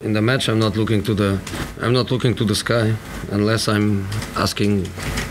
In 0.00 0.12
the 0.12 0.22
match, 0.22 0.48
I'm 0.48 0.60
not 0.60 0.76
looking 0.76 1.02
to 1.02 1.12
the 1.12 1.40
I'm 1.80 1.92
not 1.92 2.12
looking 2.12 2.32
to 2.36 2.44
the 2.44 2.54
sky 2.54 2.94
unless 3.32 3.66
I'm 3.66 4.06
asking 4.36 4.86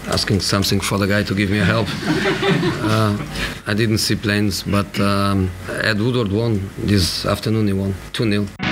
asking 0.08 0.42
something 0.42 0.82
for 0.82 0.97
the 0.97 1.08
guy 1.08 1.24
to 1.24 1.33
give 1.33 1.50
me 1.50 1.59
a 1.59 1.63
help. 1.63 1.88
uh, 2.83 3.16
I 3.66 3.74
didn't 3.74 4.00
see 4.00 4.16
planes, 4.16 4.64
but 4.64 5.00
um, 5.00 5.50
Ed 5.69 6.01
Woodward 6.01 6.33
won 6.33 6.69
this 6.80 7.25
afternoon. 7.25 7.67
He 7.67 7.74
won 7.74 7.95
two 8.11 8.30
0 8.30 8.66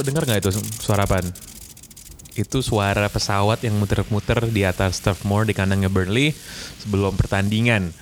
Lo 0.00 0.08
denger 0.08 0.24
nggak 0.24 0.40
itu 0.40 0.56
suara 0.80 1.04
apaan? 1.04 1.28
Itu 2.32 2.64
suara 2.64 3.04
pesawat 3.12 3.60
yang 3.68 3.76
muter-muter 3.76 4.48
di 4.48 4.64
atas 4.64 4.96
Turf 5.04 5.28
Moor 5.28 5.44
di 5.44 5.52
kandangnya 5.52 5.92
Burnley 5.92 6.32
sebelum 6.80 7.20
pertandingan. 7.20 7.92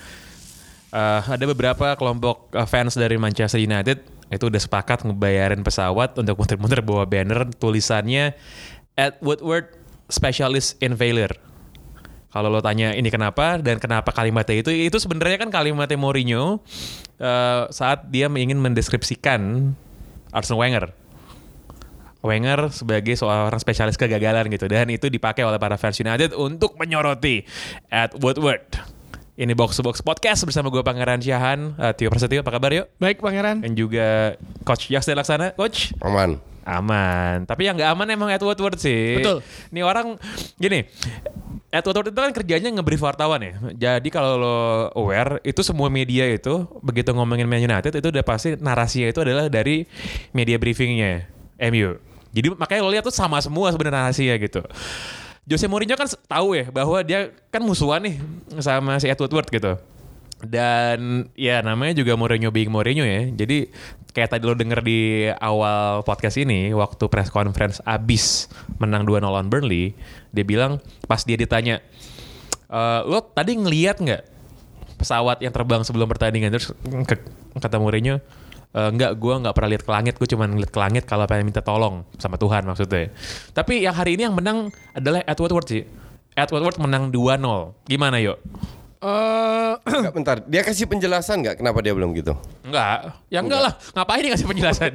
Eh, 0.94 1.22
ada 1.26 1.42
beberapa 1.42 1.98
kelompok 1.98 2.54
eh, 2.54 2.62
fans 2.70 2.94
dari 2.94 3.18
Manchester 3.18 3.58
United 3.58 3.98
itu 4.30 4.44
udah 4.46 4.62
sepakat 4.62 5.10
ngebayarin 5.10 5.66
pesawat 5.66 6.14
untuk 6.14 6.38
muter-muter 6.38 6.86
bawa 6.86 7.02
banner 7.02 7.50
tulisannya 7.58 8.30
at 8.94 9.18
Woodward 9.18 9.74
Specialist 10.06 10.78
in 10.78 10.94
Failure. 10.94 11.34
Kalau 12.30 12.46
lo 12.46 12.62
tanya 12.62 12.94
ini 12.94 13.10
kenapa 13.10 13.58
dan 13.58 13.82
kenapa 13.82 14.14
kalimatnya 14.14 14.62
itu, 14.62 14.70
itu 14.70 15.02
sebenarnya 15.02 15.42
kan 15.42 15.50
kalimatnya 15.50 15.98
Mourinho 15.98 16.62
eh, 17.18 17.66
saat 17.74 18.06
dia 18.06 18.30
ingin 18.30 18.62
mendeskripsikan 18.62 19.74
Arsene 20.30 20.62
Wenger. 20.62 20.97
Wenger 22.18 22.74
sebagai 22.74 23.14
seorang 23.14 23.62
spesialis 23.62 23.94
kegagalan 23.94 24.50
gitu 24.50 24.66
dan 24.66 24.90
itu 24.90 25.06
dipakai 25.06 25.46
oleh 25.46 25.58
para 25.60 25.78
fans 25.78 26.02
United 26.02 26.34
untuk 26.34 26.74
menyoroti 26.74 27.46
at 27.86 28.10
Woodward. 28.18 28.66
Ini 29.38 29.54
box 29.54 29.78
to 29.78 29.86
box 29.86 30.02
podcast 30.02 30.42
bersama 30.42 30.66
gue 30.66 30.82
Pangeran 30.82 31.22
Syahan, 31.22 31.78
uh, 31.78 31.94
Tio 31.94 32.10
Prasetyo, 32.10 32.42
apa 32.42 32.50
kabar 32.50 32.74
yuk? 32.74 32.90
Baik 32.98 33.22
Pangeran. 33.22 33.62
Dan 33.62 33.78
juga 33.78 34.34
Coach 34.66 34.90
Yasda 34.90 35.14
Laksana, 35.14 35.54
Coach. 35.54 35.94
Aman. 36.02 36.42
Aman. 36.66 37.46
Tapi 37.46 37.70
yang 37.70 37.78
nggak 37.78 37.86
aman 37.94 38.06
emang 38.10 38.34
Ed 38.34 38.42
Woodward 38.42 38.82
sih. 38.82 39.22
Betul. 39.22 39.38
Ini 39.70 39.86
orang 39.86 40.18
gini. 40.58 40.90
Ed 41.70 41.86
Woodward 41.86 42.10
itu 42.10 42.18
kan 42.18 42.34
kerjanya 42.34 42.68
nge-brief 42.74 42.98
wartawan 42.98 43.38
ya. 43.38 43.54
Jadi 43.78 44.10
kalau 44.10 44.42
lo 44.42 44.58
aware, 44.98 45.38
itu 45.46 45.62
semua 45.62 45.86
media 45.86 46.26
itu 46.26 46.66
begitu 46.82 47.14
ngomongin 47.14 47.46
Man 47.46 47.62
United 47.62 47.94
itu 47.94 48.08
udah 48.10 48.24
pasti 48.26 48.58
narasinya 48.58 49.06
itu 49.06 49.22
adalah 49.22 49.46
dari 49.46 49.86
media 50.34 50.58
briefingnya 50.58 51.30
MU. 51.70 52.07
Jadi 52.32 52.52
makanya 52.54 52.80
lo 52.84 52.90
lihat 52.92 53.04
tuh 53.04 53.14
sama 53.14 53.40
semua 53.40 53.72
sebenarnya 53.72 54.08
narasinya 54.08 54.36
gitu. 54.36 54.60
Jose 55.48 55.64
Mourinho 55.64 55.96
kan 55.96 56.04
tahu 56.28 56.60
ya 56.60 56.68
bahwa 56.68 57.00
dia 57.00 57.32
kan 57.48 57.64
musuhan 57.64 58.04
nih 58.04 58.20
sama 58.60 59.00
si 59.00 59.08
Ed 59.08 59.16
Woodward 59.16 59.48
gitu. 59.48 59.80
Dan 60.44 61.26
ya 61.34 61.64
namanya 61.64 61.98
juga 61.98 62.14
Mourinho 62.14 62.52
being 62.52 62.68
Mourinho 62.68 63.02
ya. 63.02 63.32
Jadi 63.32 63.72
kayak 64.12 64.34
tadi 64.34 64.44
lo 64.44 64.54
denger 64.54 64.80
di 64.84 65.30
awal 65.40 66.02
podcast 66.02 66.36
ini 66.38 66.70
waktu 66.74 67.06
press 67.06 67.32
conference 67.32 67.78
abis 67.86 68.50
menang 68.76 69.06
2-0 69.06 69.24
lawan 69.24 69.46
Burnley, 69.46 69.94
dia 70.34 70.44
bilang 70.44 70.82
pas 71.06 71.22
dia 71.22 71.38
ditanya, 71.38 71.78
e, 72.66 72.80
lo 73.06 73.22
tadi 73.22 73.54
ngeliat 73.54 74.02
nggak 74.02 74.22
pesawat 74.98 75.38
yang 75.38 75.54
terbang 75.54 75.86
sebelum 75.86 76.10
pertandingan 76.10 76.50
terus 76.50 76.74
ke- 77.06 77.30
kata 77.62 77.78
Mourinho 77.78 78.18
"E, 78.72 78.80
enggak 78.80 79.16
gue 79.16 79.34
nggak 79.40 79.54
pernah 79.54 79.70
lihat 79.74 79.84
ke 79.84 79.90
langit 79.90 80.14
gue 80.16 80.28
cuma 80.28 80.44
ngeliat 80.44 80.72
ke 80.72 80.80
langit 80.80 81.04
kalau 81.08 81.24
pengen 81.24 81.48
minta 81.48 81.64
tolong 81.64 82.04
sama 82.20 82.36
Tuhan 82.36 82.64
maksudnya. 82.68 83.12
Tapi 83.56 83.84
yang 83.84 83.94
hari 83.96 84.16
ini 84.16 84.28
yang 84.28 84.36
menang 84.36 84.68
adalah 84.92 85.24
Edward 85.24 85.52
Woodward 85.52 85.68
sih. 85.68 85.82
Edward 86.38 86.62
Woodward 86.62 86.78
menang 86.78 87.10
2-0 87.10 87.88
gimana 87.90 88.22
yuk 88.22 88.38
Eh, 88.98 89.72
Enggak, 90.02 90.14
bentar. 90.14 90.36
Dia 90.42 90.66
kasih 90.66 90.90
penjelasan 90.90 91.38
nggak 91.46 91.62
kenapa 91.62 91.78
dia 91.78 91.94
belum 91.94 92.10
gitu? 92.18 92.34
Enggak, 92.66 93.14
ya 93.30 93.38
enggak, 93.38 93.60
lah. 93.62 93.72
Ngapain 93.94 94.22
dia 94.26 94.30
ngasih 94.34 94.48
penjelasan? 94.50 94.92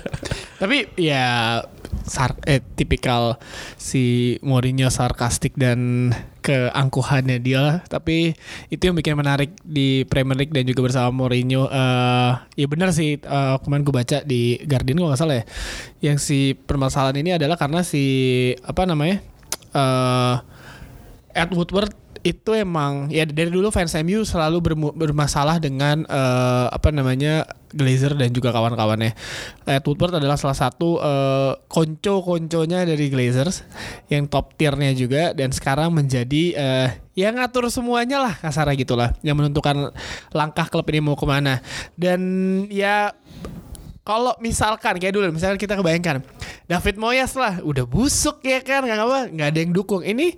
tapi 0.60 0.88
ya 0.96 1.60
sar 2.08 2.32
eh, 2.48 2.64
tipikal 2.74 3.36
si 3.76 4.36
Mourinho 4.40 4.88
sarkastik 4.90 5.54
dan 5.54 6.10
keangkuhannya 6.42 7.38
dia 7.38 7.62
lah. 7.62 7.76
Tapi 7.86 8.34
itu 8.66 8.82
yang 8.82 8.98
bikin 8.98 9.14
menarik 9.14 9.54
di 9.62 10.02
Premier 10.10 10.34
League 10.34 10.54
dan 10.54 10.66
juga 10.66 10.82
bersama 10.90 11.14
Mourinho. 11.14 11.70
eh 11.70 12.32
ya 12.58 12.66
benar 12.66 12.90
sih 12.90 13.22
eh, 13.22 13.56
kemarin 13.62 13.86
gue 13.86 13.94
baca 13.94 14.18
di 14.26 14.58
Guardian 14.66 14.98
kalau 14.98 15.10
nggak 15.14 15.22
salah 15.22 15.36
ya. 15.38 15.44
Yang 16.02 16.18
si 16.18 16.38
permasalahan 16.58 17.22
ini 17.22 17.38
adalah 17.38 17.54
karena 17.54 17.86
si 17.86 18.02
apa 18.66 18.82
namanya 18.90 19.22
eh 19.70 20.36
Ed 21.36 21.52
Woodward 21.54 22.05
itu 22.26 22.50
emang 22.58 23.06
ya 23.06 23.22
dari 23.22 23.54
dulu 23.54 23.70
fans 23.70 23.94
MU 24.02 24.26
selalu 24.26 24.74
bermasalah 24.98 25.62
dengan 25.62 26.02
eh, 26.10 26.66
apa 26.74 26.90
namanya 26.90 27.46
Glazer 27.70 28.16
dan 28.16 28.32
juga 28.32 28.50
kawan-kawannya. 28.50 29.12
Ed 29.68 29.84
Woodward 29.86 30.18
adalah 30.18 30.34
salah 30.34 30.58
satu 30.58 30.98
eh, 30.98 31.52
konco-konconya 31.70 32.82
dari 32.82 33.06
Glazers 33.06 33.62
yang 34.10 34.26
top 34.26 34.58
tiernya 34.58 34.90
juga 34.98 35.30
dan 35.38 35.54
sekarang 35.54 35.94
menjadi 35.94 36.42
eh, 36.58 36.88
yang 37.14 37.38
ngatur 37.38 37.70
semuanya 37.70 38.18
lah 38.18 38.34
kasarnya 38.34 38.74
gitulah 38.74 39.10
yang 39.22 39.38
menentukan 39.38 39.94
langkah 40.34 40.66
klub 40.66 40.84
ini 40.90 41.00
mau 41.00 41.16
ke 41.16 41.24
mana 41.24 41.62
dan 41.96 42.20
ya 42.68 43.14
kalau 44.06 44.36
misalkan 44.38 45.02
kayak 45.02 45.16
dulu 45.18 45.34
misalkan 45.34 45.58
kita 45.58 45.74
kebayangkan 45.74 46.22
David 46.68 46.96
Moyes 47.00 47.34
lah 47.34 47.58
udah 47.64 47.88
busuk 47.88 48.44
ya 48.46 48.62
kan 48.62 48.84
nggak 48.86 49.00
apa 49.00 49.20
nggak 49.32 49.48
ada 49.48 49.58
yang 49.58 49.72
dukung 49.72 50.04
ini 50.04 50.36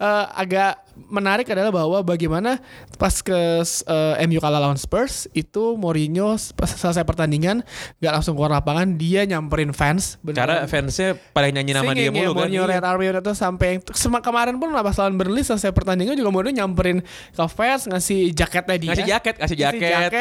eh, 0.00 0.26
agak 0.38 0.89
menarik 1.08 1.48
adalah 1.48 1.72
bahwa 1.72 2.02
bagaimana 2.02 2.60
pas 2.98 3.22
ke 3.22 3.32
eh, 3.64 4.24
MU 4.28 4.36
kalah 4.36 4.60
lawan 4.60 4.76
Spurs 4.76 5.24
itu 5.32 5.78
Mourinho 5.78 6.34
pas 6.52 6.68
selesai 6.68 7.06
pertandingan 7.06 7.62
nggak 7.98 8.12
langsung 8.12 8.36
keluar 8.36 8.52
lapangan 8.52 8.98
dia 8.98 9.24
nyamperin 9.24 9.72
fans. 9.72 10.20
Karena 10.20 10.66
fansnya 10.66 11.16
pada 11.32 11.48
nyanyi 11.48 11.72
nama 11.72 11.90
dia 11.92 12.08
Singing 12.10 12.12
ya, 12.12 12.12
mulu 12.12 12.32
kan. 12.34 12.38
Mourinho 12.46 12.64
Red 12.66 12.84
Army 12.84 13.06
itu 13.08 13.32
sampai 13.32 13.70
kemarin 14.20 14.56
pun 14.60 14.68
lah 14.70 14.84
pas 14.84 14.96
lawan 14.98 15.16
Burnley 15.16 15.40
selesai 15.40 15.72
pertandingan 15.72 16.18
juga 16.18 16.28
Mourinho 16.28 16.60
nyamperin 16.60 17.00
ke 17.04 17.44
fans 17.48 17.88
ngasih 17.88 18.34
jaketnya 18.34 18.76
dia. 18.76 18.90
Ngasih 18.92 19.06
jaket, 19.06 19.34
ngasih 19.40 19.56
jaket, 19.56 19.80
kayak- 19.80 20.20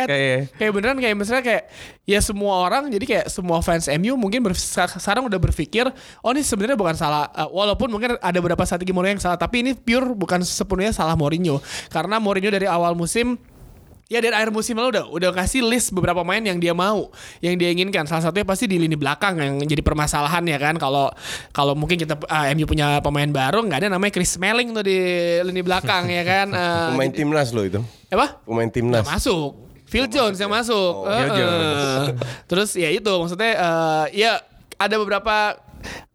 kayak 0.56 0.72
beneran 0.72 0.98
kayak 0.98 1.16
misalnya 1.18 1.44
kayak 1.44 1.64
ya 2.06 2.20
semua 2.20 2.66
orang 2.66 2.90
jadi 2.90 3.06
kayak 3.06 3.26
semua 3.30 3.62
fans 3.62 3.86
MU 3.90 4.18
mungkin 4.18 4.42
sekarang 4.54 5.30
udah 5.30 5.38
berpikir 5.38 5.86
oh 6.22 6.32
ini 6.34 6.42
sebenarnya 6.42 6.74
bukan 6.74 6.98
salah 6.98 7.30
uh, 7.32 7.50
walaupun 7.50 7.90
mungkin 7.90 8.18
ada 8.18 8.38
beberapa 8.42 8.66
strategi 8.66 8.90
Mourinho 8.90 9.18
yang 9.18 9.24
salah 9.24 9.38
tapi 9.38 9.62
ini 9.62 9.72
pure 9.78 10.18
bukan 10.18 10.42
sepenuhnya 10.69 10.94
salah 10.94 11.18
Mourinho 11.18 11.57
karena 11.90 12.22
Mourinho 12.22 12.53
dari 12.53 12.69
awal 12.69 12.94
musim 12.94 13.41
Ya 14.09 14.18
dari 14.25 14.34
akhir 14.34 14.50
musim 14.50 14.74
lalu 14.74 14.97
udah 14.97 15.06
udah 15.06 15.30
kasih 15.38 15.62
list 15.62 15.94
beberapa 15.94 16.25
pemain 16.25 16.41
yang 16.41 16.57
dia 16.57 16.74
mau, 16.74 17.13
yang 17.46 17.53
dia 17.62 17.69
inginkan. 17.69 18.09
Salah 18.09 18.25
satunya 18.25 18.41
pasti 18.41 18.66
di 18.66 18.81
lini 18.81 18.97
belakang 18.97 19.38
yang 19.38 19.62
jadi 19.62 19.85
permasalahan 19.85 20.41
ya 20.50 20.57
kan. 20.57 20.81
Kalau 20.81 21.13
kalau 21.53 21.78
mungkin 21.78 21.94
kita 21.94 22.18
ah, 22.25 22.50
MU 22.57 22.66
punya 22.66 23.06
pemain 23.06 23.30
baru 23.30 23.62
nggak 23.69 23.85
ada 23.85 23.88
namanya 23.94 24.09
Chris 24.09 24.34
Smalling 24.34 24.74
tuh 24.74 24.81
di 24.81 24.97
lini 25.46 25.62
belakang 25.62 26.09
ya 26.09 26.25
kan. 26.25 26.50
Eh, 26.50 26.90
Pemain 26.97 27.13
timnas 27.13 27.53
lo 27.53 27.62
itu. 27.62 27.86
apa? 28.09 28.41
Pemain 28.50 28.69
timnas. 28.74 29.06
Nggak 29.06 29.13
masuk. 29.13 29.51
Phil 29.86 30.10
Jones 30.10 30.42
yang 30.42 30.50
masuk. 30.50 30.94
Oh, 31.06 31.30
Jones. 31.30 31.69
eh. 31.69 32.06
Terus 32.50 32.69
ya 32.81 32.89
itu 32.89 33.13
maksudnya 33.13 33.62
eh, 33.62 34.06
ya 34.25 34.42
ada 34.81 34.95
beberapa 34.98 35.54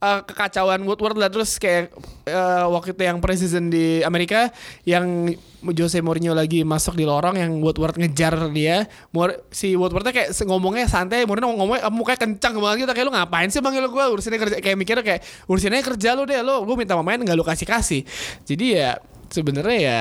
eh, 0.00 0.20
kekacauan 0.22 0.80
Woodward 0.84 1.16
lah. 1.16 1.28
Terus 1.32 1.56
kayak 1.56 1.90
eh, 2.24 2.64
waktu 2.68 2.92
itu 2.94 3.02
yang 3.04 3.18
preseason 3.18 3.68
di 3.68 4.04
Amerika 4.04 4.52
yang 4.84 5.32
Jose 5.64 5.96
Mourinho 6.04 6.36
lagi 6.36 6.60
masuk 6.60 6.92
di 6.92 7.08
lorong 7.08 7.40
yang 7.40 7.56
Woodward 7.64 7.96
ngejar 7.96 8.52
dia. 8.52 8.84
Mour- 9.16 9.48
si 9.48 9.72
Woodwardnya 9.72 10.12
kayak 10.12 10.30
ngomongnya 10.44 10.84
santai. 10.86 11.24
Mourinho 11.24 11.56
ngomongnya 11.56 11.88
mukanya 11.88 12.20
kencang 12.28 12.54
banget. 12.60 12.76
Gitu. 12.84 12.92
Kayak 12.92 13.06
lu 13.08 13.12
ngapain 13.16 13.48
sih 13.48 13.60
manggil 13.64 13.88
gue 13.88 14.04
urusannya 14.12 14.38
kerja 14.40 14.56
kayak 14.60 14.76
mikirnya 14.76 15.04
kayak 15.04 15.20
urusannya 15.48 15.80
kerja 15.80 16.08
lu 16.12 16.28
deh. 16.28 16.40
Lu 16.44 16.68
gue 16.68 16.76
minta 16.76 16.92
pemain 16.96 17.16
nggak 17.16 17.36
lu 17.36 17.44
kasih 17.44 17.64
kasih 17.64 18.02
jadi 18.44 18.64
ya 18.76 18.90
sebenarnya 19.32 19.78
ya 19.80 19.98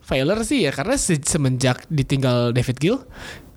failure 0.00 0.40
sih 0.46 0.62
ya. 0.64 0.70
Karena 0.70 0.94
se- 0.94 1.20
semenjak 1.26 1.84
ditinggal 1.90 2.54
David 2.54 2.76
Gill 2.78 2.98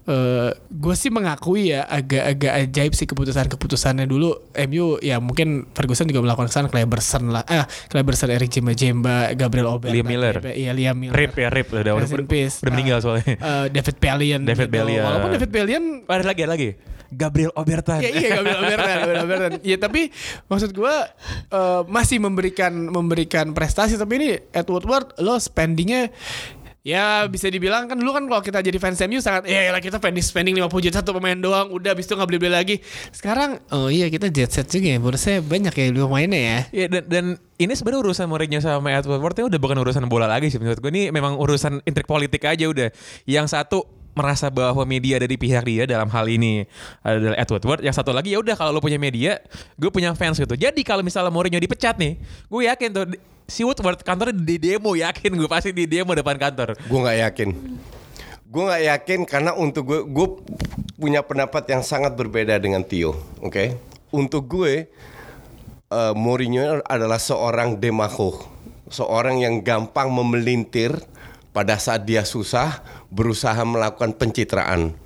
eh 0.04 0.52
gue 0.68 0.96
sih 0.96 1.08
mengakui 1.08 1.72
ya 1.72 1.84
agak-agak 1.84 2.52
ajaib 2.62 2.92
sih 2.92 3.08
keputusan-keputusannya 3.08 4.04
dulu 4.04 4.36
MU 4.62 5.00
ya 5.00 5.18
mungkin 5.18 5.72
Ferguson 5.72 6.06
juga 6.06 6.20
melakukan 6.22 6.48
kesalahan 6.48 6.68
Kleberson 6.68 7.24
lah 7.30 7.44
ah 7.44 7.64
Kleberson 7.88 8.28
Eric 8.28 8.52
Jemba 8.52 8.72
Jemba 8.74 9.32
Gabriel 9.32 9.72
Obertan 9.72 9.96
Liam 9.96 10.04
Miller. 10.06 10.36
iya 10.52 10.72
Liam 10.72 11.00
Miller 11.00 11.16
Rip 11.16 11.34
ya 11.34 11.48
Rip 11.48 11.72
udah 11.72 11.96
udah, 11.96 12.04
udah, 12.04 12.20
udah 12.20 12.68
meninggal 12.68 12.98
Ah, 12.98 13.02
soalnya. 13.02 13.26
eh, 13.34 13.66
David 13.72 13.96
Bellion 13.98 14.42
David 14.44 14.68
gitu. 14.68 14.76
Bellion. 14.76 15.04
walaupun 15.04 15.30
David 15.32 15.52
Bellion 15.52 15.84
Oh, 16.04 16.12
ada 16.12 16.26
lagi 16.26 16.42
ada 16.42 16.52
lagi. 16.52 16.70
Gabriel 17.08 17.54
Obertan. 17.54 18.02
Ya 18.02 18.10
iya 18.10 18.30
Gabriel 18.36 18.60
Obertan, 18.60 18.96
Gabriel 19.00 19.24
Obertan. 19.24 19.52
Ya 19.62 19.78
tapi 19.78 20.10
maksud 20.46 20.74
gue 20.74 20.96
eh, 21.48 21.82
masih 21.86 22.18
memberikan 22.18 22.74
memberikan 22.90 23.54
prestasi 23.54 23.96
tapi 23.96 24.14
ini 24.18 24.30
Edward 24.50 24.84
Ward 24.84 25.08
lo 25.18 25.38
spendingnya 25.38 26.10
Ya 26.84 27.32
bisa 27.32 27.48
dibilang 27.48 27.88
kan 27.88 27.96
dulu 27.96 28.12
kan 28.12 28.28
kalau 28.28 28.44
kita 28.44 28.60
jadi 28.60 28.76
fans 28.76 29.00
MU 29.08 29.24
sangat 29.24 29.48
ya 29.48 29.72
lah 29.72 29.80
kita 29.80 30.04
spending 30.04 30.20
spending 30.20 30.56
50 30.60 30.84
juta 30.84 31.00
satu 31.00 31.16
pemain 31.16 31.40
doang 31.40 31.72
udah 31.72 31.96
habis 31.96 32.04
itu 32.04 32.12
nggak 32.12 32.28
beli-beli 32.28 32.52
lagi. 32.52 32.76
Sekarang 33.16 33.64
oh 33.72 33.88
iya 33.88 34.12
kita 34.12 34.28
jet 34.28 34.52
set 34.52 34.68
juga 34.68 34.92
ya 34.92 35.00
bonusnya 35.00 35.40
banyak 35.40 35.72
ya 35.72 35.86
lu 35.96 36.12
mainnya 36.12 36.40
ya. 36.44 36.60
Ya 36.76 36.86
dan, 36.92 37.04
dan 37.08 37.26
ini 37.56 37.72
sebenarnya 37.72 38.04
urusan 38.04 38.28
Mourinho 38.28 38.60
sama 38.60 38.92
Edward 38.92 39.24
Ward 39.24 39.40
ini 39.40 39.48
udah 39.48 39.60
bukan 39.64 39.80
urusan 39.80 40.04
bola 40.12 40.28
lagi 40.28 40.52
sih 40.52 40.60
menurut 40.60 40.84
gue 40.84 40.92
ini 40.92 41.08
memang 41.08 41.40
urusan 41.40 41.88
intrik 41.88 42.04
politik 42.04 42.44
aja 42.44 42.68
udah. 42.68 42.92
Yang 43.24 43.56
satu 43.56 44.03
merasa 44.14 44.50
bahwa 44.50 44.86
media 44.86 45.18
ada 45.18 45.28
di 45.28 45.38
pihak 45.38 45.66
dia 45.66 45.84
dalam 45.90 46.08
hal 46.10 46.26
ini 46.30 46.66
adalah 47.02 47.38
Edward 47.38 47.64
Ward. 47.66 47.82
Yang 47.82 47.96
satu 48.02 48.14
lagi 48.14 48.34
ya 48.34 48.40
udah 48.40 48.54
kalau 48.54 48.72
lo 48.74 48.82
punya 48.82 49.02
media, 49.02 49.42
gue 49.78 49.90
punya 49.90 50.14
fans 50.14 50.38
gitu. 50.38 50.54
Jadi 50.54 50.82
kalau 50.86 51.02
misalnya 51.02 51.34
Mourinho 51.34 51.58
dipecat 51.58 51.98
nih, 51.98 52.18
gue 52.22 52.62
yakin 52.70 52.90
tuh 52.94 53.06
si 53.50 53.62
Woodward 53.68 54.00
kantornya 54.02 54.34
di 54.34 54.56
demo 54.56 54.96
yakin 54.96 55.36
gue 55.36 55.50
pasti 55.50 55.76
di 55.76 55.90
demo 55.90 56.16
depan 56.16 56.38
kantor. 56.40 56.80
Gue 56.88 57.00
nggak 57.02 57.20
yakin. 57.30 57.50
Gue 58.54 58.64
nggak 58.70 58.84
yakin 58.86 59.20
karena 59.26 59.52
untuk 59.58 59.84
gue, 59.90 60.02
gue 60.06 60.28
punya 61.02 61.26
pendapat 61.26 61.66
yang 61.74 61.82
sangat 61.82 62.14
berbeda 62.14 62.62
dengan 62.62 62.86
Tio. 62.86 63.18
Oke, 63.42 63.74
untuk 64.14 64.46
gue, 64.46 64.86
eh, 65.90 66.14
Mourinho 66.14 66.86
adalah 66.86 67.18
seorang 67.18 67.82
demagogue, 67.82 68.46
seorang 68.94 69.42
yang 69.42 69.66
gampang 69.66 70.14
memelintir 70.14 70.94
pada 71.50 71.78
saat 71.82 72.06
dia 72.06 72.22
susah, 72.26 72.82
berusaha 73.14 73.62
melakukan 73.62 74.18
pencitraan. 74.18 74.98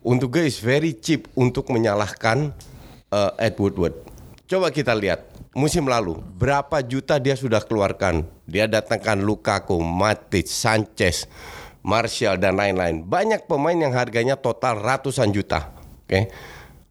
Untuk 0.00 0.32
gue 0.32 0.48
is 0.48 0.64
very 0.64 0.96
cheap 0.96 1.28
untuk 1.36 1.68
menyalahkan 1.68 2.56
eh, 3.12 3.44
Ed 3.44 3.60
Woodward. 3.60 3.92
Coba 4.48 4.72
kita 4.72 4.96
lihat 4.96 5.28
musim 5.52 5.84
lalu 5.86 6.18
berapa 6.40 6.80
juta 6.80 7.20
dia 7.20 7.36
sudah 7.36 7.60
keluarkan. 7.60 8.24
Dia 8.48 8.66
datangkan 8.66 9.20
Lukaku, 9.20 9.78
Matic, 9.78 10.48
Sanchez, 10.48 11.28
Martial 11.84 12.40
dan 12.40 12.56
lain-lain. 12.56 13.04
Banyak 13.04 13.46
pemain 13.46 13.76
yang 13.76 13.94
harganya 13.94 14.34
total 14.34 14.80
ratusan 14.80 15.30
juta. 15.30 15.70
Oke. 16.08 16.32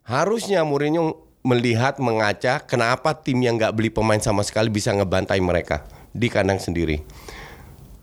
Harusnya 0.07 0.63
Mourinho 0.63 1.29
melihat 1.43 1.97
mengaca 1.99 2.63
kenapa 2.63 3.17
tim 3.17 3.41
yang 3.41 3.57
nggak 3.59 3.75
beli 3.75 3.89
pemain 3.91 4.19
sama 4.21 4.45
sekali 4.45 4.71
bisa 4.71 4.93
ngebantai 4.95 5.41
mereka 5.41 5.83
di 6.13 6.31
kandang 6.31 6.61
sendiri. 6.61 7.03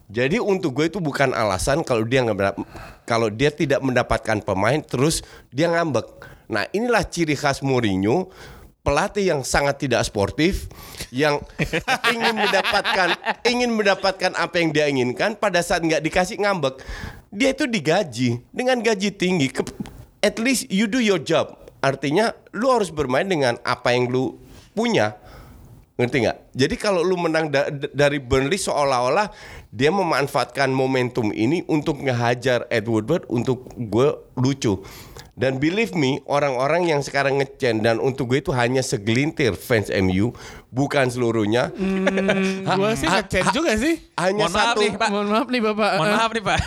Jadi 0.06 0.38
untuk 0.38 0.78
gue 0.78 0.86
itu 0.86 1.02
bukan 1.02 1.34
alasan 1.34 1.82
kalau 1.82 2.06
dia 2.06 2.22
nggak 2.22 2.62
kalau 3.02 3.26
dia 3.26 3.50
tidak 3.50 3.82
mendapatkan 3.82 4.38
pemain 4.38 4.78
terus 4.78 5.26
dia 5.50 5.66
ngambek. 5.66 6.06
Nah 6.46 6.62
inilah 6.70 7.02
ciri 7.02 7.34
khas 7.34 7.58
Mourinho 7.58 8.30
pelatih 8.86 9.34
yang 9.34 9.42
sangat 9.42 9.82
tidak 9.82 10.06
sportif 10.06 10.70
yang 11.10 11.42
ingin 12.14 12.38
mendapatkan 12.38 13.08
ingin 13.42 13.70
mendapatkan 13.74 14.30
apa 14.38 14.62
yang 14.62 14.70
dia 14.70 14.86
inginkan 14.86 15.34
pada 15.34 15.58
saat 15.58 15.82
nggak 15.82 16.06
dikasih 16.06 16.38
ngambek 16.38 16.78
dia 17.34 17.50
itu 17.50 17.66
digaji. 17.66 18.40
Dengan 18.54 18.78
gaji 18.78 19.10
tinggi 19.10 19.50
at 20.22 20.38
least 20.38 20.70
you 20.70 20.86
do 20.86 21.02
your 21.02 21.18
job. 21.18 21.58
Artinya 21.82 22.30
lu 22.54 22.70
harus 22.70 22.94
bermain 22.94 23.26
dengan 23.26 23.58
apa 23.66 23.90
yang 23.90 24.06
lu 24.10 24.38
punya 24.72 25.18
Ngerti 25.96 26.28
nggak? 26.28 26.38
Jadi 26.52 26.74
kalau 26.76 27.00
lu 27.00 27.16
menang 27.16 27.48
da- 27.48 27.72
da- 27.72 27.88
dari 27.88 28.20
Burnley 28.20 28.60
seolah-olah 28.60 29.32
dia 29.72 29.88
memanfaatkan 29.88 30.68
momentum 30.68 31.32
ini 31.32 31.64
untuk 31.66 32.04
ngehajar 32.04 32.68
Ed 32.68 32.84
Woodward 32.84 33.24
untuk 33.26 33.72
gue 33.72 34.08
lucu. 34.36 34.84
Dan 35.36 35.60
believe 35.60 35.92
me, 35.92 36.24
orang-orang 36.24 36.88
yang 36.88 37.00
sekarang 37.00 37.36
ngecen 37.36 37.84
dan 37.84 38.00
untuk 38.00 38.32
gue 38.32 38.40
itu 38.40 38.52
hanya 38.52 38.80
segelintir 38.80 39.52
fans 39.52 39.92
MU, 39.92 40.32
bukan 40.68 41.12
seluruhnya. 41.12 41.68
Gue 42.64 42.90
sih 42.96 43.04
ha- 43.04 43.20
juga 43.52 43.76
sih. 43.76 44.00
Hanya 44.16 44.48
Mohon 44.48 44.52
maaf 44.52 44.68
satu. 44.72 44.80
nih, 44.80 44.90
Pak. 44.96 45.08
Mohon 45.12 45.28
maaf 45.28 45.46
nih 45.48 45.60
Bapak. 45.62 45.90
Mohon 45.92 46.12
maaf 46.12 46.30
nih 46.32 46.44
Pak. 46.44 46.60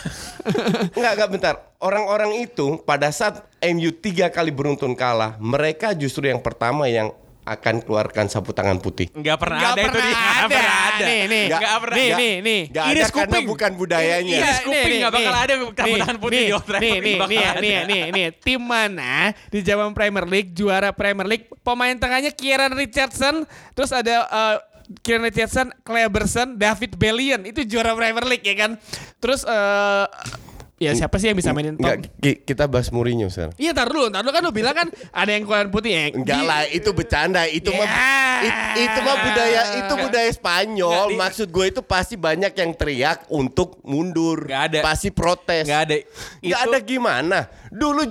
Enggak, 0.98 1.12
enggak 1.18 1.30
bentar. 1.30 1.54
Orang-orang 1.78 2.32
itu 2.40 2.78
pada 2.82 3.10
saat 3.10 3.42
MU 3.62 3.90
tiga 3.90 4.30
kali 4.30 4.50
beruntun 4.50 4.94
kalah, 4.94 5.34
mereka 5.38 5.94
justru 5.94 6.26
yang 6.26 6.38
pertama 6.38 6.86
yang 6.86 7.10
akan 7.48 7.76
keluarkan 7.82 8.30
sapu 8.30 8.54
tangan 8.54 8.78
putih. 8.78 9.10
Nggak 9.16 9.38
pernah 9.42 9.60
Nggak 9.60 9.74
ada 9.74 9.82
itu 9.82 9.90
pernah. 9.90 10.10
Nggak 10.10 10.30
ada. 10.30 10.48
pernah 10.54 10.78
ada. 10.80 11.06
Nih, 11.06 11.22
nih. 11.26 11.46
Nggak 11.50 11.80
pernah. 11.82 11.98
Nih, 11.98 12.10
nih, 12.10 12.34
nih. 12.40 12.62
Nggak 12.70 12.84
Ini 12.84 12.92
ada 12.92 13.00
karena 13.00 13.10
scooping. 13.10 13.46
bukan 13.50 13.72
budayanya. 13.74 14.38
Ini 14.38 14.52
scooping, 14.62 14.98
nggak 15.00 15.14
bakal 15.14 15.36
ada 15.36 15.54
sapu 15.58 15.96
tangan 15.98 16.18
putih 16.22 16.40
di 16.40 16.54
Old 16.54 16.66
Trafford. 16.68 16.84
Nih, 16.84 16.98
nih, 17.02 17.16
nih, 17.18 17.46
nih, 17.60 17.78
nih, 17.90 18.02
nih, 18.14 18.26
tim 18.44 18.62
mana 18.62 19.14
di 19.50 19.60
zaman 19.66 19.90
Premier 19.98 20.26
League 20.28 20.52
juara 20.54 20.90
Premier 20.94 21.28
League 21.28 21.48
pemain 21.66 21.96
tengahnya 21.98 22.32
Kieran 22.36 22.74
Richardson, 22.76 23.48
terus 23.74 23.90
ada 23.90 24.16
eh, 24.30 24.56
Kieran 25.06 25.26
Richardson, 25.26 25.70
Kleberson, 25.86 26.58
David 26.58 26.98
Bellion 26.98 27.46
itu 27.46 27.62
juara 27.66 27.94
Premier 27.94 28.26
League 28.26 28.46
ya 28.46 28.56
kan. 28.58 28.72
Terus 29.18 29.46
eh 29.46 30.06
ya 30.80 30.92
siapa 30.94 31.16
sih 31.16 31.28
yang 31.28 31.36
bisa 31.36 31.52
mainin? 31.52 31.76
Enggak, 31.76 32.08
ki- 32.18 32.42
kita 32.42 32.66
bahas 32.66 32.88
Mourinho 32.90 33.28
sekarang. 33.28 33.52
Iya 33.56 33.72
tar 33.72 33.86
dulu, 33.86 34.08
tar 34.08 34.20
dulu 34.20 34.32
kan 34.32 34.42
lu 34.42 34.52
bilang 34.52 34.74
kan 34.74 34.88
ada 35.12 35.30
yang 35.30 35.44
kulan 35.44 35.68
putih 35.68 35.92
ya. 35.92 36.04
Enggak 36.10 36.42
lah, 36.42 36.64
itu 36.66 36.90
bercanda. 36.90 37.44
Itu 37.46 37.70
mah 37.70 37.84
Ya. 37.84 38.40
it- 38.42 38.88
itu 38.88 39.00
mah 39.00 39.16
budaya 39.22 39.62
itu 39.78 39.94
budaya 39.94 40.30
Spanyol. 40.30 41.06
Nggak, 41.12 41.20
Maksud 41.20 41.48
gue 41.50 41.66
itu 41.68 41.82
pasti 41.82 42.16
banyak 42.16 42.54
yang 42.54 42.72
teriak 42.72 43.28
untuk 43.28 43.84
mundur. 43.84 44.48
Nggak 44.48 44.64
ada. 44.66 44.80
Pasti 44.82 45.12
protes. 45.12 45.68
Nggak 45.68 45.82
ada. 45.84 45.96
Nggak 46.40 46.62
Itu- 46.64 46.72
ada 46.72 46.78
gimana. 46.80 47.40
Dulu 47.70 48.02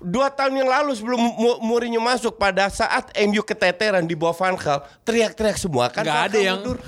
dua 0.00 0.28
tahun 0.28 0.56
yang 0.56 0.68
lalu 0.68 0.90
sebelum 0.92 1.20
Mourinho 1.60 2.00
masuk 2.00 2.34
pada 2.34 2.66
saat 2.66 3.12
MU 3.20 3.38
keteteran 3.40 4.02
di 4.02 4.14
bawah 4.14 4.34
Van 4.34 4.56
Gaal, 4.56 4.80
teriak-teriak 5.02 5.54
semua 5.56 5.86
kan. 5.88 6.02
Nggak 6.02 6.16
Van 6.16 6.26
ada 6.26 6.38
yang- 6.38 6.58
mundur. 6.58 6.78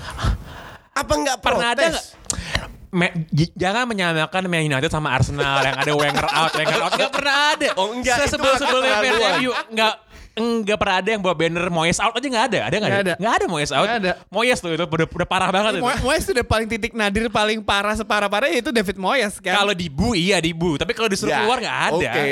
apa 0.91 1.13
nggak 1.15 1.37
protes? 1.37 1.55
Pernah 1.55 1.69
ada 1.69 1.83
nggak? 1.87 2.78
Me- 2.89 3.13
j- 3.29 3.53
jangan 3.53 3.85
menyamakan 3.85 4.49
Man 4.49 4.65
United 4.65 4.89
sama 4.89 5.13
Arsenal 5.13 5.61
yang 5.61 5.77
ada 5.77 5.93
Wenger 5.93 6.25
out, 6.25 6.51
Wenger 6.57 6.79
out. 6.79 6.91
Nggak 6.97 7.11
pernah 7.13 7.35
ada. 7.53 7.69
Oh, 7.77 7.93
enggak, 7.93 8.25
Sebelum 8.25 8.55
sebelumnya. 8.55 8.97
MU 9.37 9.51
nggak 9.69 9.93
Enggak 10.39 10.77
pernah 10.79 10.95
ada 11.03 11.09
yang 11.11 11.19
bawa 11.19 11.35
banner 11.35 11.67
Moyes 11.67 11.99
out 11.99 12.15
aja 12.15 12.23
nggak 12.23 12.45
ada. 12.47 12.59
Ada 12.63 12.75
nggak? 12.77 12.89
Nggak 12.89 13.03
ada. 13.03 13.13
Nggak 13.19 13.33
ada 13.35 13.45
Moyes 13.45 13.71
out. 13.75 13.83
Nggak 13.83 13.99
ada. 13.99 14.11
Moyes 14.31 14.57
tuh 14.57 14.71
itu 14.71 14.83
udah, 14.85 15.07
udah 15.09 15.27
parah 15.27 15.49
banget 15.51 15.71
itu. 15.75 15.83
Mo- 15.83 16.01
Moyes 16.01 16.23
itu 16.23 16.31
udah 16.31 16.47
paling 16.47 16.67
titik 16.71 16.93
nadir 16.95 17.27
paling 17.27 17.59
parah 17.59 17.91
separah-parahnya 17.93 18.57
itu 18.57 18.71
David 18.71 18.97
Moyes 18.97 19.35
kan. 19.37 19.53
Kalau 19.53 19.73
dibu 19.75 20.15
iya 20.15 20.39
dibu, 20.39 20.79
tapi 20.79 20.95
kalau 20.95 21.11
disuruh 21.11 21.29
Ya, 21.29 21.43
keluar 21.43 21.59
nggak 21.59 21.77
ada. 21.83 21.91
Oke. 21.91 22.27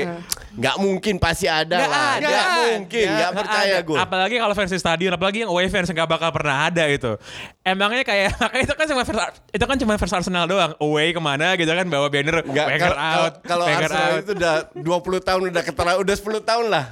Nggak 0.57 0.75
mungkin 0.75 1.15
pasti 1.17 1.45
ada 1.45 1.77
Nggak 1.77 1.85
lah. 1.87 2.09
ada. 2.17 2.25
Nggak 2.25 2.47
mungkin. 2.49 3.05
Nggak 3.05 3.17
Nggak 3.21 3.33
percaya 3.37 3.75
ada. 3.77 3.85
gue. 3.85 3.97
Apalagi 3.99 4.35
kalau 4.35 4.53
fans 4.53 4.71
di 4.71 4.79
stadion, 4.79 5.13
apalagi 5.13 5.37
yang 5.41 5.51
away 5.53 5.69
fans 5.69 5.85
nggak 5.87 6.09
bakal 6.09 6.29
pernah 6.33 6.65
ada 6.65 6.83
gitu. 6.89 7.13
Emangnya 7.61 8.01
kayak 8.01 8.33
makanya 8.41 8.63
itu 8.63 8.73
kan 8.73 8.85
cuma 8.87 9.01
fans, 9.01 9.19
itu 9.47 9.63
kan 9.63 9.77
cuma 9.77 9.93
fans 9.95 10.13
Arsenal 10.13 10.45
doang. 10.45 10.73
Away 10.77 11.13
ke 11.13 11.21
mana 11.21 11.53
gitu 11.53 11.69
kan 11.69 11.85
bawa 11.85 12.09
banner 12.09 12.41
Enggak, 12.41 12.65
Wenger 12.67 12.89
kalau- 12.89 13.21
out, 13.21 13.33
kalau 13.45 13.65
Arsenal 13.65 14.09
out. 14.09 14.19
itu 14.19 14.31
udah 14.33 14.55
20 14.73 15.21
tahun 15.23 15.41
udah 15.53 15.63
keterlaluan, 15.63 16.01
udah 16.01 16.15
10 16.17 16.41
tahun 16.41 16.65
lah. 16.67 16.85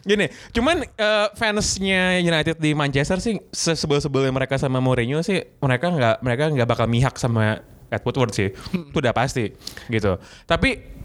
Gini, 0.00 0.26
cuman 0.50 0.76
eh, 0.86 1.26
fansnya 1.34 2.16
United 2.18 2.56
di 2.56 2.72
Manchester 2.72 3.18
sih 3.18 3.36
sebel-sebelnya 3.52 4.30
mereka 4.30 4.56
sama 4.56 4.78
Mourinho 4.78 5.20
sih 5.20 5.42
mereka 5.58 5.90
nggak 5.90 6.16
mereka 6.20 6.48
nggak 6.48 6.64
bakal 6.64 6.86
mihak 6.86 7.14
sama 7.16 7.60
Ed 7.86 8.02
Woodward 8.02 8.30
sih, 8.30 8.50
itu 8.50 8.96
udah 8.96 9.10
pasti 9.10 9.54
gitu. 9.86 10.18
Tapi 10.42 10.95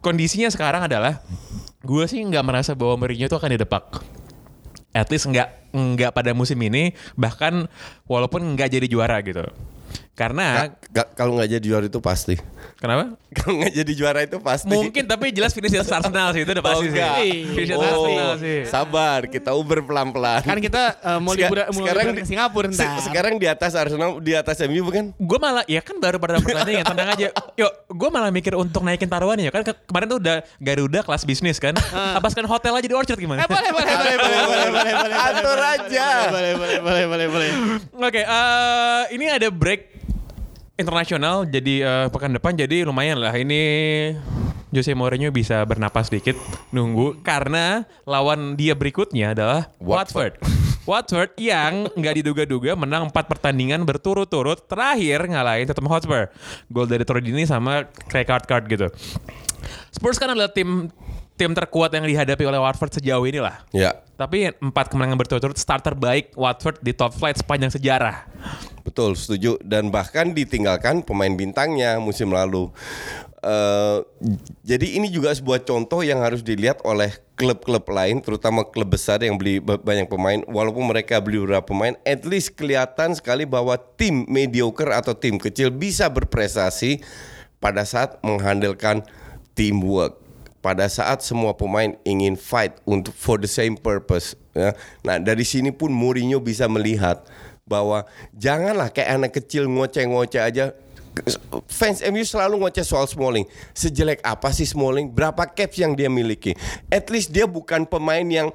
kondisinya 0.00 0.48
sekarang 0.48 0.88
adalah 0.88 1.20
gue 1.80 2.04
sih 2.08 2.20
nggak 2.20 2.44
merasa 2.44 2.72
bahwa 2.76 3.04
Mourinho 3.04 3.28
itu 3.28 3.36
akan 3.36 3.56
didepak. 3.56 4.04
At 4.90 5.06
least 5.08 5.30
nggak 5.30 5.70
nggak 5.70 6.10
pada 6.10 6.34
musim 6.34 6.58
ini, 6.58 6.92
bahkan 7.14 7.70
walaupun 8.10 8.42
nggak 8.58 8.74
jadi 8.74 8.86
juara 8.90 9.22
gitu. 9.22 9.46
Karena 10.12 10.68
kalau 11.14 11.32
nggak 11.34 11.48
jadi 11.50 11.64
juara 11.64 11.86
itu 11.86 11.96
pasti. 11.98 12.36
kenapa? 12.76 13.16
Kalau 13.30 13.56
nggak 13.56 13.72
jadi 13.74 13.92
juara 13.94 14.20
itu 14.20 14.36
pasti. 14.38 14.68
Mungkin 14.68 15.04
tapi 15.04 15.30
jelas 15.30 15.50
finish 15.50 15.70
di 15.70 15.78
atas 15.78 15.88
Arsenal 15.94 16.28
sih 16.30 16.42
itu 16.42 16.50
udah 16.50 16.60
Oh, 16.60 16.68
pasti 16.68 16.84
sih. 16.84 16.92
enggak. 16.92 17.14
Finish 17.48 17.68
di 17.68 17.74
atas 17.74 17.88
Arsenal 17.90 18.26
Oh, 18.26 18.34
sih. 18.36 18.58
sabar, 18.64 19.20
kita 19.24 19.50
uber 19.52 19.80
pelan-pelan. 19.80 20.42
kan 20.42 20.58
kita 20.58 20.82
eh, 20.98 21.18
mau 21.18 21.32
liburan 21.32 21.64
mau 21.70 21.80
liburan 21.82 22.04
ke 22.12 22.22
Singapura 22.22 22.68
se- 22.68 23.00
sekarang 23.02 23.36
di 23.36 23.46
atas 23.46 23.72
Arsenal, 23.72 24.18
di 24.18 24.32
atas 24.34 24.60
MU 24.62 24.82
bukan? 24.82 25.14
gue 25.14 25.38
malah 25.38 25.64
ya 25.64 25.80
kan 25.80 25.96
baru 25.96 26.16
pada 26.16 26.36
pertandingan 26.38 26.84
tenang 26.84 27.08
aja 27.10 27.26
yuk 27.54 27.72
gue 27.86 28.08
malah 28.10 28.28
mikir 28.28 28.52
untuk 28.54 28.82
naikin 28.82 29.06
taruhannya 29.06 29.46
ya 29.46 29.52
kan 29.52 29.62
ke- 29.62 29.78
kemarin 29.84 30.06
tuh 30.06 30.18
udah 30.18 30.36
Garuda 30.58 31.00
kelas 31.00 31.22
bisnis 31.22 31.56
kan 31.56 31.72
apa 31.92 32.26
sekarang 32.26 32.50
hotel 32.50 32.74
aja 32.74 32.84
di 32.84 32.92
Orchard 32.92 33.16
gimana 33.16 33.40
Eh, 33.40 33.48
boleh, 33.48 33.70
boleh, 33.70 33.94
boleh, 33.94 34.16
boleh, 34.16 34.40
boleh, 34.42 34.68
boleh, 34.68 34.92
boleh, 34.98 35.16
Atur 35.22 35.54
boleh, 35.54 35.72
aja. 35.72 36.06
Boleh, 36.28 36.52
boleh, 36.54 36.78
boleh, 36.78 37.04
boleh, 37.06 37.26
boleh. 37.28 37.50
oke 38.02 38.20
eh, 38.20 39.02
ini 39.12 39.26
ada 39.28 39.48
break 39.48 39.80
internasional 40.80 41.44
jadi 41.44 41.74
eh, 41.84 42.06
pekan 42.08 42.32
depan 42.32 42.56
jadi 42.56 42.88
lumayan 42.88 43.20
lah 43.20 43.36
ini 43.36 43.62
Jose 44.70 44.94
Mourinho 44.94 45.34
bisa 45.34 45.66
bernapas 45.66 46.08
sedikit 46.08 46.38
nunggu 46.70 47.20
karena 47.26 47.84
lawan 48.06 48.54
dia 48.54 48.78
berikutnya 48.78 49.34
adalah 49.34 49.74
Watford. 49.82 50.38
Watford 50.88 51.34
yang 51.36 51.90
nggak 51.92 52.22
diduga-duga 52.22 52.78
menang 52.78 53.10
empat 53.10 53.26
pertandingan 53.26 53.82
berturut-turut 53.82 54.70
terakhir 54.70 55.26
ngalahin 55.26 55.66
Tottenham 55.66 55.90
Hotspur. 55.90 56.30
Gol 56.70 56.86
dari 56.86 57.02
Tordini 57.02 57.42
sama 57.44 57.90
Craig 58.06 58.30
card 58.30 58.46
card 58.46 58.64
gitu. 58.70 58.86
Spurs 59.90 60.22
kan 60.22 60.30
adalah 60.30 60.54
tim 60.54 60.88
tim 61.40 61.56
terkuat 61.56 61.96
yang 61.96 62.04
dihadapi 62.04 62.44
oleh 62.44 62.60
Watford 62.60 63.00
sejauh 63.00 63.24
ini 63.24 63.40
lah. 63.40 63.64
Ya, 63.72 63.96
Tapi 64.20 64.52
empat 64.60 64.92
kemenangan 64.92 65.16
berturut-turut 65.16 65.56
start 65.56 65.80
terbaik 65.80 66.36
Watford 66.36 66.84
di 66.84 66.92
top 66.92 67.16
flight 67.16 67.40
sepanjang 67.40 67.72
sejarah. 67.72 68.28
betul 68.80 69.12
setuju 69.12 69.60
dan 69.60 69.92
bahkan 69.92 70.32
ditinggalkan 70.32 71.04
pemain 71.04 71.30
bintangnya 71.32 71.96
musim 71.96 72.32
lalu. 72.32 72.68
Eh, 73.40 73.98
jadi 74.60 75.00
ini 75.00 75.08
juga 75.08 75.32
sebuah 75.32 75.64
contoh 75.64 76.04
yang 76.04 76.20
harus 76.20 76.44
dilihat 76.44 76.84
oleh 76.84 77.08
klub-klub 77.40 77.88
lain, 77.88 78.20
terutama 78.20 78.68
klub 78.68 78.92
besar 78.92 79.24
yang 79.24 79.40
beli 79.40 79.64
ba- 79.64 79.80
banyak 79.80 80.12
pemain. 80.12 80.44
Walaupun 80.44 80.84
mereka 80.84 81.24
beli 81.24 81.40
beberapa 81.40 81.72
pemain, 81.72 81.96
at 82.04 82.28
least 82.28 82.52
kelihatan 82.52 83.16
sekali 83.16 83.48
bahwa 83.48 83.80
tim 83.96 84.28
mediocre 84.28 84.92
atau 84.92 85.16
tim 85.16 85.40
kecil 85.40 85.72
bisa 85.72 86.12
berprestasi 86.12 87.00
pada 87.56 87.88
saat 87.88 88.20
menghandalkan 88.20 89.00
teamwork. 89.56 90.19
Pada 90.60 90.84
saat 90.92 91.24
semua 91.24 91.56
pemain 91.56 91.96
ingin 92.04 92.36
fight 92.36 92.76
untuk 92.84 93.16
for 93.16 93.40
the 93.40 93.48
same 93.48 93.80
purpose. 93.80 94.36
Ya. 94.52 94.76
Nah 95.00 95.16
dari 95.16 95.44
sini 95.44 95.72
pun 95.72 95.88
Mourinho 95.88 96.36
bisa 96.36 96.68
melihat 96.68 97.24
bahwa 97.64 98.04
janganlah 98.36 98.92
kayak 98.92 99.10
anak 99.16 99.32
kecil 99.40 99.64
ngoceh-ngoceh 99.70 100.42
aja 100.42 100.76
fans 101.66 102.00
MU 102.06 102.22
selalu 102.22 102.62
ngoceh 102.62 102.86
soal 102.86 103.06
Smalling. 103.06 103.46
Sejelek 103.74 104.22
apa 104.22 104.50
sih 104.54 104.66
Smalling? 104.66 105.10
Berapa 105.10 105.46
caps 105.48 105.76
yang 105.78 105.92
dia 105.98 106.06
miliki? 106.06 106.54
At 106.88 107.10
least 107.10 107.34
dia 107.34 107.44
bukan 107.44 107.84
pemain 107.84 108.24
yang 108.24 108.48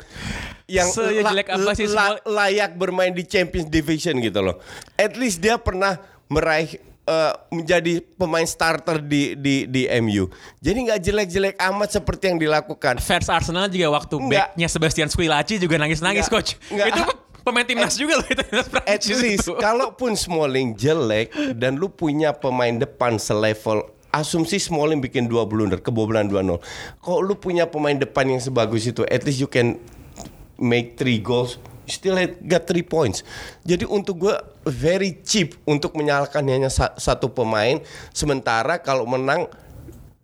yang 0.66 0.90
Sejelek 0.90 1.52
apa 1.52 1.72
sih 1.76 1.90
Smalling? 1.90 2.24
layak 2.26 2.72
bermain 2.80 3.12
di 3.12 3.24
Champions 3.28 3.68
Division 3.68 4.18
gitu 4.24 4.40
loh. 4.42 4.58
At 4.96 5.20
least 5.20 5.44
dia 5.44 5.60
pernah 5.60 6.00
meraih 6.32 6.80
eh, 7.06 7.34
menjadi 7.54 8.02
pemain 8.18 8.46
starter 8.46 9.00
di 9.00 9.38
di 9.38 9.70
di 9.70 9.86
MU. 10.02 10.30
Jadi 10.60 10.78
nggak 10.90 11.00
jelek-jelek 11.02 11.56
amat 11.62 11.90
seperti 12.02 12.34
yang 12.34 12.38
dilakukan. 12.42 12.98
Fans 13.00 13.30
Arsenal 13.30 13.70
juga 13.70 13.88
waktu 13.94 14.16
Enggak. 14.18 14.54
backnya 14.54 14.68
Sebastian 14.68 15.10
Squillaci 15.10 15.62
juga 15.62 15.78
nangis-nangis 15.80 16.28
coach. 16.28 16.58
Enggak. 16.74 16.92
Itu 16.92 17.02
pemain 17.46 17.66
timnas 17.66 17.96
juga 17.96 18.20
loh 18.20 18.28
itu. 18.28 18.42
timnas 18.42 18.68
At 18.84 19.02
least 19.06 19.46
itu. 19.46 19.54
kalaupun 19.62 20.18
Smalling 20.18 20.74
jelek 20.74 21.30
dan 21.56 21.78
lu 21.78 21.94
punya 21.94 22.34
pemain 22.34 22.74
depan 22.74 23.22
selevel 23.22 23.96
asumsi 24.16 24.58
Smalling 24.64 25.04
bikin 25.04 25.28
dua 25.28 25.44
blunder 25.44 25.84
kebobolan 25.84 26.32
2-0. 26.32 26.58
Kalau 27.04 27.20
lu 27.20 27.36
punya 27.36 27.68
pemain 27.68 28.00
depan 28.00 28.32
yang 28.32 28.40
sebagus 28.40 28.88
itu, 28.88 29.04
at 29.12 29.28
least 29.28 29.44
you 29.44 29.50
can 29.52 29.76
make 30.56 30.96
three 30.96 31.20
goals. 31.20 31.60
Still 31.86 32.18
got 32.46 32.66
three 32.66 32.86
points. 32.86 33.22
Jadi 33.62 33.86
untuk 33.86 34.26
gue 34.26 34.36
very 34.66 35.22
cheap 35.22 35.58
untuk 35.70 35.94
menyalahkan 35.94 36.42
hanya 36.42 36.70
sa- 36.74 36.98
satu 36.98 37.30
pemain. 37.30 37.78
Sementara 38.10 38.82
kalau 38.82 39.06
menang 39.06 39.46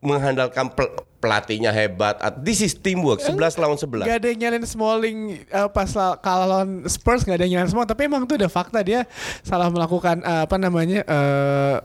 mengandalkan 0.01 0.73
pelatihnya 1.21 1.69
hebat. 1.69 2.17
This 2.41 2.65
is 2.65 2.73
teamwork. 2.73 3.21
11 3.21 3.61
lawan 3.61 3.77
11. 3.77 4.09
Gak 4.09 4.17
ada 4.17 4.27
yang 4.33 4.39
nyalain 4.41 4.65
Smalling 4.65 5.17
uh, 5.53 5.69
pas 5.69 5.87
la- 5.93 6.17
kalah 6.17 6.47
lawan 6.49 6.89
Spurs 6.89 7.21
gak 7.21 7.37
ada 7.37 7.45
yang 7.45 7.61
nyalain 7.61 7.69
semua 7.69 7.85
tapi 7.85 8.09
emang 8.09 8.25
tuh 8.25 8.41
udah 8.41 8.49
fakta 8.49 8.81
dia 8.81 9.05
salah 9.45 9.69
melakukan 9.69 10.25
uh, 10.25 10.49
apa 10.49 10.57
namanya 10.57 11.05
uh, 11.05 11.77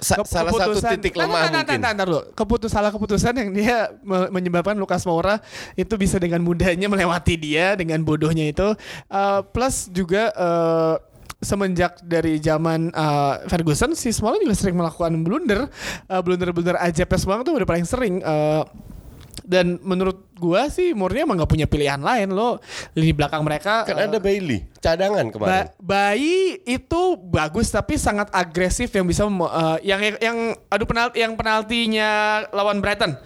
Sa- 0.00 0.24
salah 0.24 0.50
satu 0.50 0.80
titik 0.80 1.12
lemah 1.14 1.46
nah, 1.46 1.60
nah, 1.60 1.62
mungkin. 1.62 1.78
nah, 1.78 1.92
nah, 1.94 2.04
nah. 2.08 2.24
Keputus 2.34 2.72
salah 2.72 2.90
keputusan 2.90 3.36
yang 3.36 3.50
dia 3.54 3.92
me- 4.02 4.32
menyebabkan 4.32 4.74
Lukas 4.74 5.06
Moura 5.06 5.38
itu 5.76 5.94
bisa 5.94 6.18
dengan 6.18 6.42
mudahnya 6.42 6.88
melewati 6.90 7.38
dia 7.38 7.78
dengan 7.78 8.02
bodohnya 8.02 8.50
itu 8.50 8.74
Uh, 9.10 9.42
plus 9.44 9.86
juga 9.90 10.32
uh, 10.34 10.96
semenjak 11.40 11.98
dari 12.04 12.36
zaman 12.38 12.92
uh, 12.92 13.44
Ferguson 13.48 13.96
si 13.96 14.12
Smalling 14.12 14.44
juga 14.44 14.56
sering 14.56 14.76
melakukan 14.76 15.12
blunder. 15.24 15.66
Uh, 16.06 16.20
blunder-blunder 16.20 16.76
aja 16.76 17.08
pas 17.08 17.20
banget 17.24 17.44
tuh 17.48 17.54
udah 17.56 17.68
paling 17.68 17.86
sering 17.88 18.20
uh, 18.20 18.62
dan 19.50 19.82
menurut 19.82 20.30
gua 20.38 20.70
sih 20.70 20.94
Mourinho 20.94 21.26
emang 21.26 21.42
gak 21.42 21.50
punya 21.50 21.66
pilihan 21.66 21.98
lain 21.98 22.30
lo 22.30 22.62
lini 22.94 23.10
belakang 23.10 23.42
mereka 23.42 23.82
Kan 23.82 23.98
uh, 23.98 24.06
ada 24.06 24.18
Bailey, 24.22 24.68
cadangan 24.78 25.26
kemarin. 25.26 25.50
Ba- 25.50 25.70
bayi 25.80 26.62
itu 26.62 27.18
bagus 27.18 27.72
tapi 27.72 27.98
sangat 27.98 28.30
agresif 28.30 28.94
yang 28.94 29.06
bisa 29.08 29.26
eh, 29.26 29.78
yang 29.82 30.00
yang 30.22 30.38
adu 30.70 30.84
penalti 30.86 31.18
yang 31.18 31.34
penaltinya 31.34 32.10
lawan 32.54 32.78
Brighton 32.78 33.18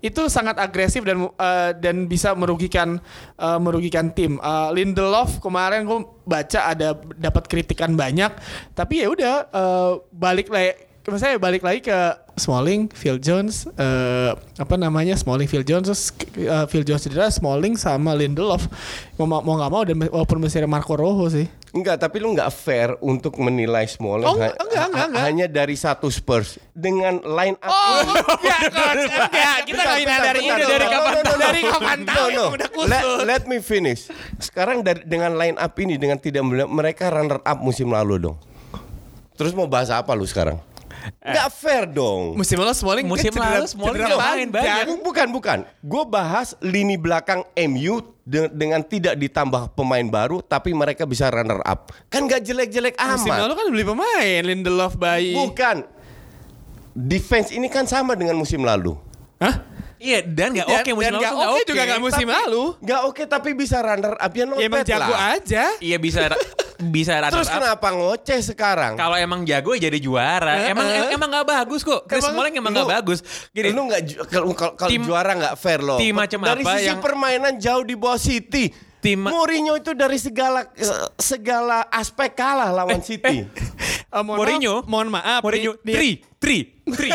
itu 0.00 0.26
sangat 0.32 0.56
agresif 0.56 1.04
dan 1.04 1.28
eh, 1.28 1.70
dan 1.76 2.08
bisa 2.08 2.32
merugikan 2.32 3.00
eh, 3.36 3.58
merugikan 3.60 4.12
tim. 4.12 4.40
Eh, 4.40 4.68
Lindelof 4.74 5.38
kemarin 5.38 5.84
gue 5.84 6.00
baca 6.24 6.60
ada 6.72 6.96
dapat 7.16 7.44
kritikan 7.46 7.92
banyak 7.94 8.32
tapi 8.72 9.04
ya 9.04 9.08
udah 9.12 9.34
eh, 9.48 9.92
balik 10.12 10.48
lagi 10.48 10.89
saya 11.16 11.34
balik 11.34 11.60
lagi 11.60 11.80
ke 11.80 11.98
Smalling, 12.34 12.86
Phil 12.88 13.16
Jones, 13.16 13.64
eh, 13.72 14.30
apa 14.54 14.74
namanya 14.74 15.12
Smalling, 15.12 15.44
Phil 15.44 15.62
Jones, 15.62 15.86
terus 15.86 16.02
eh, 16.36 16.66
Phil 16.66 16.82
Jones 16.82 17.00
cedera, 17.00 17.26
Smalling 17.26 17.74
sama 17.74 18.12
Lindelof 18.12 18.68
mau 19.16 19.40
mau 19.40 19.56
nggak 19.56 19.70
mau 19.70 19.82
dan 19.82 19.96
walaupun 19.98 20.38
masih 20.38 20.60
ada 20.60 20.68
Marco 20.68 20.92
Rojo 20.92 21.26
sih. 21.26 21.48
Enggak, 21.70 22.02
tapi 22.02 22.18
lu 22.18 22.34
enggak 22.34 22.50
fair 22.50 22.98
untuk 22.98 23.38
menilai 23.38 23.86
Smalling 23.86 24.26
Oh, 24.26 24.34
ha- 24.34 24.50
enggak, 24.52 24.86
enggak, 24.90 25.06
enggak. 25.06 25.22
hanya 25.22 25.46
dari 25.46 25.74
satu 25.74 26.10
Spurs 26.10 26.58
dengan 26.70 27.22
line 27.22 27.54
up 27.56 27.70
Oh, 27.70 27.98
enggak. 28.36 28.60
Enggak, 28.66 29.56
kita 29.64 29.78
enggak 29.78 29.98
Bentar, 30.02 30.22
dari 30.26 30.40
ini 30.42 30.62
dari 30.66 30.84
No, 30.84 30.90
kapan 30.90 31.06
no, 31.06 31.20
no, 31.20 31.30
no, 31.30 31.34
dari 31.38 31.60
no. 31.60 31.70
kapan 31.70 31.98
No, 31.98 32.08
tahu 32.08 32.26
no. 32.28 32.44
udah 32.50 32.68
kusut. 32.68 32.90
Let, 32.90 33.02
let 33.22 33.42
me 33.46 33.58
finish. 33.58 34.10
Sekarang 34.36 34.82
dari 34.82 35.02
dengan 35.04 35.34
line 35.34 35.54
up 35.54 35.72
ini 35.78 35.94
dengan 35.94 36.18
tidak 36.18 36.42
mereka 36.66 37.06
runner 37.08 37.38
up 37.38 37.58
musim 37.58 37.86
lalu 37.88 38.18
dong. 38.20 38.36
Terus 39.32 39.54
mau 39.54 39.64
bahas 39.64 39.88
apa 39.88 40.10
lu 40.12 40.26
sekarang? 40.26 40.58
Enggak 41.18 41.48
fair 41.50 41.84
dong. 41.86 42.34
Musim 42.34 42.56
lalu 42.56 42.72
Smalling 42.72 43.06
Musim 43.06 43.32
lalu 43.32 43.64
Smalling 43.64 43.96
cedera 43.98 44.16
main 44.16 44.48
panjang. 44.48 44.84
banyak. 44.86 45.00
Bukan, 45.00 45.26
bukan. 45.30 45.58
Gue 45.80 46.02
bahas 46.04 46.52
lini 46.58 46.94
belakang 46.94 47.40
MU 47.62 47.94
de- 48.22 48.48
dengan 48.48 48.80
tidak 48.80 49.14
ditambah 49.14 49.72
pemain 49.72 50.04
baru, 50.04 50.40
tapi 50.40 50.70
mereka 50.70 51.04
bisa 51.04 51.26
runner 51.26 51.60
up. 51.60 51.88
Kan 52.06 52.24
gak 52.24 52.40
jelek-jelek 52.40 52.94
Musim 52.96 53.28
amat. 53.28 53.38
lalu 53.40 53.52
kan 53.54 53.66
beli 53.68 53.84
pemain 53.84 54.40
Lindelof 54.42 54.94
bayi. 54.94 55.32
Bukan. 55.32 55.84
Defense 56.90 57.50
ini 57.50 57.66
kan 57.66 57.84
sama 57.84 58.12
dengan 58.12 58.34
musim 58.34 58.60
lalu. 58.60 58.98
Hah? 59.38 59.62
Iya 59.96 60.24
dan 60.24 60.56
nggak 60.56 60.64
Dan- 60.64 60.80
oke 60.80 60.90
musim 60.90 61.04
dan 61.06 61.12
lalu 61.14 61.24
nggak 61.28 61.50
oke 61.52 61.62
juga 61.66 61.82
nggak 61.84 62.00
musim 62.02 62.24
Tapi- 62.24 62.36
lalu. 62.40 62.64
Nggak 62.80 63.00
oke 63.04 63.22
tapi 63.26 63.50
bisa 63.52 63.76
runner 63.78 64.14
up 64.16 64.32
ya 64.32 64.44
Ya 64.48 64.64
emang 64.64 64.80
jago 64.82 65.12
lah. 65.12 65.36
aja. 65.36 65.64
Iya 65.76 65.96
bisa 65.96 66.18
bisa 66.88 67.20
runner 67.20 67.36
Terus 67.36 67.48
up. 67.48 67.60
kenapa 67.60 67.88
ngoceh 67.92 68.40
sekarang? 68.40 68.92
Kalau 68.96 69.16
emang 69.16 69.44
jago 69.44 69.76
ya 69.76 69.86
jadi 69.86 69.98
juara. 70.00 70.64
Eh, 70.64 70.72
emang 70.72 70.86
eh. 70.88 71.12
emang 71.12 71.28
nggak 71.28 71.46
bagus 71.46 71.84
kok. 71.84 72.08
Chris 72.08 72.24
Smalling 72.24 72.56
emang 72.56 72.72
lu- 72.72 72.80
nggak 72.80 72.90
bagus. 72.96 73.20
Gini, 73.52 73.68
lu 73.70 73.86
nggak 73.86 74.00
kalau 74.32 74.56
kalau- 74.56 74.88
juara 74.88 75.32
nggak 75.36 75.54
fair 75.54 75.84
loh. 75.84 76.00
tim 76.00 76.16
macam 76.16 76.40
dari 76.40 76.64
apa 76.64 76.72
sisi 76.80 76.88
yang- 76.88 77.04
permainan 77.04 77.54
jauh 77.60 77.84
di 77.84 77.94
bawah 77.94 78.16
City. 78.16 78.89
Tim- 79.00 79.24
Mourinho 79.24 79.74
itu 79.74 79.92
dari 79.92 80.16
segala 80.16 80.68
segala 81.16 81.88
aspek 81.88 82.36
kalah 82.36 82.68
lawan 82.70 83.00
City. 83.00 83.48
Eh, 84.10 84.22
mohon 84.22 84.42
Mourinho, 84.42 84.74
maaf, 84.82 84.90
mohon 84.90 85.08
maaf. 85.08 85.40
Mourinho, 85.40 85.72
Di- 85.80 85.86
di- 85.86 85.94
three, 85.94 86.12
three, 86.36 86.62
three. 86.84 87.12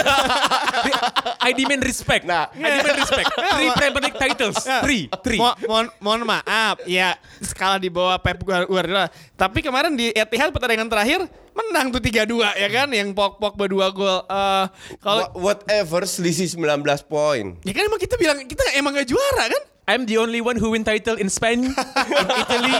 I 1.40 1.52
demand 1.52 1.84
respect. 1.84 2.24
Nah. 2.24 2.48
I 2.50 2.80
demand 2.80 2.98
respect. 2.98 3.28
Three 3.54 3.70
Premier 3.70 4.02
League 4.02 4.16
titles. 4.18 4.58
Three, 4.82 5.04
three. 5.20 5.36
Mo- 5.36 5.60
mohon, 5.66 5.86
mohon 6.00 6.22
maaf, 6.24 6.80
ya 6.86 7.14
skala 7.38 7.78
di 7.78 7.92
bawah 7.92 8.16
Pep 8.18 8.40
Guardiola. 8.42 9.12
Tapi 9.34 9.60
kemarin 9.60 9.94
di 9.94 10.10
Etihad 10.10 10.50
pertandingan 10.50 10.88
terakhir 10.88 11.22
menang 11.52 11.92
tuh 11.92 12.00
3-2 12.00 12.42
ya 12.56 12.70
kan, 12.70 12.88
yang 12.90 13.12
Pog 13.12 13.38
berdua 13.38 13.92
gol. 13.92 14.24
Eh, 14.24 14.66
kalau 14.98 15.28
Wha- 15.36 15.54
Whatever 15.54 16.04
selisih 16.04 16.48
19 16.50 16.82
poin. 17.04 17.60
ya 17.62 17.72
kan 17.72 17.84
emang 17.84 18.00
kita 18.00 18.16
bilang 18.16 18.40
kita 18.42 18.64
emang 18.74 18.96
gak 18.96 19.06
juara 19.06 19.52
kan? 19.52 19.64
I'm 19.86 20.10
the 20.10 20.18
only 20.18 20.42
one 20.42 20.58
who 20.58 20.74
win 20.74 20.82
title 20.82 21.22
in 21.22 21.30
Spain, 21.30 21.62
in 21.70 22.28
Italy, 22.42 22.78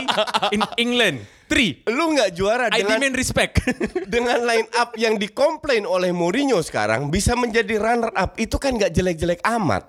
in 0.50 0.62
England. 0.74 1.22
Three. 1.46 1.86
Lu 1.86 2.10
nggak 2.10 2.34
juara 2.34 2.66
I 2.74 2.82
dengan 2.82 2.98
demand 2.98 3.14
respect. 3.14 3.62
dengan 4.14 4.42
line 4.42 4.66
up 4.74 4.98
yang 4.98 5.14
dikomplain 5.14 5.86
oleh 5.86 6.10
Mourinho 6.10 6.58
sekarang 6.58 7.06
bisa 7.06 7.38
menjadi 7.38 7.78
runner 7.78 8.10
up 8.10 8.34
itu 8.34 8.58
kan 8.58 8.74
nggak 8.74 8.90
jelek-jelek 8.90 9.38
amat. 9.46 9.86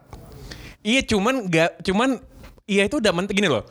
Iya 0.85 1.01
cuman 1.09 1.49
nggak 1.49 1.81
cuman 1.81 2.21
iya 2.69 2.85
itu 2.85 3.01
udah 3.01 3.09
menting 3.09 3.41
gini 3.41 3.49
loh. 3.49 3.65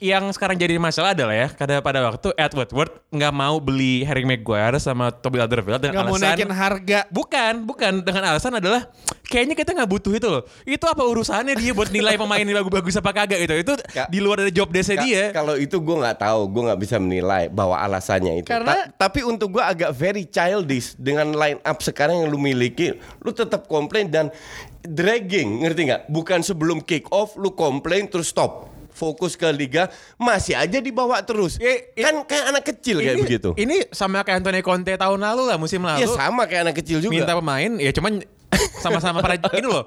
Yang 0.00 0.40
sekarang 0.40 0.56
jadi 0.56 0.80
masalah 0.80 1.12
adalah 1.12 1.36
ya 1.36 1.52
pada 1.52 1.84
pada 1.84 2.00
waktu 2.00 2.32
Ed 2.32 2.56
Woodward 2.56 3.04
nggak 3.12 3.32
mau 3.36 3.60
beli 3.60 4.00
Harry 4.08 4.24
Maguire 4.24 4.80
sama 4.80 5.12
Toby 5.12 5.44
Alderweireld 5.44 5.76
dengan 5.84 6.00
Gak 6.00 6.08
mau 6.08 6.16
alasan 6.16 6.32
naikin 6.32 6.48
harga. 6.48 7.00
bukan 7.12 7.52
bukan 7.68 7.92
dengan 8.00 8.32
alasan 8.32 8.56
adalah 8.56 8.88
kayaknya 9.28 9.52
kita 9.52 9.76
nggak 9.76 9.90
butuh 9.92 10.16
itu 10.16 10.24
loh. 10.24 10.48
Itu 10.64 10.88
apa 10.88 11.04
urusannya 11.04 11.52
dia 11.52 11.76
buat 11.76 11.92
nilai 11.92 12.16
pemain 12.16 12.40
ini 12.40 12.48
bagus 12.64 12.96
apa 12.96 13.12
kagak 13.12 13.44
gitu. 13.44 13.54
Itu 13.60 13.72
Ka- 13.76 14.08
di 14.08 14.24
luar 14.24 14.40
dari 14.40 14.56
job 14.56 14.72
desk 14.72 14.96
Ka- 14.96 15.04
dia. 15.04 15.36
Kalau 15.36 15.60
itu 15.60 15.76
gue 15.76 15.96
nggak 16.00 16.16
tahu, 16.16 16.48
gue 16.48 16.62
nggak 16.72 16.80
bisa 16.80 16.96
menilai 16.96 17.52
bahwa 17.52 17.76
alasannya 17.76 18.40
itu. 18.40 18.48
Karena- 18.48 18.88
Ta- 18.88 19.04
tapi 19.04 19.20
untuk 19.20 19.52
gue 19.52 19.62
agak 19.62 19.92
very 19.92 20.24
childish 20.24 20.96
dengan 20.96 21.36
line 21.36 21.60
up 21.60 21.76
sekarang 21.84 22.24
yang 22.24 22.32
lu 22.32 22.40
miliki, 22.40 22.96
lu 23.20 23.36
tetap 23.36 23.68
komplain 23.68 24.08
dan 24.08 24.32
dragging, 24.80 25.60
ngerti 25.60 25.92
nggak? 25.92 26.02
Bukan 26.08 26.40
sebelum 26.40 26.80
kick 26.80 27.04
off 27.12 27.36
lu 27.36 27.52
komplain 27.52 28.08
terus 28.08 28.32
stop. 28.32 28.69
Fokus 28.90 29.34
ke 29.38 29.48
liga 29.54 29.88
masih 30.20 30.58
aja 30.58 30.78
dibawa 30.78 31.22
terus. 31.24 31.56
Eh, 31.62 31.94
kan 31.96 32.26
kayak 32.26 32.44
anak 32.50 32.64
kecil 32.66 33.00
kayak 33.00 33.16
ini, 33.16 33.22
begitu. 33.24 33.50
Ini 33.56 33.76
sama 33.94 34.22
kayak 34.22 34.44
Antonio 34.44 34.62
Conte 34.62 34.92
tahun 34.94 35.20
lalu 35.20 35.42
lah 35.48 35.56
musim 35.56 35.82
lalu. 35.82 36.04
Ya 36.04 36.08
sama 36.10 36.46
kayak 36.46 36.70
anak 36.70 36.76
kecil 36.82 36.98
juga. 37.00 37.12
minta 37.12 37.32
pemain 37.34 37.72
ya 37.78 37.90
cuman 37.94 38.22
sama-sama 38.84 39.22
para 39.22 39.38
ini 39.38 39.68
loh 39.68 39.86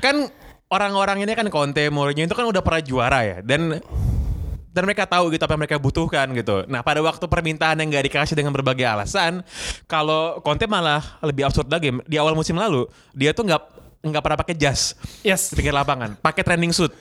kan 0.00 0.28
orang-orang 0.72 1.24
ini 1.24 1.32
kan 1.36 1.48
Conte 1.52 1.88
Mourinho 1.88 2.24
itu 2.24 2.36
kan 2.36 2.46
udah 2.48 2.62
pernah 2.64 2.82
juara 2.84 3.20
ya 3.24 3.38
dan 3.44 3.80
dan 4.68 4.86
mereka 4.86 5.08
tahu 5.10 5.34
gitu 5.34 5.42
apa 5.42 5.58
yang 5.58 5.62
mereka 5.66 5.76
butuhkan 5.80 6.26
gitu. 6.38 6.62
Nah 6.70 6.86
pada 6.86 7.02
waktu 7.02 7.26
permintaan 7.26 7.82
yang 7.82 7.88
nggak 7.90 8.04
dikasih 8.12 8.38
dengan 8.38 8.54
berbagai 8.54 8.86
alasan, 8.86 9.42
kalau 9.90 10.38
Conte 10.44 10.70
malah 10.70 11.02
lebih 11.18 11.50
absurd 11.50 11.66
lagi. 11.66 11.90
Di 12.06 12.14
awal 12.20 12.38
musim 12.38 12.54
lalu 12.54 12.86
dia 13.10 13.34
tuh 13.34 13.48
nggak 13.48 13.58
nggak 13.98 14.22
pernah 14.22 14.38
pakai 14.38 14.54
jas 14.54 14.94
Yes. 15.26 15.50
di 15.50 15.58
pinggir 15.58 15.74
lapangan, 15.74 16.14
pakai 16.22 16.46
training 16.46 16.70
suit. 16.70 16.94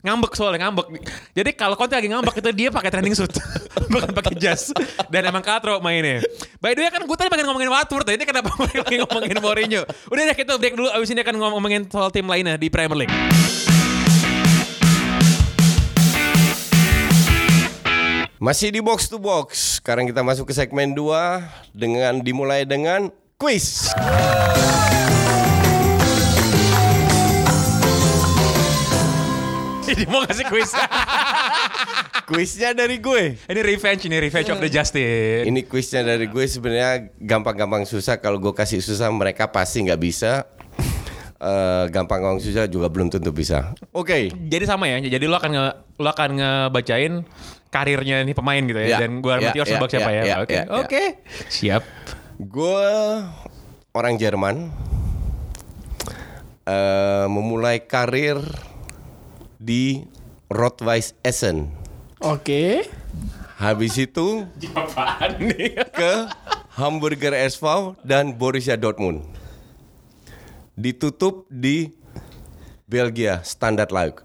Ngambek 0.00 0.32
soalnya 0.32 0.64
ngambek. 0.64 1.04
Jadi 1.36 1.50
kalau 1.52 1.76
Conte 1.76 1.92
lagi 1.92 2.08
ngambek 2.08 2.40
itu 2.40 2.50
dia 2.56 2.68
pakai 2.72 2.88
training 2.88 3.12
suit, 3.12 3.28
bukan 3.92 4.08
pakai 4.16 4.32
jas. 4.40 4.72
Dan 5.12 5.28
emang 5.28 5.44
katro 5.44 5.76
mainnya. 5.84 6.24
By 6.56 6.72
the 6.72 6.80
way 6.80 6.88
kan 6.88 7.04
gue 7.04 7.16
tadi 7.20 7.28
pengen 7.28 7.44
ngomongin 7.52 7.68
Watford, 7.68 8.08
ini 8.08 8.24
kenapa 8.24 8.48
lagi 8.56 8.96
ngomongin 9.04 9.36
Mourinho? 9.36 9.82
Udah 10.08 10.22
deh 10.32 10.36
kita 10.36 10.56
break 10.56 10.74
dulu, 10.80 10.88
abis 10.88 11.12
ini 11.12 11.20
akan 11.20 11.36
ngomongin 11.36 11.84
soal 11.92 12.08
tim 12.08 12.24
lainnya 12.24 12.56
di 12.56 12.72
Premier 12.72 13.04
League. 13.04 13.12
Masih 18.40 18.72
di 18.72 18.80
box 18.80 19.12
to 19.12 19.20
box. 19.20 19.76
Sekarang 19.84 20.08
kita 20.08 20.24
masuk 20.24 20.48
ke 20.48 20.56
segmen 20.56 20.96
2 20.96 21.76
dengan 21.76 22.24
dimulai 22.24 22.64
dengan 22.64 23.12
quiz. 23.36 23.92
Jadi 30.00 30.08
mau 30.08 30.24
ngasih 30.24 30.48
quiz. 30.48 30.72
Quiznya 32.24 32.72
dari 32.80 32.96
gue. 32.96 33.36
ini 33.36 33.60
revenge, 33.60 34.08
ini 34.08 34.16
revenge 34.16 34.48
of 34.48 34.56
the 34.56 34.72
Justin. 34.72 35.44
Ini 35.44 35.68
quiznya 35.68 36.00
dari 36.00 36.24
gue 36.24 36.40
sebenarnya 36.40 37.12
gampang-gampang 37.20 37.84
susah. 37.84 38.16
Kalau 38.16 38.40
gue 38.40 38.56
kasih 38.56 38.80
susah 38.80 39.12
mereka 39.12 39.52
pasti 39.52 39.84
nggak 39.84 40.00
bisa. 40.00 40.48
Eh, 41.36 41.84
gampang-gampang 41.92 42.40
susah 42.40 42.64
juga 42.64 42.88
belum 42.88 43.12
tentu 43.12 43.28
bisa. 43.28 43.76
Oke. 43.92 44.32
Jadi 44.32 44.64
sama 44.64 44.88
ya. 44.88 45.04
Jadi 45.04 45.28
lo 45.28 45.36
akan 45.36 45.50
nge, 45.52 45.64
lo 46.00 46.08
akan 46.08 46.30
ngebacain 46.32 47.12
karirnya 47.68 48.24
nih 48.24 48.32
pemain 48.32 48.64
gitu 48.64 48.80
ya. 48.80 48.96
Ya, 48.96 48.98
Dan 49.04 49.20
gue 49.20 49.32
harus 49.36 49.52
ya, 49.52 49.60
harus 49.60 49.68
ya, 49.68 49.76
nebak 49.76 49.90
siapa 49.92 50.10
ya, 50.10 50.16
ya. 50.16 50.24
ya, 50.24 50.36
Oke. 50.40 50.56
ya, 50.56 50.62
ya. 50.64 50.76
Oke. 50.80 51.02
Siap. 51.52 51.82
Gue 52.40 52.88
orang 53.92 54.16
Jerman. 54.16 54.56
eh 56.60 57.26
memulai 57.26 57.82
karir 57.82 58.36
di 59.60 60.08
Rot-Weiss 60.48 61.12
Essen. 61.20 61.68
Oke. 62.18 62.88
Habis 63.54 63.92
itu 64.00 64.48
ke 65.92 66.12
Hamburger 66.74 67.36
SV 67.36 67.92
dan 68.00 68.32
Borussia 68.32 68.74
Dortmund. 68.74 69.20
Ditutup 70.72 71.44
di 71.46 71.92
Belgia 72.84 73.44
Standard 73.44 73.92
Luik. 73.92 74.24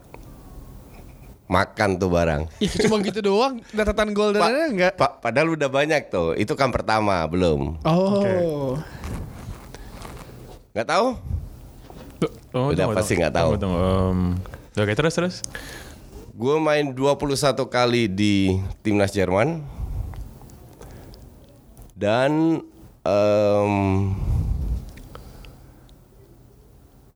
Makan 1.46 2.00
tuh 2.00 2.10
barang. 2.10 2.50
Ih, 2.58 2.72
cuma 2.82 2.98
gitu 3.00 3.22
doang. 3.22 3.62
Catatan 3.70 4.15
gol 4.15 4.34
dan 4.34 4.42
Pa- 4.42 4.50
enggak? 4.65 4.94
pa- 4.98 5.15
padahal 5.22 5.54
udah 5.54 5.70
banyak 5.70 6.10
tuh. 6.10 6.34
Itu 6.34 6.58
kan 6.58 6.74
pertama, 6.74 7.22
belum. 7.27 7.77
Oh. 7.86 8.74
Nggak 10.74 10.88
tahu? 10.89 11.08
Oh, 12.50 12.72
Udah 12.74 12.88
tunggu, 12.88 12.98
pasti 12.98 13.13
tunggu. 13.13 13.22
nggak 13.22 13.36
tahu. 13.36 13.50
Tunggu, 13.54 13.62
tunggu. 13.62 13.77
Em, 13.77 14.20
Oke 14.75 14.91
terus 14.91 15.15
terus. 15.15 15.36
Gue 16.36 16.60
main 16.60 16.91
21 16.91 17.32
kali 17.72 18.12
di 18.12 18.60
timnas 18.84 19.15
Jerman. 19.15 19.63
Dan 21.96 22.60
em, 23.08 23.74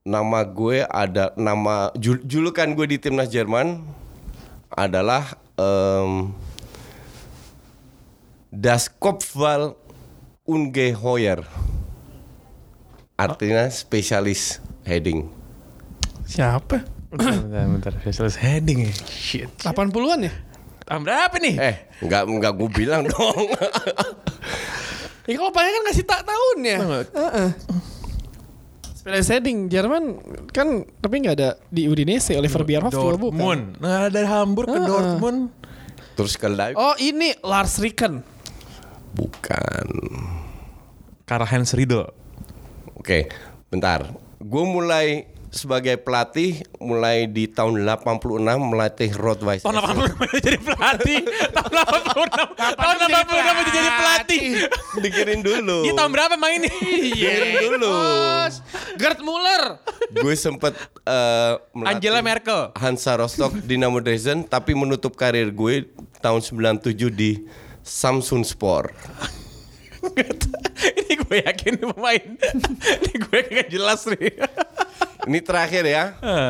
nama 0.08 0.39
gue 0.48 0.88
ada 0.88 1.36
nama 1.36 1.92
jul- 2.00 2.24
julukan 2.24 2.72
gue 2.72 2.96
di 2.96 2.98
timnas 2.98 3.28
Jerman 3.28 3.84
adalah 4.72 5.36
em, 5.60 6.32
Das 8.48 8.88
Kopfball 8.88 9.76
Ungeheuer. 10.48 11.43
Artinya 13.19 13.67
spesialis 13.67 14.63
heading. 14.88 15.28
Siapa? 16.24 16.99
Bentar, 17.10 17.41
bentar, 17.41 17.65
bentar. 17.67 17.93
Specialist 18.00 18.38
heading 18.38 18.86
ya. 18.86 18.93
Shit. 19.06 19.50
80-an 19.60 20.30
ya? 20.30 20.34
Tahun 20.86 21.02
berapa 21.02 21.36
nih? 21.38 21.56
Eh, 21.58 21.76
nggak 22.02 22.22
nggak 22.28 22.54
gue 22.54 22.69
bilang 22.72 23.02
dong. 23.06 23.50
Ya 25.26 25.38
kalau 25.38 25.50
paling 25.50 25.69
kan 25.72 25.84
ngasih 25.86 26.06
tak 26.06 26.22
tahunnya. 26.24 26.78
Tunggu. 26.82 27.02
Heeh. 27.13 27.50
Sepeda 28.93 29.22
setting 29.22 29.69
Jerman 29.69 30.04
kan 30.50 30.67
tapi 30.98 31.22
nggak 31.22 31.36
ada 31.38 31.50
di 31.65 31.86
Udinese 31.86 32.34
Oliver 32.34 32.65
Bierhoff 32.65 32.89
juga 32.89 33.13
bukan. 33.15 33.38
Dortmund. 33.38 33.63
Nah, 33.78 34.10
dari 34.10 34.26
Hamburg 34.26 34.67
ke 34.67 34.76
Ah. 34.76 34.86
Dortmund. 34.86 35.39
Terus 36.13 36.34
ke 36.34 36.48
Leipzig 36.50 36.76
Oh 36.76 36.98
ini 36.98 37.32
Lars 37.41 37.78
Ricken. 37.78 38.26
bukan. 39.10 39.88
Karl 41.24 41.45
Heinz 41.45 41.74
Riedel. 41.74 42.10
Oke, 42.93 43.30
bentar. 43.69 44.10
Gue 44.36 44.63
mulai 44.65 45.30
sebagai 45.50 45.98
pelatih 45.98 46.62
mulai 46.78 47.26
di 47.26 47.50
tahun 47.50 47.82
86 47.82 48.38
melatih 48.62 49.10
Rot-Weiss. 49.18 49.66
Tahun 49.66 49.76
86 49.78 50.30
dia 50.30 50.42
jadi 50.46 50.60
pelatih. 50.62 51.22
Tahun 51.56 51.72
86. 51.74 52.78
Tahun 52.78 52.96
86 53.10 53.58
dia 53.58 53.72
jadi 53.74 53.90
pelatih. 53.98 54.46
Dengerin 55.02 55.42
dulu. 55.42 55.78
Dia 55.86 55.94
tahun 55.98 56.12
berapa 56.14 56.36
main 56.38 56.60
nih? 56.66 56.74
Dengerin 57.18 57.54
dulu. 57.66 57.90
Bos, 57.90 58.56
Gerd 58.98 59.20
Muller. 59.26 59.64
Gue 60.14 60.34
sempet 60.38 60.74
eh, 61.06 61.54
melatih 61.74 61.98
Angela 61.98 62.20
Merkel. 62.22 62.62
Hansa 62.78 63.18
Rostock 63.18 63.54
Dinamo 63.66 64.00
Dresden 64.02 64.46
tapi 64.46 64.78
menutup 64.78 65.18
karir 65.18 65.50
gue 65.50 65.90
tahun 66.22 66.42
97 66.46 66.94
di 67.10 67.42
Samsung 67.82 68.46
Sport. 68.46 68.94
Gue 71.30 71.46
yakin 71.46 71.72
nih 71.78 71.88
pemain. 71.94 72.26
Ini 73.06 73.13
gue 73.22 73.39
gak 73.54 73.68
jelas 73.70 74.02
nih. 74.10 74.34
Ini 75.30 75.39
terakhir 75.46 75.84
ya. 75.86 76.04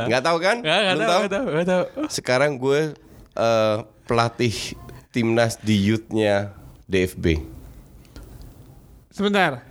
Nggak 0.08 0.24
tahu 0.24 0.38
kan? 0.40 0.58
Gak, 0.64 0.80
gak 0.80 0.94
Belum 0.96 1.10
tahu, 1.12 1.20
gak 1.20 1.32
tahu, 1.36 1.46
gak 1.52 1.68
tahu. 1.68 1.84
Sekarang 2.08 2.56
gue 2.56 2.96
eh, 3.36 3.78
pelatih 4.08 4.56
timnas 5.12 5.60
di 5.60 5.76
youth-nya 5.76 6.56
DFB. 6.88 7.44
Sebentar. 9.12 9.68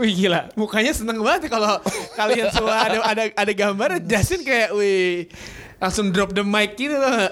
Wih 0.00 0.10
gila, 0.16 0.50
mukanya 0.58 0.90
seneng 0.96 1.22
banget 1.22 1.52
kalau 1.52 1.78
kalian 2.18 2.50
semua 2.50 2.82
ada 2.82 2.98
ada 3.04 3.24
ada 3.28 3.52
gambar 3.52 4.00
Justin 4.02 4.40
kayak 4.42 4.72
wih 4.72 5.28
langsung 5.78 6.10
drop 6.10 6.32
the 6.34 6.42
mic 6.42 6.74
gitu 6.74 6.96
loh. 6.98 7.30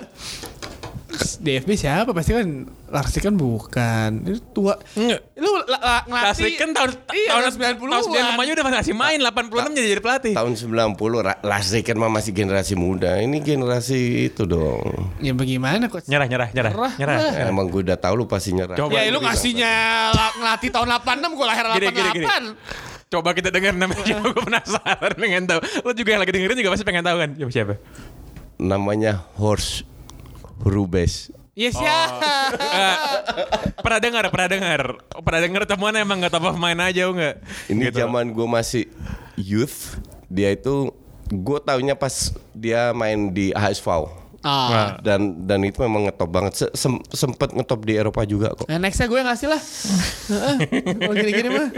DFB 1.41 1.75
siapa? 1.75 2.15
Pasti 2.15 2.37
kan 2.37 2.69
Lars 2.93 3.17
kan 3.19 3.35
bukan. 3.35 4.11
Itu 4.29 4.41
tua. 4.55 4.79
Lu 5.35 5.49
la, 5.50 5.50
ngelatih. 5.79 6.53
Kan 6.57 6.71
tahun 6.73 6.91
iya, 7.13 7.31
tahun 7.31 7.43
90-an. 7.55 7.75
Tahun 7.79 8.05
95 8.35 8.43
aja 8.43 8.53
udah 8.57 8.65
masih 8.67 8.95
main, 8.97 9.19
86 9.21 9.77
jadi 9.77 9.89
jadi 9.93 10.03
pelatih. 10.03 10.33
Tahun 10.35 10.53
90 10.57 10.99
Ra- 11.21 11.41
Lasri 11.41 11.81
kan 11.85 11.97
mah 11.97 12.11
masih 12.11 12.33
generasi 12.33 12.75
muda. 12.75 13.21
Ini 13.21 13.39
generasi 13.39 14.01
itu 14.27 14.43
dong. 14.45 15.13
Ya 15.21 15.31
bagaimana 15.31 15.87
kok? 15.87 16.03
Nyerah, 16.09 16.27
nyerah, 16.27 16.49
nyerah. 16.51 16.73
Nyerah. 16.73 16.93
Nyerah. 16.99 17.17
Ya, 17.31 17.45
emang 17.47 17.71
gue 17.71 17.85
udah 17.85 17.95
tahu 17.95 18.15
lu 18.19 18.25
pasti 18.27 18.51
nyerah. 18.51 18.75
Coba. 18.75 18.99
Ya 18.99 19.13
lu 19.13 19.21
ngasihnya 19.21 19.73
la- 20.11 20.35
ngelatih 20.35 20.71
tahun 20.73 20.89
86 20.99 21.39
gue 21.39 21.47
lahir 21.47 21.65
88. 21.67 21.77
Gini, 21.77 21.89
gini, 21.93 22.09
gini. 22.17 22.27
Coba 23.11 23.35
kita 23.35 23.51
dengar 23.51 23.75
namanya 23.75 24.07
siapa, 24.09 24.23
gue 24.23 24.43
penasaran 24.43 25.13
pengen 25.19 25.43
tahu. 25.47 25.61
Lo 25.83 25.91
juga 25.93 26.11
yang 26.15 26.23
lagi 26.23 26.33
dengerin 26.33 26.57
juga 26.57 26.71
pasti 26.71 26.85
pengen 26.87 27.03
tahu 27.03 27.17
kan 27.19 27.31
siapa 27.35 27.53
siapa. 27.53 27.75
Namanya 28.57 29.27
Horst 29.35 29.83
Rubes. 30.63 31.35
Yes 31.61 31.77
ya. 31.77 31.99
Eh, 32.57 32.97
pernah 33.85 34.01
dengar, 34.01 34.25
pernah 34.33 34.49
dengar, 34.49 34.81
pernah 35.21 35.41
dengar 35.45 35.63
temuan 35.69 35.93
emang 35.93 36.17
nggak 36.25 36.33
tahu 36.33 36.57
main 36.57 36.81
aja 36.81 37.05
enggak? 37.05 37.37
Ini 37.69 37.93
zaman 37.93 38.33
gue 38.33 38.49
masih 38.49 38.89
youth. 39.37 40.01
Dia 40.33 40.57
itu 40.57 40.89
gue 41.29 41.59
taunya 41.61 41.93
pas 41.93 42.33
dia 42.57 42.97
main 42.97 43.29
di 43.29 43.53
HSV. 43.53 43.87
Ah. 44.41 44.97
Dan 45.05 45.45
dan 45.45 45.61
itu 45.69 45.85
memang 45.85 46.09
ngetop 46.09 46.33
banget. 46.33 46.53
Se- 46.57 46.73
sem- 46.73 47.05
sempet 47.13 47.53
ngetop 47.53 47.85
di 47.85 47.93
Eropa 47.93 48.25
juga 48.25 48.57
kok. 48.57 48.65
Nah 48.65 48.81
nextnya 48.81 49.05
gue 49.05 49.21
ngasih 49.21 49.49
lah. 49.53 49.61
Heeh. 50.33 50.57
Kalau 50.97 51.13
gini-gini 51.13 51.49
mah. 51.53 51.69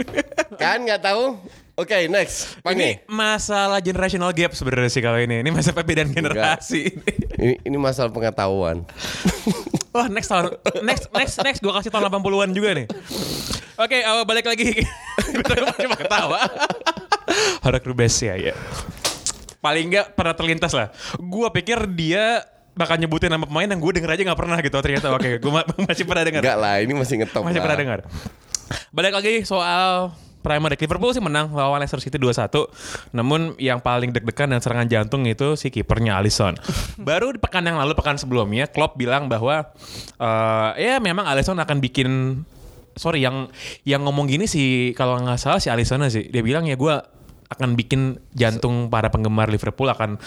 Kan 0.55 0.87
nggak 0.87 1.03
tahu? 1.03 1.43
Oke, 1.73 2.05
next. 2.05 2.61
Pange. 2.61 3.01
Ini 3.01 3.09
masalah 3.09 3.81
generational 3.81 4.29
gap 4.29 4.53
sebenarnya 4.53 4.93
sih 4.93 5.01
kalau 5.01 5.17
ini. 5.17 5.41
Ini 5.41 5.49
masalah 5.49 5.81
perbedaan 5.81 6.13
generasi. 6.13 6.93
Ini, 7.33 7.65
ini 7.65 7.77
masalah 7.81 8.13
pengetahuan. 8.13 8.85
Wah 9.93 10.09
next 10.09 10.25
tahun 10.25 10.57
Next 10.81 11.05
next 11.13 11.37
next 11.45 11.59
Gue 11.61 11.69
kasih 11.69 11.93
tahun 11.93 12.09
80an 12.09 12.49
juga 12.49 12.73
nih 12.73 12.89
Oke 13.77 14.01
uh, 14.01 14.25
balik 14.25 14.49
lagi 14.49 14.73
Gue 15.37 15.45
cuma 15.85 15.93
ketawa 15.93 16.49
Harap 17.61 17.85
Rubes 17.85 18.17
ya 18.17 18.33
ya 18.33 18.57
Paling 19.61 19.93
nggak 19.93 20.17
pernah 20.17 20.33
terlintas 20.33 20.73
lah 20.73 20.89
Gue 21.21 21.45
pikir 21.53 21.85
dia 21.93 22.41
bakal 22.73 22.97
nyebutin 22.97 23.29
nama 23.29 23.45
pemain 23.45 23.69
yang 23.69 23.77
gue 23.77 24.01
denger 24.01 24.17
aja 24.17 24.21
nggak 24.33 24.39
pernah 24.41 24.57
gitu 24.57 24.77
ternyata 24.81 25.13
oke 25.13 25.29
gue 25.37 25.51
ma- 25.53 25.67
masih 25.93 26.09
pernah 26.09 26.25
denger 26.25 26.41
Enggak 26.41 26.57
lah, 26.57 26.75
ini 26.81 26.93
masih 26.97 27.15
ngetop 27.21 27.45
masih 27.45 27.61
lah. 27.61 27.65
pernah 27.69 27.77
dengar 27.77 27.99
balik 28.89 29.13
lagi 29.13 29.45
soal 29.45 30.09
League 30.43 30.83
Liverpool 30.83 31.11
sih 31.15 31.23
menang 31.23 31.49
lawan 31.55 31.79
Leicester 31.79 32.03
City 32.03 32.19
2-1 32.19 33.15
namun 33.15 33.55
yang 33.57 33.79
paling 33.79 34.11
deg-degan 34.11 34.51
dan 34.51 34.59
serangan 34.59 34.87
jantung 34.91 35.23
itu 35.23 35.55
si 35.55 35.71
kipernya 35.71 36.19
Alisson. 36.19 36.59
Baru 37.09 37.31
di 37.31 37.39
pekan 37.39 37.63
yang 37.63 37.79
lalu 37.79 37.95
pekan 37.95 38.19
sebelumnya 38.19 38.67
Klopp 38.67 38.99
bilang 38.99 39.31
bahwa 39.31 39.71
eh, 40.19 40.69
ya 40.77 40.99
memang 40.99 41.25
Alisson 41.25 41.57
akan 41.57 41.77
bikin 41.79 42.41
sorry 42.93 43.25
yang 43.25 43.49
yang 43.87 44.05
ngomong 44.05 44.29
gini 44.29 44.45
sih 44.45 44.93
kalau 44.93 45.17
nggak 45.17 45.39
salah 45.39 45.59
si 45.63 45.71
Alisson 45.71 46.05
sih. 46.11 46.29
Dia 46.29 46.45
bilang 46.45 46.67
ya 46.67 46.77
gue 46.77 46.93
akan 47.53 47.77
bikin 47.77 48.17
jantung 48.33 48.89
para 48.89 49.13
penggemar 49.13 49.49
Liverpool 49.49 49.87
akan 49.89 50.17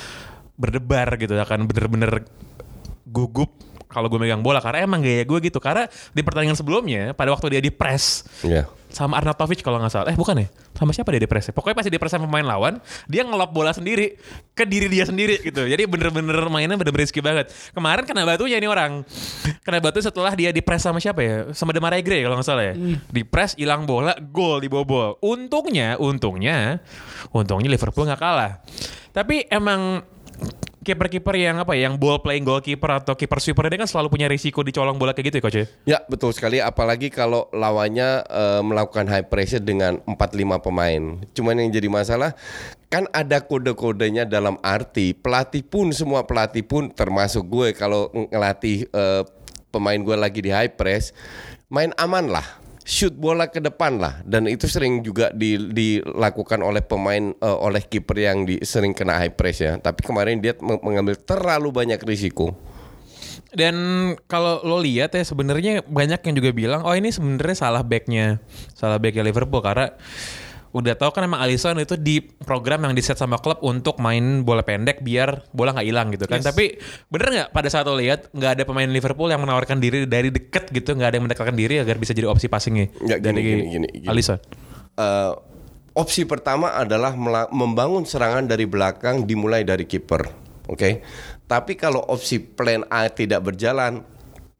berdebar 0.57 1.21
gitu 1.21 1.37
akan 1.37 1.69
bener-bener 1.69 2.25
gugup 3.05 3.53
kalau 3.97 4.13
gue 4.13 4.21
megang 4.21 4.45
bola 4.45 4.61
karena 4.61 4.85
emang 4.85 5.01
gaya 5.01 5.25
gue 5.25 5.39
gitu. 5.41 5.57
Karena 5.57 5.89
di 5.89 6.21
pertandingan 6.21 6.53
sebelumnya 6.55 7.17
pada 7.17 7.33
waktu 7.33 7.57
dia 7.57 7.63
di 7.65 7.73
press 7.73 8.29
Iya. 8.45 8.69
sama 8.93 9.17
Arnautovic 9.17 9.65
kalau 9.65 9.81
nggak 9.81 9.93
salah. 9.93 10.13
Eh 10.13 10.17
bukan 10.17 10.45
ya? 10.45 10.49
Sama 10.77 10.93
siapa 10.93 11.09
dia 11.09 11.21
di 11.21 11.25
press 11.25 11.49
pokoknya 11.49 11.73
pasti 11.73 11.89
di 11.89 11.97
press 11.97 12.13
sama 12.13 12.29
pemain 12.29 12.45
lawan 12.45 12.77
dia 13.09 13.25
ngelop 13.25 13.49
bola 13.49 13.73
sendiri 13.73 14.13
ke 14.53 14.69
diri 14.69 14.93
dia 14.93 15.09
sendiri 15.09 15.41
gitu. 15.41 15.65
Jadi 15.65 15.89
bener-bener 15.89 16.37
mainnya 16.53 16.77
bener-bener 16.77 17.09
risky 17.09 17.25
banget. 17.25 17.49
Kemarin 17.73 18.05
kena 18.05 18.29
batunya 18.29 18.61
ini 18.61 18.69
orang. 18.69 19.01
Kena 19.65 19.81
batu 19.81 20.05
setelah 20.05 20.37
dia 20.37 20.53
di 20.53 20.61
press 20.61 20.85
sama 20.85 21.01
siapa 21.01 21.25
ya? 21.25 21.37
Sama 21.57 21.73
Demarai 21.73 22.05
Gray 22.05 22.21
kalau 22.21 22.37
nggak 22.37 22.45
salah 22.45 22.65
ya. 22.69 22.75
Di 23.09 23.25
press 23.25 23.57
hilang 23.57 23.89
bola 23.89 24.13
gol 24.21 24.61
dibobol 24.61 25.17
untungnya 25.25 25.97
untungnya 25.97 26.85
untungnya 27.33 27.73
Liverpool 27.73 28.05
nggak 28.05 28.21
kalah. 28.21 28.61
Tapi 29.17 29.49
emang 29.49 30.05
kiper-kiper 30.87 31.35
yang 31.35 31.59
apa 31.59 31.75
ya, 31.75 31.91
yang 31.91 31.99
ball 31.99 32.23
playing 32.23 32.47
goalkeeper 32.47 33.03
atau 33.03 33.19
kiper 33.19 33.43
sweeper 33.43 33.67
ini 33.67 33.83
kan 33.83 33.91
selalu 33.91 34.15
punya 34.15 34.31
risiko 34.31 34.63
dicolong 34.63 34.95
bola 34.95 35.11
kayak 35.11 35.35
gitu 35.35 35.37
ya 35.39 35.43
coach 35.43 35.59
ya? 35.59 35.67
Ya 35.83 35.99
betul 36.07 36.31
sekali 36.31 36.63
apalagi 36.63 37.11
kalau 37.11 37.51
lawannya 37.51 38.23
eh, 38.23 38.63
melakukan 38.63 39.11
high 39.11 39.27
pressure 39.27 39.59
dengan 39.59 39.99
4-5 40.07 40.63
pemain. 40.63 41.03
Cuman 41.35 41.59
yang 41.59 41.75
jadi 41.75 41.91
masalah 41.91 42.39
kan 42.87 43.11
ada 43.11 43.43
kode-kodenya 43.43 44.23
dalam 44.31 44.63
arti 44.63 45.11
pelatih 45.11 45.67
pun 45.67 45.91
semua 45.91 46.23
pelatih 46.23 46.63
pun 46.63 46.87
termasuk 46.95 47.43
gue 47.51 47.75
kalau 47.75 48.07
ng- 48.15 48.31
ngelatih 48.31 48.87
eh, 48.87 49.23
pemain 49.75 49.99
gue 49.99 50.15
lagi 50.15 50.39
di 50.39 50.55
high 50.55 50.71
press 50.71 51.11
main 51.67 51.91
aman 51.99 52.31
lah. 52.31 52.66
Shoot 52.87 53.19
bola 53.19 53.51
ke 53.51 53.59
depan 53.59 53.99
lah 53.99 54.23
dan 54.23 54.47
itu 54.47 54.71
sering 54.71 55.03
juga 55.03 55.35
di- 55.35 55.75
dilakukan 55.75 56.63
oleh 56.63 56.87
pemain 56.87 57.35
eh, 57.35 57.59
oleh 57.59 57.83
kiper 57.83 58.15
yang 58.15 58.47
di, 58.47 58.63
sering 58.63 58.95
kena 58.95 59.19
high 59.19 59.35
press 59.35 59.59
ya. 59.59 59.75
Tapi 59.75 60.07
kemarin 60.07 60.39
dia 60.39 60.55
meng- 60.63 60.79
mengambil 60.79 61.19
terlalu 61.19 61.75
banyak 61.75 61.99
risiko. 62.07 62.55
Dan 63.51 63.75
kalau 64.31 64.63
lo 64.63 64.79
lihat 64.79 65.19
ya 65.19 65.27
sebenarnya 65.27 65.83
banyak 65.83 66.23
yang 66.31 66.35
juga 66.39 66.51
bilang 66.55 66.87
oh 66.87 66.95
ini 66.95 67.11
sebenarnya 67.11 67.59
salah 67.59 67.83
backnya, 67.83 68.39
salah 68.79 69.03
backnya 69.03 69.27
Liverpool 69.27 69.67
karena 69.67 69.91
udah 70.77 70.93
tahu 70.93 71.09
kan 71.17 71.25
emang 71.25 71.41
Alisson 71.41 71.81
itu 71.81 71.97
di 71.97 72.21
program 72.21 72.85
yang 72.85 72.93
diset 72.93 73.17
sama 73.17 73.41
klub 73.41 73.65
untuk 73.65 73.97
main 73.97 74.45
bola 74.45 74.61
pendek 74.61 75.01
biar 75.01 75.49
bola 75.57 75.73
nggak 75.73 75.87
hilang 75.89 76.13
gitu 76.13 76.29
kan. 76.29 76.45
Tapi 76.45 76.77
bener 77.09 77.29
nggak 77.33 77.49
pada 77.57 77.69
saat 77.73 77.89
lo 77.89 77.97
lihat 77.97 78.29
nggak 78.37 78.61
ada 78.61 78.63
pemain 78.69 78.85
Liverpool 78.85 79.33
yang 79.33 79.41
menawarkan 79.41 79.81
diri 79.81 80.05
dari 80.05 80.29
deket 80.29 80.69
gitu, 80.69 80.93
nggak 80.93 81.09
ada 81.09 81.17
yang 81.17 81.25
mendekatkan 81.25 81.57
diri 81.57 81.81
agar 81.81 81.97
bisa 81.97 82.13
jadi 82.13 82.29
opsi 82.29 82.53
passingnya 82.53 82.93
gini, 82.93 83.17
dari 83.25 83.41
gini, 83.41 83.63
gini, 83.73 83.89
gini. 83.89 84.07
Alisson. 84.13 84.37
Eh, 85.01 85.33
opsi 85.97 86.29
pertama 86.29 86.77
adalah 86.77 87.17
membangun 87.49 88.05
serangan 88.05 88.45
dari 88.45 88.69
belakang 88.69 89.25
dimulai 89.25 89.65
dari 89.65 89.89
kiper. 89.89 90.29
Oke. 90.69 91.01
Tapi 91.47 91.73
kalau 91.79 92.05
opsi 92.05 92.43
plan 92.43 92.85
A 92.93 93.09
tidak 93.09 93.49
berjalan 93.49 94.05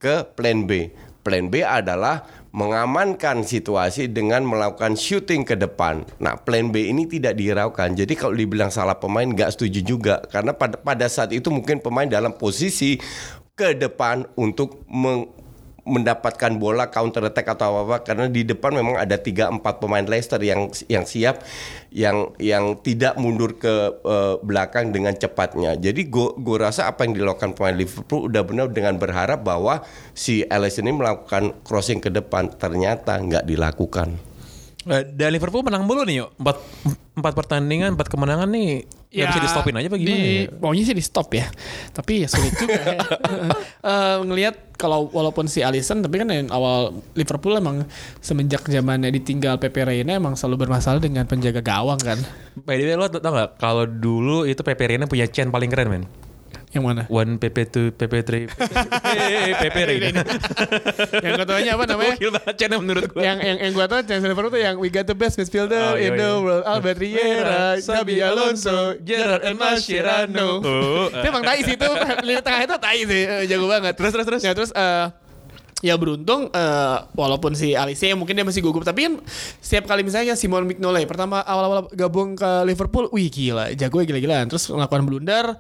ke 0.01 0.25
plan 0.33 0.65
B. 0.65 0.89
Plan 1.27 1.51
B 1.51 1.67
adalah 1.67 2.23
mengamankan 2.55 3.47
situasi 3.47 4.11
dengan 4.11 4.47
melakukan 4.47 4.99
shooting 4.99 5.47
ke 5.47 5.55
depan. 5.55 6.07
Nah, 6.19 6.39
plan 6.41 6.71
B 6.71 6.91
ini 6.91 7.07
tidak 7.07 7.39
dihiraukan. 7.39 7.95
Jadi 7.95 8.13
kalau 8.15 8.35
dibilang 8.35 8.71
salah 8.75 8.99
pemain 8.99 9.27
nggak 9.27 9.55
setuju 9.55 9.81
juga 9.83 10.15
karena 10.31 10.53
pada 10.55 10.77
pada 10.81 11.07
saat 11.07 11.31
itu 11.31 11.49
mungkin 11.53 11.79
pemain 11.79 12.07
dalam 12.07 12.35
posisi 12.35 12.99
ke 13.57 13.73
depan 13.73 14.29
untuk 14.37 14.85
meng- 14.91 15.46
mendapatkan 15.87 16.59
bola 16.59 16.91
counter 16.91 17.31
attack 17.31 17.55
atau 17.55 17.79
apa 17.79 17.81
apa 17.87 17.97
karena 18.03 18.27
di 18.27 18.43
depan 18.43 18.75
memang 18.75 18.99
ada 18.99 19.15
3 19.15 19.63
4 19.63 19.81
pemain 19.81 20.03
Leicester 20.03 20.43
yang 20.43 20.67
yang 20.91 21.07
siap 21.07 21.47
yang 21.95 22.35
yang 22.43 22.77
tidak 22.83 23.15
mundur 23.17 23.55
ke 23.57 23.95
eh, 24.03 24.35
belakang 24.43 24.91
dengan 24.91 25.15
cepatnya. 25.15 25.79
Jadi 25.79 26.11
gue 26.11 26.59
rasa 26.59 26.91
apa 26.91 27.07
yang 27.07 27.15
dilakukan 27.15 27.55
pemain 27.55 27.79
Liverpool 27.79 28.27
udah 28.27 28.43
benar 28.43 28.67
dengan 28.75 28.99
berharap 28.99 29.47
bahwa 29.47 29.87
si 30.13 30.43
Alisson 30.51 30.91
ini 30.91 30.99
melakukan 30.99 31.55
crossing 31.63 32.03
ke 32.03 32.11
depan 32.11 32.51
ternyata 32.59 33.17
nggak 33.23 33.47
dilakukan. 33.47 34.36
Eh, 34.87 35.03
Dan 35.11 35.35
Liverpool 35.35 35.67
menang 35.67 35.83
mulu 35.83 36.07
nih 36.07 36.23
yuk. 36.23 36.31
Empat, 36.39 36.57
empat 37.19 37.33
pertandingan, 37.35 37.99
empat 37.99 38.07
kemenangan 38.07 38.47
nih. 38.47 38.87
Ya, 39.11 39.33
bisa 39.33 39.41
di 39.41 39.49
stopin 39.49 39.75
aja 39.79 39.89
apa 39.89 39.97
gimana 39.97 40.19
di, 40.21 40.45
ya? 40.45 40.53
Maunya 40.61 40.83
sih 40.85 40.93
di 40.93 41.01
stop 41.01 41.33
ya. 41.35 41.47
Tapi 41.91 42.27
ya 42.27 42.29
sulit 42.31 42.53
juga. 42.55 42.81
ya. 42.83 42.99
Eh, 43.87 44.19
ngelihat 44.27 44.75
kalau 44.75 45.07
walaupun 45.15 45.47
si 45.47 45.63
Alisson 45.63 46.03
tapi 46.03 46.19
kan 46.19 46.27
yang 46.27 46.51
awal 46.51 46.91
Liverpool 47.15 47.55
emang 47.55 47.87
semenjak 48.19 48.67
zamannya 48.67 49.15
ditinggal 49.15 49.63
Pepe 49.63 49.87
Reina 49.87 50.19
emang 50.19 50.35
selalu 50.35 50.67
bermasalah 50.67 50.99
dengan 50.99 51.23
penjaga 51.23 51.63
gawang 51.63 52.03
kan. 52.03 52.19
By 52.67 52.83
the 52.83 52.91
way 52.91 52.99
lo 52.99 53.07
tau 53.07 53.31
gak 53.31 53.63
kalau 53.63 53.87
dulu 53.87 54.43
itu 54.43 54.59
Pepe 54.67 54.91
Reina 54.91 55.07
punya 55.07 55.31
chain 55.31 55.55
paling 55.55 55.71
keren 55.71 55.87
men. 55.87 56.05
Yang 56.77 56.85
mana? 56.85 57.03
One 57.09 57.41
PP2, 57.41 57.97
PP3, 57.97 58.31
Pepe 59.65 59.81
Reina. 59.89 60.21
yang 61.25 61.33
gue 61.41 61.47
taunya 61.49 61.73
apa 61.73 61.85
namanya? 61.89 62.15
Gokil 62.21 62.31
banget 62.37 62.55
chainnya 62.61 62.77
menurut 62.77 63.05
gue. 63.09 63.23
yang 63.25 63.41
yang 63.41 63.57
yang 63.65 63.73
gue 63.73 63.87
tau 63.89 64.05
Liverpool 64.05 64.53
tuh 64.53 64.61
yang 64.61 64.77
we 64.77 64.93
got 64.93 65.09
the 65.09 65.17
best 65.17 65.41
midfielder 65.41 65.73
Oh, 65.77 65.97
iya, 65.97 66.13
in 66.13 66.21
the 66.21 66.29
iya. 66.29 66.37
world 66.37 66.65
Albert 66.69 66.99
Riera, 67.01 67.81
Xabi 67.81 68.21
Alonso, 68.21 68.93
Gerard 69.01 69.41
and 69.49 69.57
Mascherano. 69.57 70.61
Oh, 70.61 71.09
Itu 71.09 71.27
emang 71.33 71.49
tai 71.49 71.65
sih 71.65 71.81
itu 71.81 71.89
lini 72.29 72.45
tengah 72.45 72.61
itu 72.69 72.77
tai 72.77 73.01
sih 73.09 73.23
eh, 73.25 73.43
jago 73.49 73.65
banget. 73.73 73.97
Terus, 73.97 74.13
terus, 74.13 74.27
terus. 74.29 74.43
Ya 74.45 74.53
terus 74.53 74.71
eh, 74.77 75.07
ya 75.81 75.97
beruntung 75.97 76.53
eh, 76.53 76.97
walaupun 77.17 77.57
si 77.57 77.73
Alice 77.73 78.05
mungkin 78.13 78.37
dia 78.37 78.45
masih 78.45 78.61
gugup 78.61 78.85
tapi 78.85 79.09
kan 79.09 79.15
setiap 79.65 79.89
kali 79.89 80.05
misalnya 80.05 80.37
Simon 80.37 80.69
Mignolet 80.69 81.09
pertama 81.09 81.41
awal-awal 81.41 81.89
gabung 81.97 82.37
ke 82.37 82.69
Liverpool, 82.69 83.09
wih 83.17 83.33
gila, 83.33 83.73
jago 83.73 84.05
gila-gilaan. 84.05 84.53
Terus 84.53 84.69
melakukan 84.69 85.09
blunder 85.09 85.57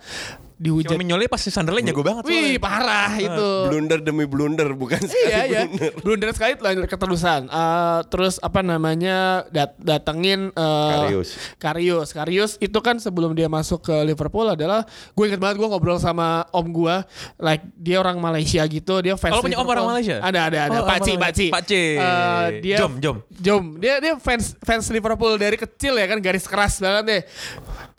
Cuma 0.56 0.64
dihujat. 0.64 0.96
Mignoli 0.96 1.28
pas 1.28 1.36
Sunderland 1.36 1.84
jago 1.84 2.00
banget 2.00 2.24
Wih 2.24 2.56
soalnya. 2.56 2.64
parah 2.64 3.12
itu. 3.20 3.50
Blunder 3.68 4.00
demi 4.00 4.24
blunder 4.24 4.72
bukan 4.72 5.04
sekali 5.04 5.28
Iya 5.28 5.42
ya, 5.44 5.62
blunder. 5.68 5.92
blunder 6.00 6.28
sekali 6.32 6.52
lanjut 6.56 6.84
keterusan. 6.88 7.40
Eh, 7.44 8.00
terus 8.08 8.40
apa 8.40 8.64
namanya 8.64 9.44
dat 9.52 9.76
datengin 9.76 10.48
eh, 10.56 10.92
Karius. 10.96 11.30
Karius, 11.60 12.08
Karius 12.16 12.52
itu 12.56 12.78
kan 12.80 12.96
sebelum 12.96 13.36
dia 13.36 13.52
masuk 13.52 13.84
ke 13.84 13.96
Liverpool 14.08 14.48
adalah 14.48 14.88
gue 15.12 15.24
inget 15.28 15.36
banget 15.36 15.60
gue 15.60 15.68
ngobrol 15.68 16.00
sama 16.00 16.48
om 16.56 16.64
gue, 16.72 16.96
like 17.36 17.60
dia 17.76 18.00
orang 18.00 18.16
Malaysia 18.16 18.64
gitu, 18.64 19.04
dia 19.04 19.12
fans. 19.20 19.36
Oh, 19.36 19.44
punya 19.44 19.60
om 19.60 19.68
orang 19.68 19.92
Malaysia? 19.92 20.24
Ada 20.24 20.40
ada 20.48 20.58
ada. 20.72 20.78
Oh, 20.80 20.88
Paci 20.88 21.20
Paci. 21.20 21.46
Paci. 21.52 22.00
Eh, 22.00 22.46
dia 22.64 22.80
Jom, 22.80 22.96
jom. 22.96 23.16
Jom. 23.44 23.64
Dia 23.76 24.00
dia 24.00 24.16
fans 24.16 24.56
fans 24.64 24.88
Liverpool 24.88 25.36
dari 25.36 25.60
kecil 25.60 26.00
ya 26.00 26.08
kan 26.08 26.16
garis 26.24 26.48
keras 26.48 26.80
banget 26.80 27.04
deh. 27.04 27.22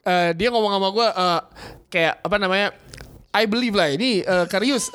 Eh, 0.07 0.31
dia 0.39 0.47
ngomong 0.47 0.71
sama 0.71 0.87
gue 0.95 1.07
eh, 1.11 1.41
kayak 1.91 2.23
apa 2.23 2.35
namanya? 2.39 2.71
I 3.35 3.43
believe 3.43 3.75
lah 3.75 3.91
ini 3.91 4.23
eh, 4.23 4.45
Karius 4.47 4.87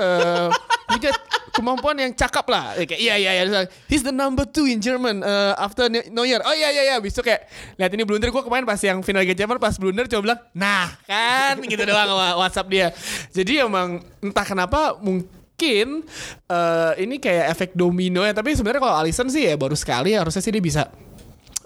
punya 0.88 1.12
kemampuan 1.52 2.00
yang 2.00 2.16
cakap 2.16 2.48
lah. 2.48 2.72
Kayak, 2.80 2.96
iya 2.96 3.14
iya 3.20 3.44
iya. 3.44 3.68
He's 3.92 4.00
the 4.00 4.10
number 4.10 4.48
two 4.48 4.64
in 4.64 4.80
German 4.80 5.20
eh, 5.20 5.52
after 5.60 5.92
Ne- 5.92 6.08
Neuer. 6.08 6.40
Oh 6.48 6.56
iya 6.56 6.72
iya 6.72 6.82
iya. 6.88 6.96
Besok 6.96 7.28
kayak 7.28 7.44
lihat 7.76 7.92
ini 7.92 8.08
blunder 8.08 8.32
gue 8.32 8.42
kemarin 8.42 8.64
pas 8.64 8.80
yang 8.80 9.04
final 9.04 9.20
Liga 9.20 9.36
Champions 9.36 9.60
pas 9.60 9.76
blunder 9.76 10.08
coba 10.08 10.22
bilang, 10.32 10.40
nah 10.56 10.88
kan 11.04 11.60
gitu 11.60 11.84
doang 11.84 12.08
WhatsApp 12.40 12.72
dia. 12.72 12.88
Jadi 13.36 13.60
emang 13.60 14.00
entah 14.24 14.48
kenapa 14.48 14.96
mungkin 14.96 16.08
eh, 16.48 16.92
ini 17.04 17.20
kayak 17.20 17.52
efek 17.52 17.76
domino 17.76 18.24
ya. 18.24 18.32
Tapi 18.32 18.56
sebenarnya 18.56 18.80
kalau 18.80 18.96
Alisson 18.96 19.28
sih 19.28 19.44
ya 19.44 19.60
baru 19.60 19.76
sekali 19.76 20.16
harusnya 20.16 20.40
sih 20.40 20.50
dia 20.56 20.64
bisa 20.64 20.88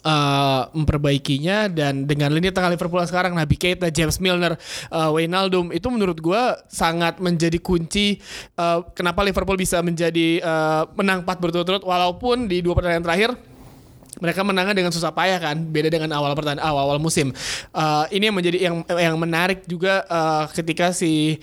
eh, 0.07 0.63
memperbaikinya 0.71 1.67
dan 1.67 2.07
dengan 2.07 2.31
lini 2.31 2.55
tengah 2.55 2.71
Liverpool 2.71 3.03
sekarang 3.03 3.35
Naby 3.35 3.59
Keita, 3.59 3.91
James 3.91 4.23
Milner, 4.23 4.55
eh, 4.95 5.11
Wijnaldum 5.11 5.75
itu 5.75 5.91
menurut 5.91 6.23
gua 6.23 6.63
sangat 6.71 7.19
menjadi 7.19 7.59
kunci 7.59 8.23
eh, 8.55 8.79
kenapa 8.95 9.27
Liverpool 9.27 9.59
bisa 9.59 9.83
menjadi 9.83 10.39
eh, 10.39 10.83
menang 10.95 11.27
4 11.27 11.43
berturut-turut 11.43 11.83
walaupun 11.83 12.47
di 12.47 12.63
dua 12.63 12.79
pertandingan 12.79 13.03
terakhir 13.03 13.31
mereka 14.17 14.41
menangnya 14.41 14.73
dengan 14.73 14.93
susah 14.93 15.13
payah 15.13 15.37
kan, 15.37 15.57
beda 15.61 15.93
dengan 15.93 16.09
awal 16.17 16.33
pertandingan 16.33 16.65
awal 16.65 16.89
awal 16.89 16.99
musim. 17.01 17.37
Eh, 17.77 18.05
ini 18.17 18.33
yang 18.33 18.37
menjadi 18.37 18.59
yang 18.59 18.77
yang 18.89 19.17
menarik 19.21 19.69
juga 19.69 20.05
eh, 20.09 20.45
ketika 20.57 20.97
si 20.97 21.37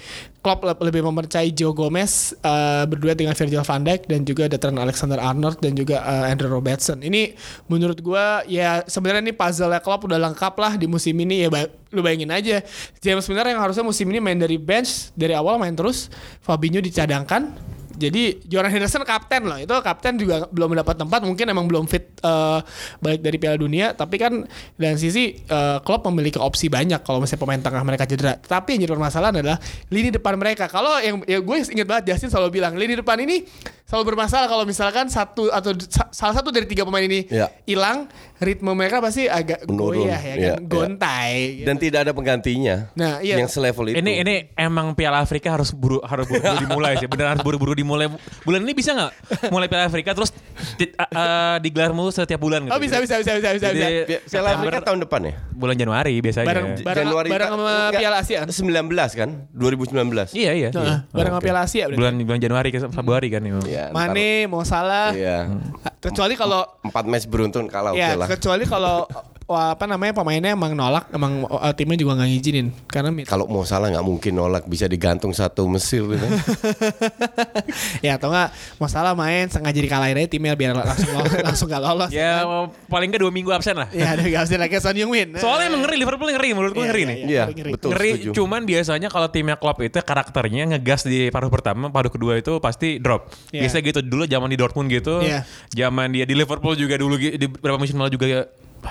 Klopp 0.43 0.67
le- 0.67 0.75
lebih 0.83 1.07
mempercayai 1.07 1.55
Joe 1.55 1.71
Gomez 1.71 2.35
eh, 2.35 2.83
berdua 2.83 3.15
dengan 3.15 3.31
Virgil 3.31 3.63
van 3.63 3.81
Dijk 3.87 4.11
dan 4.11 4.27
juga 4.27 4.51
ada 4.51 4.59
Trent 4.59 4.75
Alexander 4.75 5.15
Arnold 5.17 5.63
dan 5.63 5.71
juga 5.73 6.03
eh, 6.03 6.31
Andrew 6.35 6.51
Robertson. 6.51 6.99
Ini 6.99 7.31
menurut 7.71 8.03
gua 8.03 8.43
ya 8.43 8.83
sebenarnya 8.83 9.23
ini 9.23 9.33
puzzle 9.33 9.71
Klopp 9.79 10.03
udah 10.03 10.19
lengkap 10.19 10.53
lah 10.59 10.75
di 10.75 10.85
musim 10.85 11.15
ini 11.15 11.47
ya 11.47 11.49
ba- 11.49 11.71
lu 11.95 12.03
bayangin 12.03 12.33
aja 12.33 12.59
James 12.99 13.23
Milner 13.31 13.55
yang 13.55 13.61
harusnya 13.63 13.85
musim 13.87 14.09
ini 14.11 14.19
main 14.19 14.35
dari 14.35 14.59
bench 14.59 15.15
dari 15.15 15.31
awal 15.31 15.55
main 15.55 15.71
terus 15.71 16.11
Fabinho 16.43 16.83
dicadangkan 16.83 17.53
jadi 17.93 18.41
Jordan 18.49 18.71
Henderson 18.73 19.05
kapten 19.05 19.45
loh 19.45 19.59
itu 19.61 19.73
kapten 19.85 20.17
juga 20.17 20.49
belum 20.49 20.73
mendapat 20.73 20.97
tempat. 20.97 21.21
Mungkin 21.21 21.45
emang 21.45 21.65
belum 21.69 21.85
fit 21.85 22.09
eh, 22.19 22.59
balik 22.99 23.21
dari 23.21 23.37
Piala 23.37 23.57
Dunia. 23.57 23.93
Tapi 23.93 24.15
kan 24.17 24.43
dan 24.77 24.97
sisi 24.97 25.37
eh, 25.37 25.77
Klopp 25.85 26.09
memiliki 26.09 26.41
opsi 26.41 26.67
banyak 26.67 27.05
kalau 27.05 27.21
misalnya 27.21 27.41
pemain 27.41 27.61
tengah 27.61 27.83
mereka 27.85 28.03
cedera. 28.09 28.33
Tapi 28.37 28.77
yang 28.77 28.89
jadi 28.89 28.93
permasalahan 28.97 29.33
adalah 29.39 29.57
lini 29.93 30.09
depan 30.09 30.33
mereka. 30.35 30.65
Kalau 30.65 30.97
yang 30.99 31.21
ya 31.29 31.39
gue 31.39 31.57
inget 31.69 31.87
banget 31.87 32.03
Justin 32.13 32.29
selalu 32.33 32.61
bilang 32.61 32.73
lini 32.73 32.97
depan 32.97 33.17
ini 33.21 33.45
selalu 33.93 34.05
bermasalah 34.09 34.49
kalau 34.49 34.65
misalkan 34.65 35.05
satu 35.05 35.53
atau 35.53 35.69
sa- 35.85 36.09
salah 36.09 36.33
satu 36.33 36.49
dari 36.49 36.65
tiga 36.65 36.81
pemain 36.81 37.05
ini 37.05 37.29
Ya. 37.29 37.53
hilang 37.63 38.09
ritme 38.39 38.73
mereka 38.73 38.97
pasti 38.97 39.29
agak 39.29 39.69
Menurun. 39.69 40.09
goyah 40.09 40.17
ya 40.17 40.33
Ya, 40.33 40.33
kan 40.33 40.41
ya. 40.41 40.53
gontai 40.65 41.33
gitu. 41.55 41.67
Dan 41.69 41.75
tidak 41.77 41.99
ada 42.01 42.11
penggantinya. 42.11 42.75
Nah, 42.91 43.21
iya. 43.21 43.37
Yang 43.37 43.53
selevel 43.53 43.85
itu. 43.87 44.01
Ini 44.01 44.11
ini 44.19 44.35
emang 44.53 44.91
Piala 44.93 45.21
Afrika 45.21 45.53
harus 45.53 45.69
buru 45.69 46.01
harus 46.01 46.25
buru-buru 46.25 46.57
dimulai 46.59 46.97
sih. 46.97 47.05
Beneran 47.05 47.37
harus 47.37 47.45
buru-buru 47.45 47.71
dimulai. 47.71 48.09
Bulan 48.41 48.65
ini 48.65 48.73
bisa 48.73 48.91
nggak 48.91 49.11
mulai 49.47 49.69
Piala 49.69 49.85
Afrika 49.85 50.11
terus 50.11 50.33
ti- 50.75 50.89
uh, 50.91 51.61
digelar 51.61 51.93
mulu 51.93 52.09
setiap 52.09 52.41
bulan 52.41 52.65
gitu. 52.65 52.73
oh 52.73 52.81
bisa 52.81 52.97
bisa 52.97 53.15
bisa 53.15 53.37
bisa 53.37 53.49
bisa, 53.53 53.67
Jadi, 53.69 53.77
bisa. 53.77 54.09
Pi- 54.09 54.21
Piala 54.27 54.49
Afrika 54.57 54.79
tahun 54.83 54.99
depan 55.01 55.21
ya? 55.21 55.33
bulan 55.53 55.75
Januari 55.77 56.13
biasanya. 56.17 56.47
Bareng- 56.49 56.73
bareng- 56.81 57.09
bareng 57.13 57.29
ta- 57.39 57.53
sama 57.53 57.69
enggak, 57.87 58.01
Piala 58.01 58.17
Asia 58.17 58.37
kan? 58.41 58.49
19 58.49 59.11
kan? 59.13 59.29
2019. 59.53 60.33
Iya 60.33 60.51
iya. 60.51 60.69
Nah, 60.69 60.81
iya. 60.81 60.95
bareng 61.13 61.31
sama 61.31 61.41
Piala 61.41 61.61
Asia 61.61 61.83
berarti. 61.85 61.99
Bulan 62.01 62.13
bulan 62.19 62.39
Januari 62.41 62.69
ke 62.69 62.79
Februari 62.83 63.27
kan 63.29 63.41
itu. 63.45 63.61
Iya, 63.83 63.91
ntar- 63.91 64.07
Mane, 64.09 64.29
mau 64.45 64.63
salah. 64.63 65.11
Iya. 65.11 65.51
Kecuali 65.99 66.33
kalau 66.33 66.63
Empat 66.81 67.03
match 67.05 67.25
beruntun 67.25 67.65
kalah 67.65 67.91
ya 67.91 68.15
lah. 68.15 68.27
kecuali 68.27 68.63
kalau 68.63 69.07
apa 69.55 69.85
namanya 69.85 70.13
pemainnya 70.13 70.51
emang 70.51 70.73
nolak, 70.73 71.09
emang 71.09 71.45
uh, 71.45 71.71
timnya 71.71 71.95
juga 71.95 72.17
nggak 72.17 72.29
ngizinin 72.29 72.67
karena 72.85 73.09
Kalau 73.23 73.45
mau 73.45 73.63
salah 73.63 73.89
nggak 73.89 74.01
mungkin 74.01 74.33
nolak 74.33 74.63
bisa 74.65 74.85
digantung 74.85 75.31
satu 75.31 75.65
Mesir 75.65 76.03
gitu. 76.05 76.25
ya 78.05 78.17
atau 78.17 78.29
nggak 78.29 78.49
mau 78.77 78.89
salah 78.89 79.13
main 79.13 79.47
sengaja 79.47 79.79
dikalahin 79.79 80.17
aja 80.17 80.29
timnya 80.29 80.53
biar 80.53 80.75
langsung 80.75 81.11
lolos, 81.11 81.33
langsung 81.47 81.67
gak 81.67 81.81
lolos. 81.81 82.09
Ya 82.09 82.43
paling 82.87 83.07
nggak 83.09 83.21
dua 83.21 83.31
minggu 83.31 83.49
absen 83.49 83.77
lah. 83.77 83.87
Ya 83.91 84.13
ada 84.13 84.23
usah 84.23 84.59
lagi 84.59 84.77
Son 84.79 84.95
Heung 84.95 85.11
Min. 85.13 85.37
Soalnya 85.37 85.69
emang 85.69 85.81
ngeri 85.85 85.95
Liverpool 85.99 86.29
ngeri 86.29 86.49
menurut 86.53 86.73
gue 86.73 86.83
Iya, 86.83 86.89
ngeri 86.91 87.01
iya, 87.01 87.09
nih. 87.09 87.17
iya. 87.25 87.43
Ngeri. 87.47 87.71
betul 87.73 87.89
ngeri 87.93 88.11
setuju. 88.13 88.31
cuman 88.35 88.61
biasanya 88.63 89.07
kalau 89.07 89.27
timnya 89.31 89.55
Klopp 89.55 89.79
itu 89.81 89.97
karakternya 89.99 90.63
ngegas 90.75 91.01
di 91.05 91.29
paruh 91.29 91.47
pertama 91.47 91.87
paruh 91.89 92.11
kedua 92.11 92.37
itu 92.37 92.57
pasti 92.59 92.97
drop 92.99 93.29
Iya. 93.53 93.65
biasanya 93.65 93.83
gitu 93.87 93.99
dulu 94.03 94.23
zaman 94.25 94.49
di 94.49 94.57
Dortmund 94.57 94.89
gitu 94.89 95.21
Iya. 95.23 95.45
zaman 95.71 96.11
dia 96.11 96.25
di 96.25 96.35
Liverpool 96.35 96.75
juga 96.75 96.95
dulu 96.97 97.15
di 97.17 97.45
beberapa 97.47 97.77
musim 97.77 97.95
lalu 97.95 98.15
juga 98.15 98.25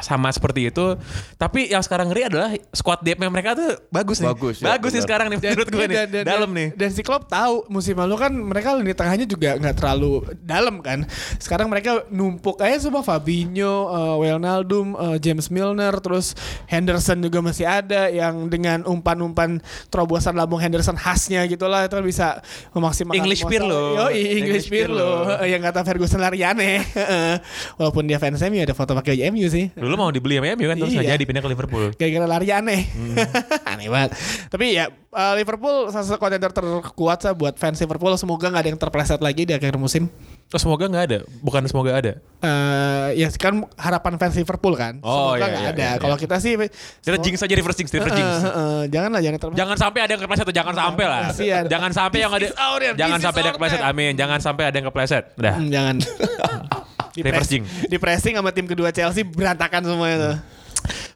sama 0.00 0.32
seperti 0.32 0.72
itu 0.72 0.96
tapi 1.36 1.68
yang 1.68 1.84
sekarang 1.84 2.08
ngeri 2.08 2.32
adalah 2.32 2.50
squad 2.72 3.04
depth 3.04 3.20
mereka 3.20 3.52
tuh 3.52 3.76
bagus 3.92 4.18
nih 4.24 4.32
Bagus, 4.32 4.56
ya, 4.58 4.64
bagus 4.72 4.90
nih 4.90 5.02
benar. 5.02 5.06
sekarang 5.06 5.26
nih 5.28 5.38
menurut 5.42 5.68
gue 5.68 5.84
nih 5.84 5.96
dalam 6.24 6.50
nih 6.56 6.68
Dan 6.72 6.88
si 6.90 7.02
Klopp 7.04 7.28
tahu 7.28 7.68
musim 7.68 7.94
lalu 7.98 8.14
kan 8.16 8.32
mereka 8.32 8.74
lini 8.76 8.94
tengahnya 8.96 9.26
juga 9.28 9.58
nggak 9.58 9.74
terlalu 9.76 10.24
dalam 10.40 10.80
kan. 10.80 11.04
Sekarang 11.36 11.68
mereka 11.68 12.04
numpuk 12.08 12.58
aja 12.62 12.78
semua 12.80 13.04
Fabinho, 13.04 13.88
uh, 13.88 14.16
Wijnaldum, 14.18 14.94
uh, 14.96 15.16
James 15.20 15.48
Milner, 15.52 15.92
terus 16.00 16.34
Henderson 16.66 17.20
juga 17.20 17.44
masih 17.44 17.66
ada 17.68 18.08
yang 18.08 18.48
dengan 18.48 18.82
umpan-umpan 18.86 19.60
terobosan 19.92 20.34
lambung 20.34 20.58
Henderson 20.58 20.96
khasnya 20.96 21.44
gitulah 21.46 21.84
itu 21.84 21.94
kan 21.94 22.04
bisa 22.04 22.26
memaksimalkan 22.72 23.20
English 23.22 23.42
Pirlo. 23.46 23.98
Yo, 23.98 24.04
English, 24.10 24.36
English 24.36 24.68
Pirlo. 24.68 25.08
Pirlo. 25.28 25.44
yang 25.48 25.60
kata 25.62 25.80
Ferguson 25.84 26.20
Lariane. 26.20 26.82
Walaupun 27.78 28.04
dia 28.08 28.18
fans 28.18 28.40
MU 28.48 28.62
ada 28.62 28.74
foto 28.76 28.96
pakai 28.96 29.28
MU 29.30 29.46
sih. 29.48 29.68
Dulu 29.82 29.94
mau 29.98 30.10
dibeli 30.14 30.38
sama 30.38 30.54
MU 30.54 30.66
kan 30.70 30.76
terus 30.78 30.94
Iya. 30.94 31.18
jadi 31.18 31.24
pindah 31.26 31.42
ke 31.42 31.50
Liverpool 31.50 31.84
Gara-gara 31.98 32.26
lari 32.30 32.48
aneh. 32.54 32.80
Hmm. 32.94 33.16
aneh 33.74 33.90
banget. 33.90 34.10
Tapi 34.48 34.66
ya 34.78 34.86
uh, 35.10 35.34
Liverpool 35.34 35.90
salah 35.90 36.06
satu 36.06 36.22
kontender 36.22 36.54
terkuat 36.54 37.18
sih 37.26 37.34
buat 37.34 37.54
fans 37.58 37.82
Liverpool. 37.82 38.14
Semoga 38.14 38.46
nggak 38.48 38.62
ada 38.62 38.70
yang 38.70 38.80
terpleset 38.80 39.18
lagi 39.18 39.42
di 39.42 39.52
akhir 39.52 39.74
musim. 39.76 40.06
oh, 40.52 40.60
semoga 40.60 40.84
nggak 40.84 41.04
ada 41.08 41.18
bukan 41.40 41.64
semoga 41.64 41.96
ada 41.96 42.12
Eh 42.44 43.08
ya 43.16 43.32
kan 43.40 43.64
harapan 43.80 44.20
fans 44.20 44.36
Liverpool 44.36 44.76
kan. 44.76 45.00
Oh, 45.00 45.32
Semoga 45.32 45.40
iya, 45.40 45.46
nggak 45.48 45.62
iya, 45.62 45.72
ada. 45.72 45.82
iya, 45.82 45.92
Kalau 45.96 46.16
iya. 46.16 46.22
kita 46.22 46.36
sih 46.44 46.52
kita 47.00 47.16
jinx 47.24 47.36
aja 47.40 47.54
reverse 47.56 47.78
jinx 47.80 47.88
reverse 47.88 48.12
jinx 48.12 48.28
Eh, 48.28 48.44
eh, 48.44 48.52
eh, 48.52 48.82
janganlah 48.92 49.20
jangan 49.24 49.38
terpleset. 49.40 49.60
Jangan 49.64 49.76
sampai 49.80 50.00
ada 50.04 50.12
yang 50.12 50.22
kepleset 50.22 50.44
tuh, 50.44 50.56
jangan 50.56 50.74
sampai 50.76 51.04
lah. 51.08 51.22
Jangan 51.66 51.90
sampai 51.90 52.18
yang 52.20 52.32
ada 52.32 52.46
jangan 52.94 53.18
sampai 53.18 53.40
ada 53.40 53.48
yang 53.48 53.56
kepleset. 53.56 53.80
Amin. 53.80 54.12
Jangan 54.12 54.38
sampai 54.44 54.64
ada 54.68 54.76
yang 54.76 54.86
kepleset. 54.92 55.24
Udah. 55.40 55.54
Hmm, 55.56 55.68
jangan. 55.72 55.96
di, 57.12 57.20
jinx. 57.24 57.64
di 57.88 57.96
pressing 58.00 58.34
sama 58.40 58.50
tim 58.50 58.64
kedua 58.64 58.90
Chelsea 58.90 59.24
berantakan 59.24 59.84
semuanya 59.84 60.16
tuh. 60.18 60.36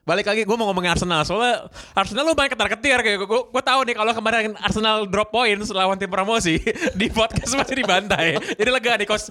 Balik 0.07 0.31
lagi 0.31 0.47
gue 0.47 0.55
mau 0.55 0.71
ngomongin 0.71 0.95
Arsenal 0.95 1.27
Soalnya 1.27 1.67
Arsenal 1.91 2.23
lu 2.23 2.39
banyak 2.39 2.55
ketar-ketir 2.55 2.95
kayak 3.03 3.27
gue 3.27 3.41
gue 3.51 3.63
tahu 3.67 3.81
nih 3.91 3.95
kalau 3.99 4.15
kemarin 4.15 4.55
Arsenal 4.63 5.03
drop 5.11 5.35
points 5.35 5.67
lawan 5.75 5.99
tim 5.99 6.07
promosi 6.07 6.63
di 7.01 7.11
podcast 7.11 7.59
masih 7.59 7.83
dibantai. 7.83 8.39
Jadi 8.39 8.71
lega 8.71 8.95
nih 9.03 9.07
coach 9.11 9.27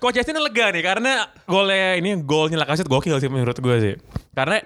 Coach 0.00 0.16
Justin 0.16 0.40
lega 0.40 0.72
nih 0.72 0.80
karena 0.80 1.28
golnya 1.44 2.00
ini 2.00 2.16
golnya 2.24 2.56
Lacazette 2.64 2.88
gokil 2.88 3.20
sih 3.20 3.28
menurut 3.28 3.60
gue 3.60 3.76
sih. 3.76 3.94
Karena 4.32 4.56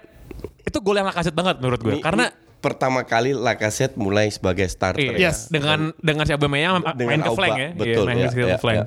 itu 0.63 0.79
gol 0.79 1.03
yang 1.03 1.11
Lacazette 1.11 1.35
banget 1.35 1.59
menurut 1.59 1.81
gue. 1.83 1.99
Karena 1.99 2.31
ini 2.31 2.50
pertama 2.61 3.03
kali 3.09 3.33
Lacazette 3.33 3.97
mulai 3.97 4.29
sebagai 4.29 4.69
starter 4.69 5.01
Iya, 5.01 5.13
ya. 5.17 5.33
Yes. 5.33 5.49
dengan 5.49 5.97
dengan 5.99 6.29
si 6.29 6.33
Aubameyang 6.37 6.85
dengan 6.95 7.21
main 7.21 7.23
ke 7.25 7.33
flank 7.33 7.57
ya. 7.57 7.61
Iya, 7.61 7.69
Betul. 7.77 8.05
main 8.07 8.19
ya, 8.21 8.29
ke 8.31 8.41
ya, 8.45 8.59
flank. 8.61 8.79
ya. 8.79 8.85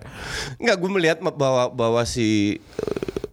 Enggak, 0.61 0.77
gue 0.77 0.89
melihat 0.93 1.17
bahwa 1.19 1.73
bahwa 1.73 2.01
si 2.05 2.61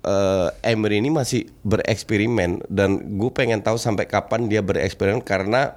eh, 0.01 0.49
Emery 0.65 0.99
ini 1.05 1.13
masih 1.13 1.53
bereksperimen 1.63 2.65
dan 2.73 2.97
gue 3.21 3.31
pengen 3.31 3.61
tahu 3.61 3.77
sampai 3.77 4.09
kapan 4.09 4.49
dia 4.49 4.65
bereksperimen 4.65 5.21
karena 5.21 5.77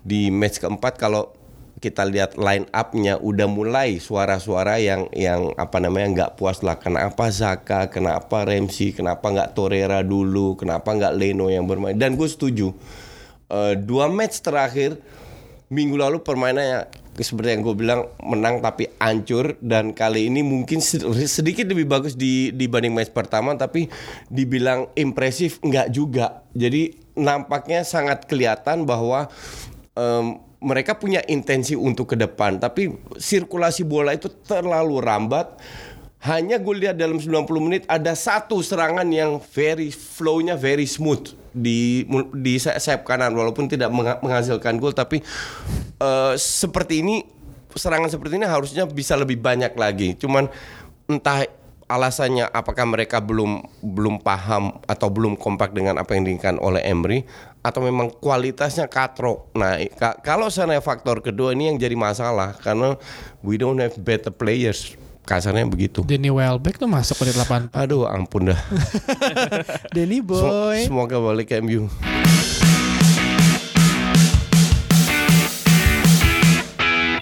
di 0.00 0.32
match 0.32 0.64
keempat 0.64 0.96
kalau 0.96 1.36
kita 1.80 2.04
lihat 2.04 2.36
line 2.36 2.68
up-nya 2.76 3.16
udah 3.16 3.48
mulai 3.48 3.96
suara-suara 3.96 4.76
yang 4.76 5.08
yang 5.16 5.56
apa 5.56 5.80
namanya 5.80 6.08
nggak 6.12 6.32
puas 6.36 6.60
lah 6.60 6.76
kenapa 6.76 7.32
Zaka 7.32 7.88
kenapa 7.88 8.44
Ramsey 8.44 8.92
kenapa 8.92 9.32
nggak 9.32 9.56
Torreira 9.56 10.04
dulu 10.04 10.60
kenapa 10.60 10.92
nggak 10.92 11.16
Leno 11.16 11.48
yang 11.48 11.64
bermain 11.64 11.96
dan 11.96 12.20
gue 12.20 12.28
setuju 12.28 12.76
Eh, 13.50 13.74
dua 13.82 14.06
match 14.06 14.46
terakhir 14.46 14.94
minggu 15.74 15.98
lalu 15.98 16.22
permainannya 16.22 16.86
seperti 17.18 17.58
yang 17.58 17.62
gue 17.66 17.74
bilang 17.74 18.00
menang 18.22 18.62
tapi 18.62 18.86
hancur. 19.02 19.58
Dan 19.58 19.90
kali 19.90 20.30
ini 20.30 20.46
mungkin 20.46 20.78
sed- 20.78 21.04
sedikit 21.26 21.66
lebih 21.66 21.90
bagus 21.90 22.14
di 22.14 22.54
dibanding 22.54 22.94
match 22.94 23.10
pertama 23.10 23.58
tapi 23.58 23.90
dibilang 24.30 24.86
impresif 24.94 25.58
enggak 25.66 25.90
juga. 25.90 26.46
Jadi 26.54 26.94
nampaknya 27.18 27.82
sangat 27.82 28.30
kelihatan 28.30 28.86
bahwa 28.86 29.26
em, 29.98 30.38
mereka 30.62 30.94
punya 30.94 31.18
intensi 31.26 31.74
untuk 31.74 32.14
ke 32.14 32.16
depan. 32.16 32.62
Tapi 32.62 32.94
sirkulasi 33.18 33.82
bola 33.82 34.14
itu 34.14 34.30
terlalu 34.46 35.02
rambat. 35.02 35.58
Hanya 36.20 36.60
gue 36.60 36.76
lihat 36.86 37.00
dalam 37.00 37.16
90 37.16 37.48
menit 37.64 37.82
ada 37.88 38.12
satu 38.12 38.60
serangan 38.60 39.08
yang 39.08 39.40
very 39.40 39.88
flow-nya 39.88 40.52
very 40.52 40.84
smooth 40.84 41.39
di 41.50 42.06
di 42.34 42.54
sayap 42.58 43.02
kanan 43.02 43.34
walaupun 43.34 43.66
tidak 43.66 43.90
mengha- 43.90 44.18
menghasilkan 44.22 44.78
gol 44.78 44.94
tapi 44.94 45.22
eh, 45.98 46.34
seperti 46.38 47.02
ini 47.02 47.22
serangan 47.74 48.10
seperti 48.10 48.38
ini 48.38 48.46
harusnya 48.46 48.86
bisa 48.86 49.14
lebih 49.14 49.38
banyak 49.38 49.74
lagi. 49.78 50.18
Cuman 50.18 50.50
entah 51.06 51.46
alasannya 51.90 52.46
apakah 52.54 52.86
mereka 52.86 53.18
belum 53.18 53.66
belum 53.82 54.22
paham 54.22 54.78
atau 54.86 55.10
belum 55.10 55.34
kompak 55.34 55.74
dengan 55.74 55.98
apa 55.98 56.14
yang 56.14 56.22
diinginkan 56.22 56.62
oleh 56.62 56.78
Emery 56.86 57.26
atau 57.66 57.82
memang 57.82 58.14
kualitasnya 58.14 58.86
katro. 58.86 59.50
Nah, 59.58 59.74
ka- 59.98 60.22
kalau 60.22 60.46
sana 60.48 60.78
faktor 60.78 61.18
kedua 61.18 61.50
ini 61.52 61.66
yang 61.66 61.76
jadi 61.82 61.98
masalah 61.98 62.54
karena 62.62 62.94
we 63.42 63.58
don't 63.58 63.82
have 63.82 63.98
better 63.98 64.30
players. 64.30 64.94
Kasarnya 65.30 65.62
begitu. 65.62 66.02
Danny 66.02 66.26
Welbeck 66.26 66.74
tuh 66.74 66.90
masuk 66.90 67.22
menit 67.22 67.38
8. 67.38 67.70
Aduh, 67.70 68.02
ampun 68.02 68.50
dah. 68.50 68.58
Danny 69.94 70.18
Sem- 70.18 70.26
boy. 70.26 70.78
Semoga 70.82 71.22
balik 71.22 71.54
ke 71.54 71.62
MU. 71.62 71.86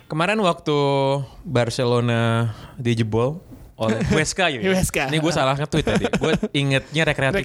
Kemarin 0.08 0.40
waktu 0.40 0.76
Barcelona 1.44 2.50
dijebol 2.80 3.44
oleh 3.76 4.00
Huesca 4.10 4.48
ya. 4.48 4.58
Huesca. 4.64 5.06
Ini 5.12 5.20
gue 5.20 5.32
salah 5.32 5.54
nge-tweet 5.54 5.84
tadi. 5.84 6.04
Gue 6.08 6.32
ingetnya 6.56 7.02
rekreatif. 7.12 7.44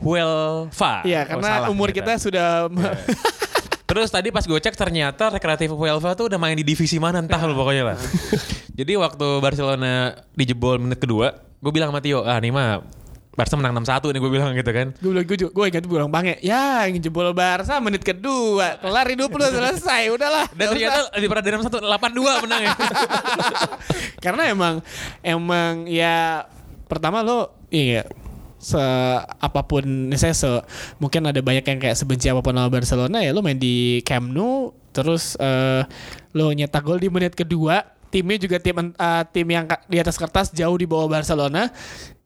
Huelva. 0.00 1.04
Iya, 1.04 1.20
Oh, 1.22 1.36
karena 1.36 1.48
salah 1.60 1.68
umur 1.68 1.92
ternyata. 1.92 2.16
kita 2.16 2.24
sudah 2.24 2.48
Terus 3.90 4.06
tadi 4.06 4.30
pas 4.30 4.46
gue 4.46 4.54
cek 4.54 4.78
ternyata 4.78 5.34
rekreatif 5.34 5.74
Huelva 5.74 6.14
tuh 6.14 6.30
udah 6.30 6.38
main 6.38 6.54
di 6.54 6.62
divisi 6.62 7.02
mana 7.02 7.18
entah 7.18 7.42
lu 7.42 7.58
pokoknya 7.58 7.90
lah. 7.90 7.98
Jadi 8.78 8.94
waktu 8.94 9.26
Barcelona 9.42 10.14
dijebol 10.38 10.78
menit 10.78 11.02
kedua, 11.02 11.34
gue 11.58 11.72
bilang 11.74 11.90
sama 11.90 11.98
Tio, 11.98 12.22
ah 12.22 12.38
nih 12.38 12.54
mah 12.54 12.86
Barca 13.34 13.54
menang 13.58 13.82
6-1 13.82 14.14
nih 14.14 14.20
gue 14.22 14.30
bilang 14.30 14.50
gitu 14.54 14.70
kan. 14.70 14.86
Gue 15.02 15.10
bilang 15.10 15.26
gue 15.26 15.36
gue 15.50 15.64
ingat 15.74 15.82
gue 15.82 15.96
bilang 15.98 16.10
Bange, 16.10 16.38
ya 16.38 16.86
yang 16.86 17.02
jebol 17.02 17.34
Barca 17.34 17.82
menit 17.82 18.06
kedua, 18.06 18.78
kelar 18.78 19.10
hidup 19.10 19.30
lu 19.34 19.42
selesai, 19.42 20.14
udahlah. 20.14 20.46
Dan 20.54 20.70
ternyata 20.70 21.10
di 21.18 21.26
pertandingan 21.26 21.66
1 21.66 21.82
8-2 21.82 22.44
menang 22.46 22.62
ya. 22.62 22.74
Karena 24.24 24.42
emang 24.54 24.74
emang 25.26 25.90
ya 25.90 26.46
pertama 26.86 27.26
lo 27.26 27.58
iya 27.74 28.06
se 28.60 28.80
apa 29.40 29.60
pun 29.64 30.12
saya 30.14 30.36
se 30.36 30.50
mungkin 31.00 31.24
ada 31.24 31.40
banyak 31.40 31.64
yang 31.64 31.80
kayak 31.80 31.96
sebenci 31.96 32.28
apa 32.28 32.44
pun 32.44 32.52
sama 32.52 32.68
Barcelona 32.68 33.24
ya 33.24 33.32
lo 33.32 33.40
main 33.40 33.56
di 33.56 34.04
Camp 34.04 34.28
Nou 34.28 34.76
terus 34.92 35.34
eh, 35.40 35.82
lo 36.36 36.52
nyetak 36.52 36.84
gol 36.84 37.00
di 37.00 37.08
menit 37.08 37.32
kedua 37.32 37.88
timnya 38.12 38.36
juga 38.36 38.60
tim 38.60 38.76
eh, 38.92 39.22
tim 39.32 39.48
yang 39.48 39.64
di 39.88 39.96
atas 39.96 40.20
kertas 40.20 40.52
jauh 40.52 40.76
di 40.76 40.84
bawah 40.84 41.08
Barcelona 41.08 41.72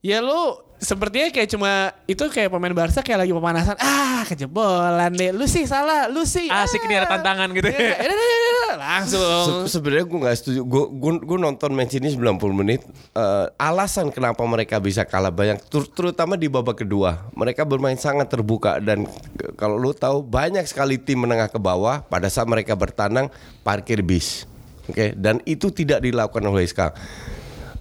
ya 0.03 0.19
lo 0.19 0.74
sepertinya 0.85 1.33
kayak 1.33 1.49
cuma 1.49 1.71
itu 2.05 2.21
kayak 2.29 2.53
pemain 2.53 2.69
Barca 2.71 3.01
kayak 3.01 3.25
lagi 3.25 3.33
pemanasan 3.33 3.73
ah 3.81 4.21
kejebolan 4.23 5.09
deh 5.11 5.33
lu 5.33 5.49
sih 5.49 5.65
salah 5.65 6.05
lu 6.05 6.21
sih 6.23 6.45
Asik 6.45 6.85
nih 6.85 7.01
ada 7.01 7.09
ah." 7.09 7.11
tantangan 7.17 7.49
gitu. 7.51 7.65
Iya, 7.65 7.97
iya, 7.97 8.13
iya, 8.13 8.37
iya, 8.37 8.69
langsung 8.77 9.65
Se- 9.65 9.81
Sebenarnya 9.81 10.05
gue 10.05 10.19
nggak 10.21 10.37
setuju. 10.37 10.61
Gue 10.63 10.85
gue 11.19 11.37
nonton 11.37 11.73
match 11.73 11.97
ini 11.97 12.13
90 12.13 12.37
menit. 12.53 12.85
Eh, 13.11 13.45
alasan 13.57 14.13
kenapa 14.13 14.45
mereka 14.45 14.77
bisa 14.77 15.01
kalah 15.03 15.33
banyak, 15.33 15.57
ter- 15.65 15.89
terutama 15.89 16.37
di 16.37 16.45
babak 16.45 16.85
kedua. 16.85 17.25
Mereka 17.33 17.65
bermain 17.65 17.97
sangat 17.97 18.29
terbuka 18.29 18.77
dan 18.77 19.09
kalau 19.57 19.81
lu 19.81 19.91
tahu 19.91 20.21
banyak 20.21 20.63
sekali 20.63 21.01
tim 21.01 21.25
menengah 21.25 21.49
ke 21.49 21.57
bawah 21.57 22.05
pada 22.05 22.29
saat 22.29 22.45
mereka 22.45 22.77
bertandang 22.77 23.33
parkir 23.65 24.05
bis. 24.05 24.45
Oke, 24.85 25.17
dan 25.17 25.41
itu 25.43 25.73
tidak 25.73 26.05
dilakukan 26.05 26.45
oleh 26.45 26.61
SK. 26.61 26.93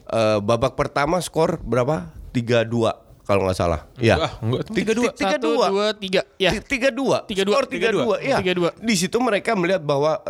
Eh, 0.04 0.38
babak 0.40 0.72
pertama 0.72 1.20
skor 1.20 1.60
berapa? 1.60 2.23
3-2 2.34 2.90
kalau 3.24 3.48
nggak 3.48 3.56
salah. 3.56 3.80
Iya. 3.96 4.36
Enggak, 4.42 4.68
Tiga 4.68 4.92
dua. 4.92 5.10
Tiga 5.14 5.36
Satu, 5.38 5.48
dua. 5.48 5.66
dua, 5.70 5.86
tiga. 5.96 6.20
Ya. 6.36 6.50
Ti- 6.52 6.66
Tiga 6.66 6.88
dua. 6.92 7.24
Tiga 7.24 7.42
dua. 7.46 7.54
Skor 7.56 7.66
tiga 7.70 7.88
dua. 7.88 8.16
Iya. 8.20 8.36
Tiga 8.42 8.52
dua. 8.52 8.70
Di 8.76 8.94
situ 8.98 9.16
mereka 9.16 9.56
melihat 9.56 9.80
bahwa 9.80 10.20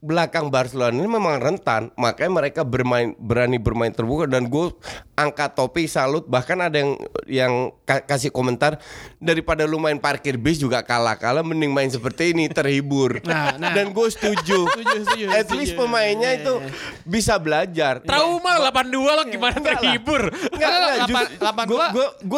belakang 0.00 0.48
Barcelona 0.48 0.92
ini 0.92 1.04
memang 1.04 1.36
rentan, 1.36 1.92
makanya 1.94 2.32
mereka 2.32 2.60
bermain 2.62 3.12
berani 3.16 3.56
bermain 3.56 3.92
terbuka 3.92 4.24
dan 4.24 4.48
gue 4.48 4.72
angkat 5.14 5.52
topi 5.52 5.84
salut. 5.84 6.24
Bahkan 6.24 6.58
ada 6.60 6.76
yang 6.76 6.92
yang 7.26 7.52
ka- 7.82 8.04
kasih 8.04 8.28
komentar 8.28 8.80
daripada 9.16 9.64
lu 9.64 9.76
main 9.76 9.96
parkir 9.96 10.36
bis 10.36 10.56
juga 10.56 10.80
kalah-kalah, 10.80 11.44
mending 11.44 11.70
main 11.70 11.88
seperti 11.88 12.32
ini 12.32 12.48
terhibur. 12.48 13.18
Nah, 13.26 13.58
nah. 13.58 13.74
Dan 13.74 13.90
gue 13.92 14.08
setuju. 14.08 14.64
Setuju, 14.76 14.98
setuju, 15.04 15.24
At 15.28 15.44
setuju. 15.44 15.58
least 15.58 15.74
pemainnya 15.74 16.30
Iya, 16.32 16.40
itu 16.40 16.54
iya. 16.56 16.70
bisa 17.04 17.34
belajar. 17.36 18.00
Trauma 18.00 18.56
8-2 18.70 18.96
lo 19.02 19.22
gimana 19.28 19.56
Enggak 19.58 19.76
lah. 19.76 19.82
terhibur. 19.82 20.22
Enggak, 20.30 20.70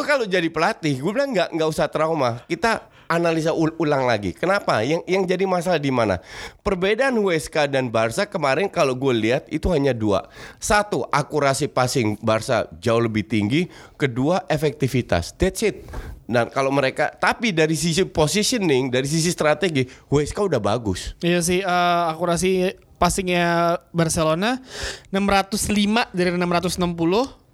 kalau 0.09 0.25
jadi 0.25 0.49
pelatih, 0.49 0.95
gue 0.99 1.13
bilang 1.13 1.31
nggak 1.31 1.49
nggak 1.55 1.69
usah 1.69 1.87
trauma. 1.87 2.43
Kita 2.49 2.98
analisa 3.09 3.51
ul- 3.51 3.75
ulang 3.77 4.05
lagi. 4.05 4.31
Kenapa? 4.31 4.85
Yang 4.85 5.03
yang 5.09 5.25
jadi 5.25 5.45
masalah 5.45 5.77
di 5.77 5.89
mana? 5.89 6.21
Perbedaan 6.61 7.17
WSK 7.17 7.67
dan 7.67 7.89
Barca 7.89 8.23
kemarin 8.23 8.69
kalau 8.69 8.93
gue 8.93 9.11
lihat 9.11 9.49
itu 9.49 9.67
hanya 9.69 9.91
dua. 9.91 10.29
Satu, 10.57 11.09
akurasi 11.09 11.67
passing 11.67 12.21
Barca 12.21 12.69
jauh 12.79 13.01
lebih 13.01 13.25
tinggi. 13.25 13.67
Kedua, 13.97 14.45
efektivitas. 14.47 15.33
That's 15.35 15.65
it. 15.65 15.89
Dan 16.29 16.53
kalau 16.53 16.69
mereka, 16.69 17.09
tapi 17.11 17.51
dari 17.51 17.73
sisi 17.73 18.05
positioning, 18.05 18.93
dari 18.93 19.09
sisi 19.09 19.33
strategi, 19.33 19.89
WSK 20.07 20.37
udah 20.45 20.61
bagus. 20.61 21.17
Iya 21.25 21.41
sih 21.41 21.65
eh, 21.65 22.03
akurasi 22.07 22.77
passingnya 23.01 23.81
Barcelona 23.91 24.61
605 25.09 26.13
dari 26.13 26.29
660 26.31 26.77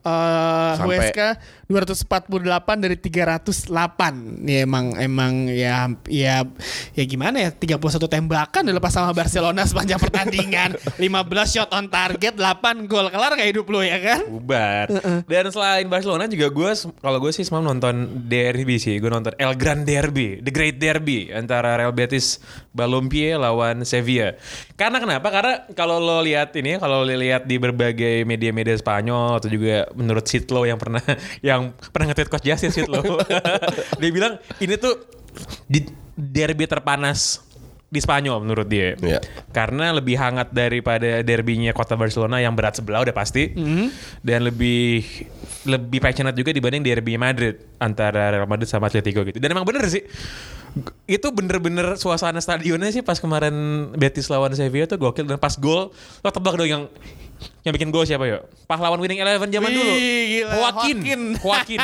eh 0.05 0.73
Sampai- 0.77 0.99
WSK 1.01 1.21
248 1.69 2.85
dari 2.85 2.97
308. 2.97 4.45
Ya 4.45 4.59
emang 4.65 4.95
emang 4.99 5.33
ya 5.49 5.89
ya 6.09 6.45
ya 6.93 7.05
gimana 7.05 7.41
ya 7.41 7.51
31 7.53 7.81
tembakan 8.09 8.63
dilepas 8.69 8.93
sama 8.93 9.11
Barcelona 9.17 9.65
sepanjang 9.65 10.01
pertandingan. 10.01 10.77
15 11.01 11.55
shot 11.55 11.71
on 11.73 11.87
target, 11.89 12.37
8 12.37 12.89
gol. 12.91 13.09
Kelar 13.09 13.37
kayak 13.37 13.51
hidup 13.57 13.67
lo 13.71 13.81
ya 13.81 13.99
kan? 14.01 14.21
bubar. 14.29 14.87
Dan 15.29 15.49
selain 15.53 15.87
Barcelona 15.87 16.27
juga 16.27 16.51
gue 16.51 16.71
kalau 17.01 17.19
gue 17.21 17.33
sih 17.33 17.45
semalam 17.47 17.77
nonton 17.77 18.27
derby 18.29 18.77
sih. 18.81 18.97
Gue 18.99 19.13
nonton 19.13 19.33
El 19.39 19.53
Gran 19.57 19.85
Derby, 19.85 20.41
The 20.41 20.53
Great 20.53 20.77
Derby 20.81 21.31
antara 21.31 21.77
Real 21.77 21.93
Betis 21.93 22.41
Balompié 22.75 23.39
lawan 23.39 23.87
Sevilla. 23.87 24.35
Karena 24.75 24.99
kenapa? 24.99 25.31
Karena 25.31 25.55
kalau 25.79 26.03
lo 26.03 26.19
lihat 26.25 26.51
ini, 26.59 26.83
kalau 26.83 27.07
lo 27.07 27.15
lihat 27.15 27.47
di 27.47 27.57
berbagai 27.63 28.27
media-media 28.27 28.75
Spanyol 28.75 29.39
atau 29.39 29.47
juga 29.47 29.87
menurut 29.95 30.27
Sitlo 30.27 30.67
yang 30.67 30.79
pernah 30.81 30.99
yang 31.47 31.54
pernah 31.93 32.11
nge-tweet 32.11 32.31
Coach 32.31 32.47
Justin 32.47 32.73
Sitlo, 32.73 33.01
dia 34.01 34.11
bilang 34.11 34.41
ini 34.63 34.75
tuh 34.79 34.95
di 35.67 35.85
derby 36.15 36.65
terpanas 36.71 37.45
di 37.95 38.03
Spanyol 38.03 38.43
menurut 38.43 38.67
dia. 38.67 38.99
Iya. 38.99 39.23
Karena 39.55 39.95
lebih 39.95 40.19
hangat 40.19 40.51
daripada 40.51 41.23
derbynya 41.23 41.71
kota 41.71 41.95
Barcelona 41.95 42.43
yang 42.43 42.59
berat 42.59 42.83
sebelah 42.83 43.07
udah 43.07 43.15
pasti. 43.15 43.55
Dan 44.19 44.51
lebih 44.51 45.07
lebih 45.71 46.03
passionate 46.03 46.35
juga 46.35 46.51
dibanding 46.51 46.83
derby 46.83 47.15
Madrid 47.15 47.55
antara 47.79 48.35
Real 48.35 48.51
Madrid 48.51 48.67
sama 48.67 48.91
Atletico 48.91 49.23
gitu. 49.23 49.39
Dan 49.39 49.55
emang 49.55 49.63
bener 49.63 49.87
sih. 49.87 50.03
Itu 51.07 51.31
bener-bener 51.31 51.95
suasana 51.95 52.43
stadionnya 52.43 52.91
sih 52.91 53.07
pas 53.07 53.23
kemarin 53.23 53.55
Betis 53.95 54.27
lawan 54.27 54.51
Sevilla 54.59 54.91
tuh 54.91 54.99
gokil 54.99 55.23
dan 55.31 55.39
pas 55.39 55.55
gol 55.55 55.95
lo 55.95 56.29
tebak 56.35 56.59
dong 56.59 56.67
yang 56.67 56.83
yang 57.65 57.73
bikin 57.73 57.89
gol 57.89 58.05
siapa 58.05 58.25
yuk? 58.25 58.43
Pahlawan 58.65 59.01
winning 59.01 59.21
eleven 59.21 59.49
zaman 59.49 59.69
Wih, 59.69 59.77
dulu. 59.77 59.93
gila. 59.95 60.53
Joaquin. 60.55 60.97
Joaquin. 61.01 61.23
Joaquin. 61.45 61.81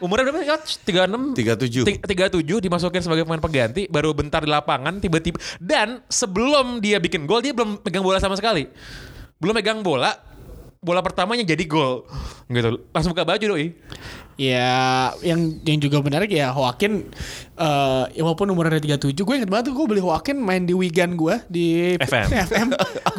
Umurnya 0.00 0.24
berapa? 0.28 0.56
Tiga 0.84 1.04
enam. 1.04 1.32
37. 1.32 1.84
Ti- 1.84 2.00
37 2.00 2.64
dimasukin 2.64 3.02
sebagai 3.02 3.24
pemain 3.24 3.40
pengganti 3.40 3.88
baru 3.88 4.12
bentar 4.12 4.40
di 4.40 4.50
lapangan 4.50 4.98
tiba-tiba 4.98 5.36
dan 5.58 6.00
sebelum 6.08 6.80
dia 6.80 6.96
bikin 6.98 7.24
gol 7.24 7.40
dia 7.40 7.52
belum 7.52 7.80
pegang 7.80 8.04
bola 8.04 8.20
sama 8.20 8.36
sekali 8.36 8.68
belum 9.40 9.56
megang 9.56 9.80
bola 9.80 10.12
bola 10.80 11.04
pertamanya 11.04 11.44
jadi 11.44 11.60
gol 11.68 12.08
gitu 12.48 12.80
langsung 12.90 13.12
buka 13.12 13.28
baju 13.28 13.44
doi 13.52 13.76
Ya, 14.40 15.12
yang 15.20 15.60
yang 15.68 15.76
juga 15.76 16.00
menarik 16.00 16.32
ya 16.32 16.48
Joaquin 16.56 17.04
eh 17.60 18.04
ya 18.16 18.24
walaupun 18.24 18.48
umurnya 18.48 18.80
37, 18.80 19.12
gue 19.12 19.34
inget 19.36 19.52
banget 19.52 19.68
tuh 19.68 19.76
gue 19.76 19.84
beli 19.84 20.00
Joaquin 20.00 20.40
main 20.40 20.64
di 20.64 20.72
Wigan 20.72 21.12
gue 21.12 21.44
di 21.44 21.92
FM. 22.00 22.24
FM. 22.48 22.68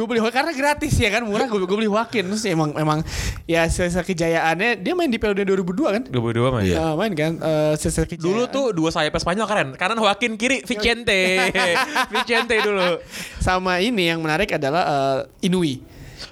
gue 0.01 0.05
beli 0.09 0.17
Joaquin 0.17 0.41
karena 0.41 0.53
gratis 0.57 0.97
ya 0.97 1.13
kan 1.13 1.21
murah 1.21 1.45
gue 1.45 1.61
gue 1.61 1.77
beli 1.77 1.85
Joaquin 1.85 2.25
terus 2.25 2.41
emang 2.49 2.73
emang 2.73 3.05
ya 3.45 3.69
sisa 3.69 4.01
kejayaannya 4.01 4.81
dia 4.81 4.97
main 4.97 5.13
di 5.13 5.21
Dunia 5.21 5.45
2002 5.45 5.93
kan? 5.93 6.03
22 6.09 6.41
mah 6.49 6.61
Iya. 6.65 6.75
Eh, 6.81 6.93
main 6.97 7.13
kan 7.13 7.31
eh 7.37 7.73
sisa 7.77 8.01
kejayaan. 8.01 8.25
dulu 8.25 8.43
tuh 8.49 8.65
dua 8.73 8.89
sayap 8.89 9.13
Spanyol 9.13 9.45
keren 9.45 9.69
kanan 9.77 10.01
Joaquin 10.01 10.41
kiri 10.41 10.65
Vicente 10.65 11.53
Vicente 12.17 12.57
dulu 12.65 12.97
sama 13.37 13.77
ini 13.77 14.09
yang 14.09 14.25
menarik 14.25 14.49
adalah 14.57 14.83
eh, 15.29 15.45
Inui. 15.45 15.90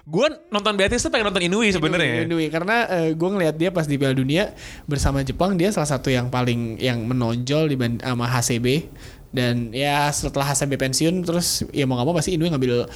Gue 0.10 0.28
nonton 0.50 0.74
Betis 0.74 1.06
tuh 1.06 1.14
pengen 1.14 1.30
nonton 1.30 1.46
Inui 1.46 1.70
sebenarnya. 1.70 2.26
Inui, 2.26 2.50
karena 2.50 2.90
gue 3.14 3.30
ngelihat 3.30 3.56
dia 3.56 3.70
pas 3.70 3.86
di 3.86 3.96
Piala 4.02 4.18
Dunia 4.18 4.58
bersama 4.90 5.22
Jepang 5.22 5.54
dia 5.54 5.70
salah 5.70 5.88
satu 5.88 6.10
yang 6.10 6.34
paling 6.34 6.82
yang 6.82 7.06
menonjol 7.06 7.70
dibanding 7.70 8.02
sama 8.02 8.26
HCB 8.26 8.90
dan 9.30 9.70
ya 9.70 10.10
setelah 10.10 10.50
HCB 10.50 10.74
pensiun 10.82 11.22
terus 11.22 11.62
ya 11.70 11.86
mau 11.86 12.02
gak 12.02 12.08
mau 12.10 12.18
pasti 12.18 12.34
Inui 12.34 12.50
ngambil 12.50 12.90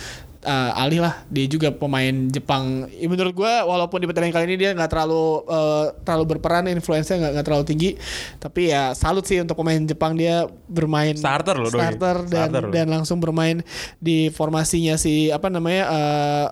uh, 0.44 0.82
alih 0.82 1.06
lah. 1.06 1.24
Dia 1.30 1.46
juga 1.46 1.70
pemain 1.70 2.14
Jepang. 2.30 2.88
Ya, 2.90 3.08
menurut 3.08 3.34
gue 3.34 3.54
walaupun 3.64 4.02
di 4.02 4.08
pertandingan 4.10 4.36
kali 4.36 4.46
ini 4.50 4.58
dia 4.60 4.70
nggak 4.76 4.90
terlalu 4.92 5.46
uh, 5.48 5.94
terlalu 6.02 6.36
berperan 6.38 6.66
influence 6.70 7.10
nggak 7.10 7.32
nggak 7.40 7.46
terlalu 7.46 7.66
tinggi. 7.66 7.90
Tapi 8.38 8.74
ya 8.74 8.98
salut 8.98 9.26
sih 9.26 9.40
untuk 9.42 9.58
pemain 9.62 9.80
Jepang. 9.86 10.18
Dia 10.18 10.50
bermain 10.68 11.16
Starter 11.16 11.54
loh, 11.58 11.72
Doi. 11.72 11.82
starter 11.82 12.18
dan 12.28 12.50
Starter 12.50 12.64
dan 12.70 12.86
langsung 12.92 13.18
bermain 13.22 13.62
di 14.02 14.30
formasinya 14.30 14.98
si 15.00 15.30
apa 15.30 15.54
namanya 15.54 15.84
eh, 15.90 16.48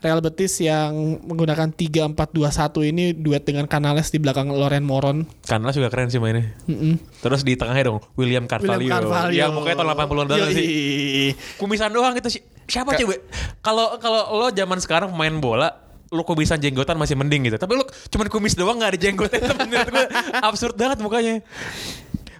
Real 0.00 0.20
Betis 0.20 0.60
yang 0.60 1.20
menggunakan 1.24 1.72
3-4-2-1 1.72 2.90
ini 2.90 3.04
duet 3.12 3.42
dengan 3.42 3.64
Canales 3.66 4.08
di 4.08 4.18
belakang 4.20 4.48
Loren 4.48 4.84
Moron. 4.84 5.24
Karena 5.42 5.72
juga 5.72 5.88
keren 5.88 6.08
sih 6.08 6.20
mainnya 6.20 6.52
Mm-mm. 6.68 7.00
terus 7.20 7.42
di 7.42 7.56
tengahnya 7.56 7.90
dong 7.90 7.98
William 8.14 8.44
Carvalho, 8.44 8.80
William 8.80 9.02
Carvalho. 9.02 9.34
yang 9.34 9.50
mukanya 9.52 9.82
tahun 9.82 9.90
80-an 9.96 10.26
banget 10.28 10.48
sih 10.54 10.68
kumisan 11.56 11.90
doang 11.90 12.12
gitu 12.16 12.28
sih. 12.28 12.42
Siapa 12.66 12.98
coba? 12.98 13.14
Kalau 13.62 13.86
kalau 13.98 14.20
lo 14.42 14.46
zaman 14.50 14.78
sekarang 14.78 15.08
pemain 15.14 15.36
bola 15.38 15.68
lo 16.06 16.22
kumisan 16.22 16.62
jenggotan 16.62 16.94
masih 16.94 17.18
mending 17.18 17.50
gitu. 17.50 17.58
Tapi 17.58 17.72
lo 17.74 17.82
cuman 17.86 18.26
kumis 18.30 18.54
doang 18.54 18.78
nggak 18.78 18.90
ada 18.94 18.98
jenggotnya 19.00 19.38
itu 19.44 19.54
menurut 19.58 19.88
gue 19.90 20.06
absurd 20.38 20.74
banget 20.78 20.98
mukanya. 21.02 21.34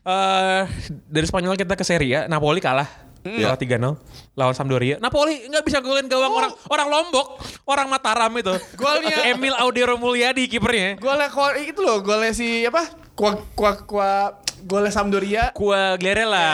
Eh 0.07 0.62
dari 1.11 1.27
Spanyol 1.27 1.59
kita 1.59 1.75
ke 1.75 1.83
Serie 1.83 2.14
A, 2.14 2.20
Napoli 2.31 2.62
kalah. 2.62 3.06
Kalah 3.27 3.59
3-0 3.59 4.37
lawan 4.37 4.55
Sampdoria. 4.55 4.97
Napoli 4.97 5.47
nggak 5.47 5.65
bisa 5.65 5.79
golin 5.81 6.07
gawang 6.07 6.31
orang 6.31 6.53
orang 6.69 6.89
Lombok, 6.89 7.27
orang 7.65 7.87
Mataram 7.87 8.33
itu. 8.33 8.55
Golnya- 8.75 9.27
Emil 9.27 9.55
Audero 9.55 9.97
Mulyadi 9.97 10.47
kipernya. 10.47 10.97
Golnya 10.97 11.29
itu 11.59 11.81
loh, 11.81 11.99
golnya 12.01 12.31
si 12.31 12.62
apa? 12.62 12.87
Kuah 13.16 13.35
kuah 13.53 13.77
kuah 13.83 14.20
golnya 14.61 14.93
Sampdoria. 14.93 15.51
Qua 15.51 15.97
Glerella, 15.97 16.47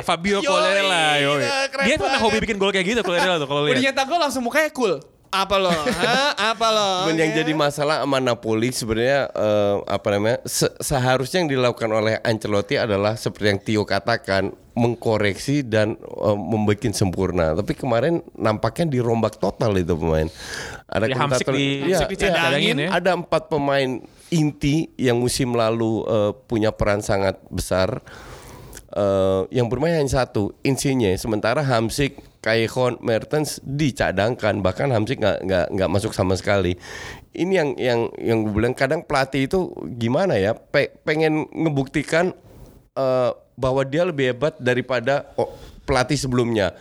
Yoi. 0.00 0.02
Fabio 0.02 0.38
keren 0.40 1.84
Dia 1.84 1.94
tuh 1.96 2.08
hobi 2.18 2.38
bikin 2.40 2.56
gol 2.56 2.70
kayak 2.70 2.86
gitu 2.86 3.00
Quagliarella 3.00 3.36
tuh 3.36 3.48
kalau 3.48 3.62
Udah 3.64 3.76
lihat. 3.76 3.92
nyetak 3.92 4.06
gol 4.06 4.20
langsung 4.20 4.42
mukanya 4.42 4.70
cool. 4.72 4.96
Apa 5.30 5.62
lo? 5.62 5.70
Hah? 6.02 6.34
Apa 6.56 6.66
lo? 6.74 6.88
Cuman 7.06 7.14
yang 7.14 7.30
jadi 7.30 7.52
masalah 7.54 8.02
sama 8.02 8.18
Napoli 8.18 8.74
sebenarnya 8.74 9.30
eh, 9.30 9.76
apa 9.86 10.08
namanya 10.10 10.42
se- 10.42 10.74
seharusnya 10.82 11.46
yang 11.46 11.50
dilakukan 11.54 11.86
oleh 11.86 12.18
Ancelotti 12.18 12.74
adalah 12.74 13.14
seperti 13.14 13.46
yang 13.46 13.60
Tio 13.62 13.82
katakan 13.86 14.50
mengkoreksi 14.80 15.60
dan 15.60 16.00
eh, 16.00 16.38
membuat 16.40 16.80
sempurna. 16.90 17.52
Tapi 17.52 17.76
kemarin 17.76 18.24
nampaknya 18.32 18.96
dirombak 18.96 19.36
total 19.36 19.76
itu 19.76 19.92
pemain. 19.92 20.24
Ada 20.88 21.04
Ya, 21.06 21.16
Hamsik 21.20 21.44
komentator- 21.44 21.54
di- 21.54 21.80
Hamsik 21.84 22.08
dicadangin 22.10 22.76
ya. 22.80 22.88
Ada 22.96 23.10
empat 23.14 23.42
pemain 23.46 23.90
inti 24.32 24.88
yang 24.96 25.20
musim 25.20 25.52
lalu 25.52 26.02
eh, 26.08 26.32
punya 26.48 26.72
peran 26.72 27.04
sangat 27.04 27.36
besar. 27.46 28.00
Eh, 28.90 29.42
yang 29.54 29.70
bermain 29.70 29.94
hanya 29.94 30.10
satu, 30.10 30.50
Insigne. 30.66 31.14
Sementara 31.14 31.62
Hamsik, 31.62 32.18
Callejon, 32.42 32.98
Mertens 32.98 33.62
dicadangkan. 33.62 34.58
Bahkan 34.58 34.90
Hamsik 34.90 35.22
nggak 35.22 35.38
nggak 35.46 35.66
nggak 35.70 35.90
masuk 35.92 36.10
sama 36.10 36.34
sekali. 36.34 36.74
Ini 37.30 37.52
yang 37.54 37.70
yang 37.78 38.00
yang 38.18 38.38
gue 38.42 38.50
bilang 38.50 38.74
kadang 38.74 39.06
pelatih 39.06 39.46
itu 39.46 39.70
gimana 39.94 40.34
ya? 40.34 40.58
Pe- 40.58 40.90
pengen 41.06 41.46
ngebuktikan 41.54 42.34
eh, 42.96 43.30
bahwa 43.60 43.82
dia 43.84 44.08
lebih 44.08 44.32
hebat 44.34 44.56
daripada 44.56 45.28
oh, 45.36 45.52
pelatih 45.84 46.16
sebelumnya. 46.16 46.72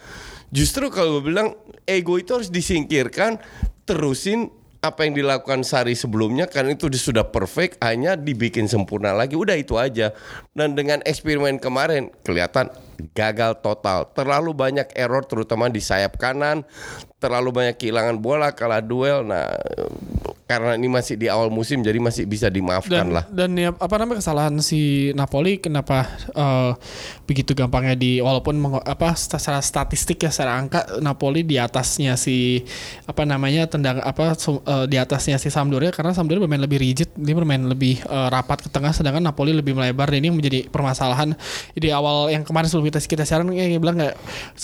Justru 0.50 0.90
kalau 0.90 1.20
gue 1.20 1.30
bilang 1.30 1.54
ego 1.86 2.18
itu 2.18 2.34
harus 2.34 2.50
disingkirkan, 2.50 3.38
terusin 3.86 4.50
apa 4.80 5.04
yang 5.04 5.12
dilakukan 5.12 5.68
Sari 5.68 5.92
sebelumnya 5.92 6.48
karena 6.48 6.72
itu 6.72 6.88
sudah 6.88 7.28
perfect 7.28 7.84
hanya 7.84 8.16
dibikin 8.16 8.66
sempurna 8.66 9.12
lagi. 9.12 9.36
Udah 9.36 9.60
itu 9.60 9.76
aja. 9.76 10.16
Dan 10.56 10.74
dengan 10.74 11.04
eksperimen 11.04 11.60
kemarin 11.60 12.08
kelihatan 12.24 12.72
gagal 13.12 13.60
total. 13.60 14.08
Terlalu 14.16 14.56
banyak 14.56 14.88
error 14.96 15.28
terutama 15.28 15.68
di 15.68 15.84
sayap 15.84 16.16
kanan. 16.16 16.64
Terlalu 17.20 17.52
banyak 17.52 17.76
kehilangan 17.76 18.24
bola 18.24 18.56
kalah 18.56 18.80
duel. 18.80 19.28
Nah 19.28 19.52
karena 20.50 20.74
ini 20.74 20.90
masih 20.90 21.14
di 21.14 21.30
awal 21.30 21.48
musim 21.48 21.80
jadi 21.80 21.94
masih 21.96 22.26
bisa 22.26 22.50
dimaafkan 22.50 22.90
dan 22.90 23.08
lah 23.12 23.24
dan 23.30 23.54
ya 23.54 23.70
apa 23.70 23.96
namanya 23.96 24.18
kesalahan 24.18 24.58
si 24.58 24.80
Napoli 25.14 25.62
kenapa 25.62 26.04
eh, 26.28 26.72
begitu 27.24 27.54
gampangnya 27.54 27.94
di 27.94 28.18
walaupun 28.18 28.58
meng- 28.58 28.82
apa 28.82 29.14
secara 29.14 29.62
statistik 29.62 30.18
ya 30.20 30.30
secara 30.30 30.58
angka 30.58 30.98
Napoli 30.98 31.46
di 31.46 31.56
atasnya 31.56 32.18
si 32.18 32.66
apa 33.06 33.22
namanya 33.24 33.70
tendang 33.70 34.02
apa 34.02 34.34
su- 34.34 34.60
eh, 34.60 34.86
di 34.86 34.98
atasnya 34.98 35.38
si 35.38 35.48
Sampdoria 35.48 35.90
karena 35.90 36.12
Sampdoria 36.12 36.42
bermain 36.42 36.60
lebih 36.60 36.82
rigid 36.82 37.14
dia 37.14 37.32
bermain 37.32 37.62
lebih 37.62 38.02
eh, 38.02 38.28
rapat 38.28 38.60
ke 38.60 38.70
tengah 38.70 38.90
sedangkan 38.90 39.22
Napoli 39.22 39.54
lebih 39.54 39.72
melebar 39.72 40.10
dan 40.10 40.20
ini 40.20 40.34
menjadi 40.34 40.66
permasalahan 40.66 41.38
di 41.72 41.90
awal 41.90 42.28
yang 42.28 42.42
kemarin 42.42 42.66
sebelum 42.66 42.88
kita 42.88 42.98
kita 43.00 43.22
siaran 43.22 43.46
kayak 43.48 43.78
bilang 43.78 43.96
nggak 43.96 44.18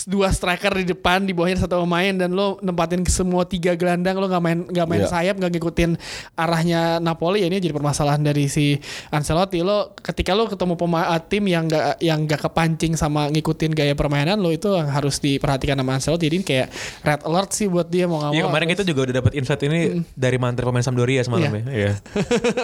dua 0.03 0.29
striker 0.29 0.73
di 0.73 0.85
depan 0.87 1.21
di 1.21 1.31
bawahnya 1.31 1.61
satu 1.61 1.77
pemain 1.79 2.09
dan 2.11 2.33
lo 2.33 2.57
nempatin 2.59 3.01
ke 3.01 3.11
semua 3.11 3.45
tiga 3.45 3.75
gelandang 3.75 4.17
lo 4.17 4.25
nggak 4.25 4.41
main 4.41 4.59
nggak 4.65 4.87
main 4.87 4.97
Iya. 4.97 5.11
sayap 5.11 5.35
nggak 5.35 5.53
ngikutin 5.75 5.91
arahnya 6.39 7.03
Napoli 7.03 7.43
ya 7.43 7.51
ini 7.51 7.59
jadi 7.59 7.75
permasalahan 7.75 8.23
dari 8.23 8.47
si 8.47 8.79
Ancelotti 9.11 9.59
lo 9.59 9.91
ketika 9.99 10.31
lo 10.31 10.47
ketemu 10.47 10.79
pemain 10.79 11.19
tim 11.27 11.43
yang 11.45 11.67
nggak 11.67 11.99
yang 11.99 12.23
nggak 12.23 12.39
kepancing 12.47 12.95
sama 12.95 13.27
ngikutin 13.27 13.75
gaya 13.75 13.91
permainan 13.91 14.39
lo 14.39 14.55
itu 14.55 14.71
yang 14.71 14.87
harus 14.87 15.19
diperhatikan 15.19 15.75
sama 15.75 15.99
Ancelotti 15.99 16.31
jadi 16.31 16.35
ini 16.39 16.45
kayak 16.47 16.67
red 17.03 17.21
alert 17.27 17.51
sih 17.51 17.67
buat 17.67 17.91
dia 17.91 18.07
mau 18.07 18.31
Iya 18.31 18.47
mau 18.47 18.55
kemarin 18.55 18.67
kita 18.71 18.87
juga 18.87 19.11
udah 19.11 19.15
dapat 19.19 19.31
insight 19.35 19.61
ini 19.67 19.99
dari 20.15 20.39
mantan 20.39 20.63
pemain 20.63 20.81
Sampdoria 20.81 21.21
semalam 21.27 21.51
Iya. 21.51 21.59
ya. 21.59 21.73
Iya. 21.75 21.91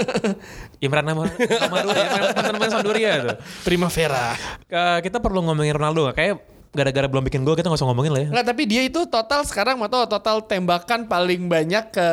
Imran 0.88 1.03
nama 1.03 1.28
Amaru 1.28 1.89
ya, 1.91 2.03
mantan 2.32 2.53
pemain 2.55 2.72
Sampdoria 2.72 3.12
tuh. 3.20 3.36
Primavera 3.68 4.34
Eh, 4.72 4.99
kita 5.03 5.20
perlu 5.20 5.43
ngomongin 5.43 5.76
Ronaldo? 5.76 6.07
Kayak 6.16 6.39
gara-gara 6.72 7.03
belum 7.03 7.28
bikin 7.28 7.43
gol 7.43 7.59
kita 7.59 7.67
nggak 7.67 7.80
usah 7.84 7.88
ngomongin 7.91 8.11
lah 8.15 8.22
ya. 8.24 8.30
Nggak, 8.32 8.45
tapi 8.47 8.63
dia 8.63 8.82
itu 8.88 9.03
total 9.03 9.43
sekarang 9.43 9.76
mau 9.76 9.91
tahu 9.91 10.07
total 10.07 10.39
tembakan 10.39 11.03
paling 11.03 11.51
banyak 11.51 11.91
ke 11.91 12.07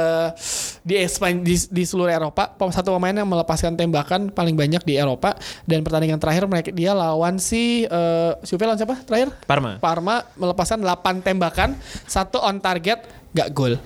di 0.82 0.98
Espan 0.98 1.46
di, 1.46 1.54
di 1.54 1.82
seluruh 1.86 2.11
Eropa. 2.11 2.59
Satu 2.74 2.90
pemain 2.98 3.14
yang 3.14 3.30
melepaskan 3.30 3.78
tembakan 3.78 4.34
paling 4.34 4.59
banyak 4.59 4.82
di 4.82 4.98
Eropa 4.98 5.38
dan 5.62 5.86
pertandingan 5.86 6.18
terakhir 6.18 6.50
mereka 6.50 6.74
dia 6.74 6.90
lawan 6.90 7.38
si 7.38 7.86
eh 7.86 8.32
Juve 8.42 8.66
lawan 8.66 8.78
siapa 8.82 8.98
terakhir? 9.06 9.30
Parma. 9.46 9.78
Parma 9.78 10.26
melepaskan 10.34 10.82
8 10.82 11.22
tembakan, 11.22 11.78
satu 12.11 12.42
on 12.42 12.59
target, 12.59 13.06
gak 13.30 13.54
gol. 13.54 13.78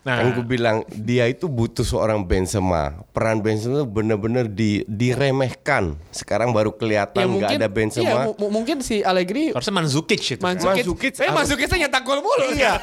Nah, 0.00 0.16
Kan 0.16 0.32
gue 0.32 0.46
bilang 0.48 0.80
dia 0.88 1.28
itu 1.28 1.44
butuh 1.44 1.84
seorang 1.84 2.24
Benzema. 2.24 3.04
Peran 3.12 3.44
Benzema 3.44 3.78
itu 3.78 3.86
benar-benar 3.86 4.48
di, 4.48 4.80
diremehkan. 4.88 5.92
Sekarang 6.08 6.50
baru 6.50 6.72
kelihatan 6.72 7.36
nggak 7.36 7.60
ada 7.60 7.68
Benzema. 7.68 8.08
iya, 8.08 8.16
mu- 8.24 8.36
mu- 8.38 8.48
mungkin 8.50 8.80
si 8.80 9.04
Allegri 9.04 9.52
harusnya 9.52 9.76
Mandzukic 9.76 10.16
itu. 10.18 10.40
Mandzukic, 10.40 10.88
Mandzukic 10.88 11.12
eh 11.20 11.28
Mandzukic 11.28 11.68
nyetak 11.70 12.00
gol 12.00 12.18
mulu. 12.18 12.48
Iya. 12.50 12.80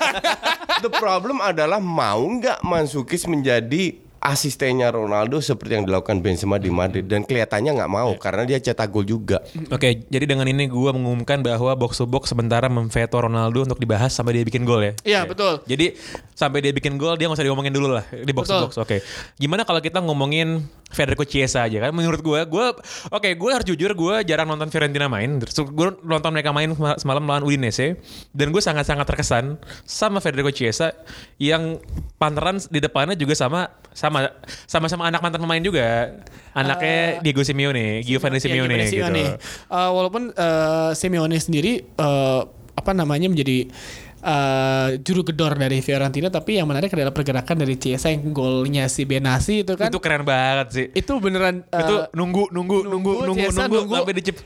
The 0.78 0.94
problem 0.94 1.42
adalah 1.42 1.82
mau 1.82 2.22
nggak 2.22 2.62
Mandzukic 2.62 3.26
menjadi 3.26 3.98
asistennya 4.28 4.92
Ronaldo 4.92 5.40
seperti 5.40 5.80
yang 5.80 5.86
dilakukan 5.88 6.20
Benzema 6.20 6.60
di 6.60 6.68
Madrid 6.68 7.08
dan 7.08 7.24
kelihatannya 7.24 7.80
nggak 7.80 7.92
mau 7.92 8.12
karena 8.20 8.44
dia 8.44 8.60
cetak 8.60 8.92
gol 8.92 9.08
juga. 9.08 9.40
Oke, 9.72 10.04
jadi 10.12 10.28
dengan 10.28 10.44
ini 10.52 10.68
gue 10.68 10.92
mengumumkan 10.92 11.40
bahwa 11.40 11.72
box 11.80 12.04
to 12.04 12.06
box 12.06 12.36
sementara 12.36 12.68
memveto 12.68 13.16
Ronaldo 13.16 13.64
untuk 13.64 13.80
dibahas 13.80 14.12
sampai 14.12 14.36
dia 14.36 14.44
bikin 14.44 14.68
gol 14.68 14.84
ya. 14.84 14.94
Iya, 15.08 15.22
betul. 15.24 15.64
Jadi 15.64 15.96
sampai 16.36 16.60
dia 16.60 16.76
bikin 16.76 17.00
gol 17.00 17.16
dia 17.16 17.32
nggak 17.32 17.40
usah 17.40 17.48
diomongin 17.48 17.72
dulu 17.72 17.96
lah 17.96 18.04
di 18.12 18.32
box 18.36 18.52
to 18.52 18.60
box. 18.68 18.74
Oke. 18.76 19.00
Gimana 19.40 19.64
kalau 19.64 19.80
kita 19.80 20.04
ngomongin 20.04 20.68
Federico 20.92 21.24
Chiesa 21.24 21.64
aja 21.64 21.88
kan? 21.88 21.92
Menurut 21.96 22.20
gue, 22.20 22.40
gue 22.44 22.66
oke 23.12 23.30
gue 23.32 23.50
harus 23.52 23.68
jujur 23.68 23.92
gue 23.96 24.16
jarang 24.28 24.48
nonton 24.52 24.68
Fiorentina 24.68 25.08
main. 25.08 25.40
Terus 25.40 25.56
gue 25.64 25.88
nonton 26.04 26.36
mereka 26.36 26.52
main 26.52 26.76
sem- 26.76 27.00
semalam 27.00 27.24
lawan 27.24 27.48
Udinese 27.48 27.96
dan 28.36 28.52
gue 28.52 28.60
sangat-sangat 28.60 29.08
terkesan 29.08 29.56
sama 29.88 30.20
Federico 30.20 30.52
Chiesa 30.52 30.92
yang 31.40 31.80
panteran 32.20 32.60
di 32.68 32.84
depannya 32.84 33.16
juga 33.16 33.36
sama 33.38 33.72
sama 33.94 34.17
sama-sama 34.66 35.06
anak 35.06 35.20
mantan 35.20 35.40
pemain 35.40 35.60
juga. 35.60 36.18
Anaknya 36.52 37.22
Diego 37.22 37.42
Simeone, 37.42 38.02
Giovanni 38.02 38.38
Iya, 38.38 38.44
Simeone 38.50 38.76
gitu. 38.82 38.92
Simeone. 38.98 39.24
Eh, 39.70 39.90
walaupun 39.94 40.24
eh, 40.32 40.92
Simeone 40.94 41.38
sendiri 41.38 41.74
eh, 41.86 42.42
apa 42.74 42.92
namanya 42.94 43.28
menjadi 43.28 43.70
eh, 44.18 44.90
juru 45.02 45.22
gedor 45.24 45.54
dari 45.54 45.80
Fiorentina 45.80 46.30
tapi 46.30 46.58
yang 46.58 46.66
menarik 46.66 46.90
adalah 46.90 47.14
pergerakan 47.14 47.62
dari 47.62 47.78
Chiesa 47.78 48.10
yang 48.10 48.34
golnya 48.34 48.86
si 48.88 49.06
Benassi 49.06 49.62
itu 49.62 49.74
kan 49.74 49.90
Itu 49.90 50.02
keren 50.02 50.26
banget 50.26 50.68
sih. 50.74 50.86
itu 50.94 51.14
beneran 51.18 51.66
eh, 51.68 51.82
itu 51.82 51.96
nunggu 52.14 52.50
nunggu 52.50 52.78
nunggu 52.86 53.12
nunggu, 53.22 53.26
nunggu 53.26 53.46
nunggu, 53.54 53.78
nunggu. 53.86 53.96
sampai 54.02 54.16
dicip 54.18 54.38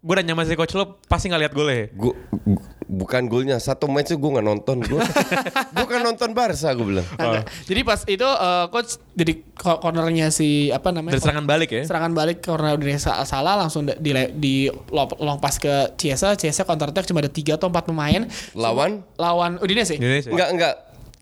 gue 0.00 0.14
nanya 0.16 0.32
sama 0.32 0.44
si 0.44 0.54
coach 0.54 0.72
lo 0.72 0.96
pasti 1.04 1.28
nggak 1.28 1.42
lihat 1.44 1.52
golnya 1.52 1.92
Gua, 1.92 2.16
gu- 2.32 2.64
bukan 2.90 3.22
golnya. 3.26 3.56
Satu 3.56 3.84
match 3.86 4.10
gue 4.10 4.30
nggak 4.30 4.42
nonton. 4.42 4.80
Gue 4.80 4.98
gue 5.76 5.86
kan 5.86 6.00
nonton 6.00 6.32
Barca 6.32 6.72
gue 6.72 6.82
bilang. 6.82 7.06
Ada. 7.14 7.44
Jadi 7.62 7.80
pas 7.82 8.00
itu 8.02 8.24
eh, 8.24 8.66
coach 8.68 8.96
jadi 9.12 9.32
ko- 9.52 9.76
cornernya 9.78 10.32
si 10.32 10.68
apa 10.68 10.88
namanya? 10.88 11.14
dari 11.14 11.22
serangan 11.22 11.44
balik 11.44 11.70
ya? 11.70 11.82
Serangan 11.84 12.12
balik 12.12 12.38
corner 12.40 12.74
dari 12.74 12.96
sa- 12.96 13.22
salah 13.22 13.54
langsung 13.54 13.84
di, 13.84 13.94
di, 14.00 14.10
di 14.34 14.54
long 15.20 15.38
pass 15.38 15.56
ke 15.56 15.94
Chiesa, 15.94 16.32
Chiesa 16.32 16.64
counter 16.64 16.90
attack 16.90 17.04
cuma 17.04 17.20
ada 17.20 17.28
tiga 17.28 17.54
atau 17.54 17.68
empat 17.68 17.84
pemain. 17.84 18.24
Lawan? 18.56 19.04
Lawan 19.14 19.60
Udinese. 19.60 19.94
Indonesia 19.94 20.32
nggak 20.32 20.48
nggak 20.56 20.74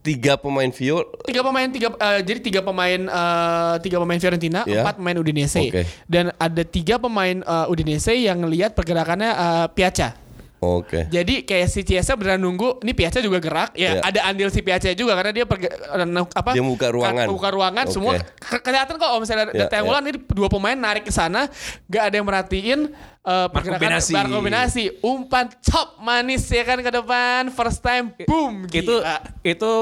tiga 0.09 0.41
pemain 0.41 0.73
Viol 0.73 1.05
tiga 1.29 1.45
pemain 1.45 1.69
tiga 1.69 1.89
eh, 1.93 2.21
jadi 2.25 2.39
tiga 2.41 2.61
pemain 2.65 3.01
eh, 3.05 3.75
tiga 3.85 4.01
pemain 4.01 4.17
Fiorentina 4.17 4.61
Ya. 4.65 4.81
empat 4.81 4.97
pemain 4.97 5.17
Udinese 5.21 5.61
Oke. 5.61 5.85
dan 6.09 6.33
ada 6.41 6.63
tiga 6.65 6.97
pemain 6.97 7.45
eh, 7.45 7.67
Udinese 7.69 8.17
yang 8.17 8.41
lihat 8.49 8.73
pergerakannya 8.73 9.29
eh, 9.29 9.67
Piazza 9.77 10.17
oke 10.59 11.07
jadi 11.07 11.35
kayak 11.43 11.67
si 11.67 11.81
Chiesa 11.83 12.13
beneran 12.13 12.39
nunggu 12.39 12.81
ini 12.81 12.93
Piazza 12.93 13.19
juga 13.19 13.39
gerak 13.39 13.73
ya 13.73 13.97
Ya. 13.97 14.03
ada 14.03 14.21
andil 14.27 14.49
si 14.49 14.59
Piazza 14.59 14.91
juga 14.93 15.15
karena 15.15 15.33
dia 15.33 15.45
perge- 15.45 15.71
eh, 15.71 16.07
apa 16.33 16.51
Dia 16.51 16.61
buka 16.61 16.87
ruangan. 16.89 17.27
buka 17.27 17.49
ruangan 17.49 17.85
Oke. 17.85 17.93
semua 17.93 18.13
ke- 18.19 18.61
kelihatan 18.61 18.95
kok 18.95 19.07
kalau 19.07 19.19
misalnya 19.19 19.47
Ya, 19.49 19.65
data 19.65 19.75
yang 19.77 19.87
ya. 19.87 19.91
ulang 19.91 20.05
ini 20.05 20.19
dua 20.29 20.49
pemain 20.49 20.75
narik 20.75 21.03
ke 21.03 21.11
sana 21.11 21.47
gak 21.87 22.03
ada 22.05 22.15
yang 22.15 22.25
merhatiin 22.25 22.81
eh, 23.21 23.49
pergerakan. 23.49 24.03
Marco 24.11 24.39
Benassi 24.41 24.85
umpan 25.01 25.47
chop 25.61 25.99
manis 25.99 26.43
ya 26.45 26.63
kan 26.63 26.79
ke 26.79 26.91
depan 26.91 27.49
first 27.49 27.79
time 27.79 28.11
boom 28.25 28.65
itu 28.67 28.89
gila. 28.89 29.21
itu 29.43 29.73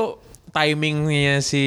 timingnya 0.57 1.44
si 1.44 1.64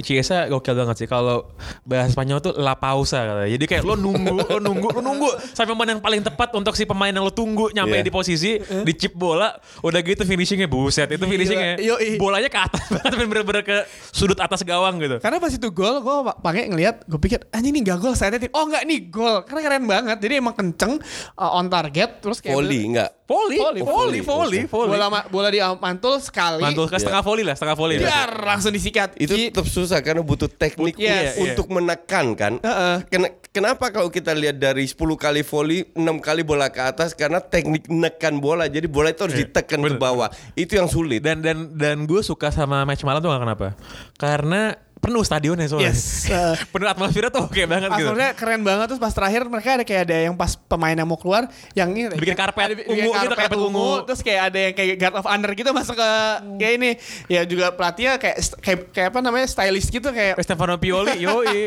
Chiesa 0.00 0.48
gokil 0.48 0.72
banget 0.72 1.04
sih 1.04 1.08
kalau 1.10 1.52
bahasa 1.84 2.16
Spanyol 2.16 2.40
tuh 2.40 2.56
la 2.56 2.72
pausa 2.72 3.28
katanya. 3.28 3.50
Jadi 3.52 3.64
kayak 3.68 3.84
lo 3.84 3.92
nunggu, 3.92 4.48
lo 4.48 4.56
nunggu, 4.56 4.88
lo 4.88 5.00
nunggu 5.04 5.28
sampai 5.52 5.76
momen 5.76 5.88
yang 5.92 6.00
paling 6.00 6.24
tepat 6.24 6.56
untuk 6.56 6.72
si 6.72 6.88
pemain 6.88 7.12
yang 7.12 7.20
lo 7.20 7.28
tunggu 7.28 7.68
nyampe 7.70 8.00
Iya. 8.00 8.04
di 8.08 8.08
posisi 8.08 8.56
di 8.56 8.92
chip 8.96 9.12
bola, 9.12 9.52
udah 9.84 10.00
gitu 10.00 10.24
finishingnya 10.24 10.64
buset. 10.64 11.12
Itu 11.12 11.28
finishingnya 11.28 11.76
Yoi. 11.76 12.16
bolanya 12.16 12.48
ke 12.48 12.56
atas 12.56 12.88
banget 12.96 13.20
bener-bener 13.28 13.60
ke 13.60 13.76
sudut 14.08 14.40
atas 14.40 14.64
gawang 14.64 14.96
gitu. 14.96 15.20
Karena 15.20 15.36
pas 15.36 15.52
itu 15.52 15.68
gol, 15.68 16.00
gue 16.00 16.16
pakai 16.40 16.72
ngelihat, 16.72 17.04
gue 17.04 17.20
pikir, 17.20 17.44
anjing 17.52 17.76
ini 17.76 17.84
gak 17.84 18.00
gol, 18.00 18.16
saya. 18.16 18.32
Oh 18.56 18.64
enggak, 18.64 18.88
nih 18.88 19.12
gol. 19.12 19.44
Karena 19.44 19.60
keren 19.60 19.84
banget. 19.84 20.16
Jadi 20.24 20.34
emang 20.40 20.56
kenceng, 20.56 20.96
uh, 21.36 21.58
on 21.58 21.68
target, 21.68 22.24
terus 22.24 22.40
kayak 22.40 22.56
volley 22.56 22.96
nggak 22.96 23.21
Volley, 23.32 23.56
Volley, 23.56 23.80
volley, 23.82 24.20
volley, 24.20 24.60
volley. 24.68 24.90
Bola 24.92 25.06
ma- 25.08 25.26
bola 25.26 25.48
di 25.48 25.56
mantul 25.80 26.20
sekali. 26.20 26.60
Mantul 26.60 26.84
kan 26.84 27.00
setengah 27.00 27.24
volley 27.24 27.44
lah, 27.48 27.56
setengah 27.56 27.72
volley. 27.74 27.96
Biar 27.96 28.30
langsung 28.44 28.68
disikat. 28.70 29.16
Itu 29.16 29.32
tetap 29.32 29.64
susah 29.64 30.04
karena 30.04 30.20
butuh 30.20 30.52
teknik 30.52 31.00
Yes. 31.00 31.40
untuk 31.40 31.72
menekan 31.72 32.36
kan. 32.36 32.52
Heeh. 32.60 32.96
Ken- 33.08 33.40
Kenapa 33.52 33.92
kalau 33.92 34.08
kita 34.08 34.32
lihat 34.32 34.56
dari 34.56 34.88
10 34.88 34.96
kali 35.14 35.44
volley, 35.44 35.84
6 35.92 36.24
kali 36.24 36.40
bola 36.40 36.72
ke 36.72 36.80
atas 36.80 37.12
karena 37.12 37.36
teknik 37.36 37.84
menekan 37.84 38.40
bola. 38.40 38.64
Jadi 38.64 38.88
bola 38.88 39.12
itu 39.12 39.28
harus 39.28 39.36
ditekan 39.36 39.76
ke 39.78 40.00
bawah. 40.00 40.32
Itu 40.56 40.80
yang 40.80 40.88
sulit. 40.88 41.20
Dan 41.20 41.44
dan 41.44 41.68
dan 41.70 42.08
gue 42.08 42.24
suka 42.24 42.48
sama 42.48 42.88
match 42.88 43.04
malam 43.04 43.20
tuh 43.20 43.28
gak 43.28 43.44
kenapa? 43.44 43.68
Karena 44.16 44.72
penuh 45.02 45.26
stadionnya 45.26 45.66
soalnya. 45.66 45.90
Yes. 45.90 46.30
Uh, 46.30 46.54
penuh 46.72 46.86
atmosfernya 46.86 47.34
tuh 47.34 47.50
oke 47.50 47.62
banget 47.66 47.90
gitu. 47.90 48.06
Atmosfernya 48.06 48.30
keren 48.38 48.62
banget 48.62 48.86
terus 48.86 49.02
pas 49.02 49.10
terakhir 49.10 49.42
mereka 49.50 49.68
ada 49.74 49.84
kayak 49.84 50.02
ada 50.06 50.16
yang 50.30 50.34
pas 50.38 50.54
pemain 50.54 50.94
yang 50.94 51.08
mau 51.10 51.18
keluar 51.18 51.50
yang 51.74 51.90
ini 51.90 52.14
Bikin 52.14 52.38
karpet 52.38 52.62
ada 52.70 52.74
bikin 52.78 53.10
ungu 53.10 53.10
gitu, 53.10 53.34
karpet 53.34 53.58
ungu. 53.58 53.90
terus 54.06 54.20
kayak 54.22 54.42
ada 54.54 54.58
yang 54.70 54.74
kayak 54.78 54.94
guard 55.02 55.14
of 55.18 55.26
honor 55.26 55.50
gitu 55.58 55.74
masuk 55.74 55.98
ke 55.98 56.10
kayak 56.62 56.72
ini 56.78 56.90
ya 57.26 57.42
juga 57.42 57.74
pelatihnya 57.74 58.14
kayak 58.22 58.36
kayak, 58.62 58.78
kayak 58.94 59.08
apa 59.10 59.18
namanya 59.18 59.46
stylist 59.50 59.90
gitu 59.90 60.08
kayak 60.14 60.38
Stefano 60.38 60.78
Pioli, 60.78 61.18
yoi. 61.26 61.66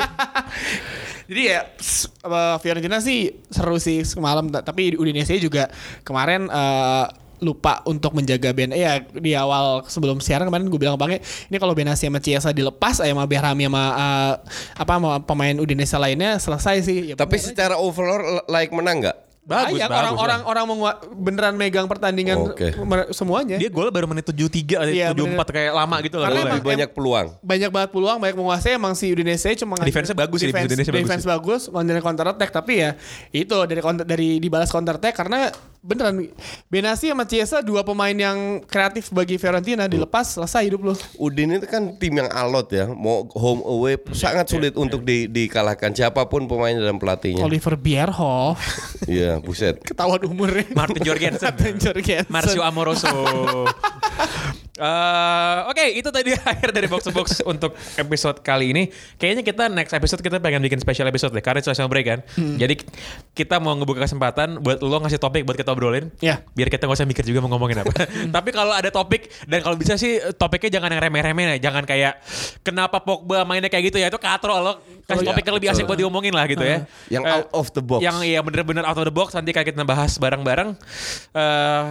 Jadi 1.25 1.41
ya 1.51 1.67
apa, 2.23 2.61
Fiorentina 2.63 3.03
sih 3.03 3.35
seru 3.51 3.81
sih 3.81 4.07
semalam 4.07 4.47
ta- 4.47 4.63
tapi 4.63 4.95
Udinese 4.95 5.35
juga 5.43 5.67
kemarin 6.07 6.47
eh, 6.47 7.05
lupa 7.37 7.83
untuk 7.83 8.11
menjaga 8.11 8.51
Ben 8.51 8.69
ya 8.69 8.99
di 9.01 9.31
awal 9.31 9.83
sebelum 9.83 10.17
siaran 10.17 10.45
kemarin 10.45 10.65
gue 10.65 10.77
bilang 10.77 10.95
bang 10.95 11.19
ini 11.19 11.55
kalau 11.55 11.71
Benassi 11.71 12.05
sama 12.05 12.17
Chiesa 12.17 12.49
dilepas 12.49 12.97
ya 12.97 13.09
sama 13.09 13.25
Berami 13.25 13.63
sama 13.63 13.83
eh, 13.91 14.33
apa 14.73 14.91
sama 14.93 15.19
pemain 15.19 15.55
Udinese 15.55 15.95
lainnya 15.95 16.35
selesai 16.35 16.75
sih 16.81 16.97
ya, 17.07 17.15
Tapi 17.15 17.31
bener 17.31 17.41
aja. 17.41 17.49
secara 17.49 17.75
overall 17.75 18.21
layak 18.45 18.71
menang 18.71 18.99
nggak? 19.01 19.17
Bagus, 19.45 19.77
bagus 19.77 19.93
orang-orang 19.93 20.41
orang 20.41 20.65
mengua- 20.65 20.99
beneran 21.13 21.53
megang 21.53 21.85
pertandingan 21.85 22.49
mer- 22.81 23.13
semuanya 23.13 23.61
Dia 23.61 23.69
gol 23.69 23.93
baru 23.93 24.09
menit 24.09 24.25
73 24.25 24.73
atau 24.73 24.89
Iya, 24.89 25.13
74 25.13 25.53
kayak 25.53 25.71
lama 25.71 25.95
gitu 26.01 26.17
lah. 26.17 26.25
Karena 26.25 26.41
Lebih 26.49 26.61
banyak 26.65 26.89
peluang. 26.89 27.27
banyak 27.37 27.69
banget 27.69 27.89
peluang, 27.93 28.17
banyak 28.17 28.35
menguasai 28.35 28.73
emang 28.73 28.97
si 28.97 29.05
Udinese 29.07 29.53
cuma 29.55 29.77
Defense-nya 29.77 30.17
bagus 30.17 30.41
sih, 30.41 30.49
defense, 30.49 30.65
Udinese 30.65 30.89
bagus 30.89 30.97
defense 31.05 31.25
bagus, 31.29 31.61
dari 31.69 32.01
counter 32.01 32.25
attack 32.27 32.49
tapi 32.49 32.73
ya 32.79 32.97
itu 33.29 33.53
dari 33.61 33.81
counter, 33.81 34.01
dari 34.03 34.41
dibalas 34.41 34.65
counter 34.67 34.97
attack 34.97 35.13
karena 35.13 35.53
beneran 35.85 36.33
Benassi 36.65 37.13
sama 37.13 37.29
Chiesa 37.29 37.61
dua 37.61 37.85
pemain 37.85 38.11
yang 38.11 38.65
kreatif 38.65 39.13
bagi 39.13 39.37
Fiorentina 39.37 39.85
dilepas 39.85 40.33
selesai 40.33 40.65
hidup 40.65 40.81
lu. 40.81 40.93
Udin 41.21 41.61
itu 41.61 41.69
kan 41.69 41.93
tim 42.01 42.17
yang 42.17 42.29
alot 42.33 42.73
ya, 42.73 42.89
mau 42.89 43.29
home 43.37 43.61
away 43.61 43.95
sangat 44.17 44.49
sulit 44.49 44.73
untuk 44.73 45.05
di, 45.05 45.29
dikalahkan 45.29 45.93
siapa 45.93 46.25
pun 46.25 46.49
pemain 46.49 46.73
dan 46.73 46.97
pelatihnya. 46.97 47.45
Oliver 47.45 47.77
Bierhoff 47.77 48.57
Iya, 49.05 49.37
buset. 49.37 49.77
ketahuan 49.85 50.25
umurnya. 50.25 50.65
Martin 50.73 51.05
Jorgensen. 51.05 51.45
Martin 51.53 51.77
Jorgensen. 51.77 52.25
Marcio 52.33 52.61
Amoroso. 52.65 53.13
Eh, 54.75 55.59
Oke, 55.71 55.87
itu 55.95 56.11
tadi 56.11 56.35
akhir 56.51 56.75
dari 56.75 56.91
box 56.91 57.07
to 57.07 57.11
box 57.15 57.39
untuk 57.47 57.71
episode 57.95 58.43
kali 58.43 58.75
ini. 58.75 58.83
Kayaknya 59.15 59.43
kita 59.47 59.63
next 59.71 59.95
episode 59.95 60.19
kita 60.19 60.43
pengen 60.43 60.59
bikin 60.59 60.83
special 60.83 61.07
episode 61.07 61.31
deh, 61.31 61.39
karena 61.39 61.63
international 61.63 61.87
break 61.87 62.05
kan. 62.05 62.19
Hmm. 62.35 62.59
Jadi 62.59 62.83
kita 63.31 63.63
mau 63.63 63.71
ngebuka 63.79 64.03
kesempatan 64.03 64.59
buat 64.59 64.83
lo 64.83 64.99
ngasih 64.99 65.15
topik 65.15 65.47
buat 65.47 65.55
kita 65.55 65.71
obrolin. 65.71 66.11
Ya. 66.19 66.43
Biar 66.51 66.67
kita 66.67 66.91
nggak 66.91 66.99
usah 66.99 67.07
mikir 67.07 67.23
juga 67.23 67.39
mau 67.47 67.55
ngomongin 67.55 67.87
apa. 67.87 68.03
Tapi 68.35 68.49
kalau 68.51 68.75
ada 68.75 68.91
topik 68.91 69.31
dan 69.47 69.63
kalau 69.63 69.79
bisa 69.79 69.95
sih 69.95 70.19
topiknya 70.35 70.79
jangan 70.79 70.91
yang 70.91 71.01
remeh-remeh 71.07 71.55
ya. 71.55 71.71
Jangan 71.71 71.87
kayak 71.87 72.19
kenapa 72.59 72.99
Pogba 72.99 73.47
mainnya 73.47 73.71
kayak 73.71 73.95
gitu 73.95 73.97
ya. 74.03 74.11
Itu 74.11 74.19
katro 74.19 74.59
lo. 74.59 74.83
Kasih 75.07 75.23
Oh, 75.23 75.31
topik 75.31 75.45
iya, 75.45 75.47
yang 75.47 75.55
lebih 75.61 75.69
asik 75.71 75.83
buat 75.87 75.99
diomongin 76.01 76.33
lah 76.35 76.49
gitu 76.51 76.65
ya. 76.65 76.83
Yang 77.07 77.23
Eh, 77.23 77.33
out 77.39 77.47
of 77.55 77.67
the 77.71 77.83
box. 77.85 78.01
Yang 78.03 78.17
iya 78.27 78.39
bener-bener 78.43 78.83
out 78.83 78.97
of 78.99 79.05
the 79.07 79.13
box 79.13 79.31
nanti 79.37 79.55
kayak 79.55 79.71
kita 79.71 79.87
bahas 79.87 80.19
bareng-bareng. 80.19 80.75
Eh 81.31 81.83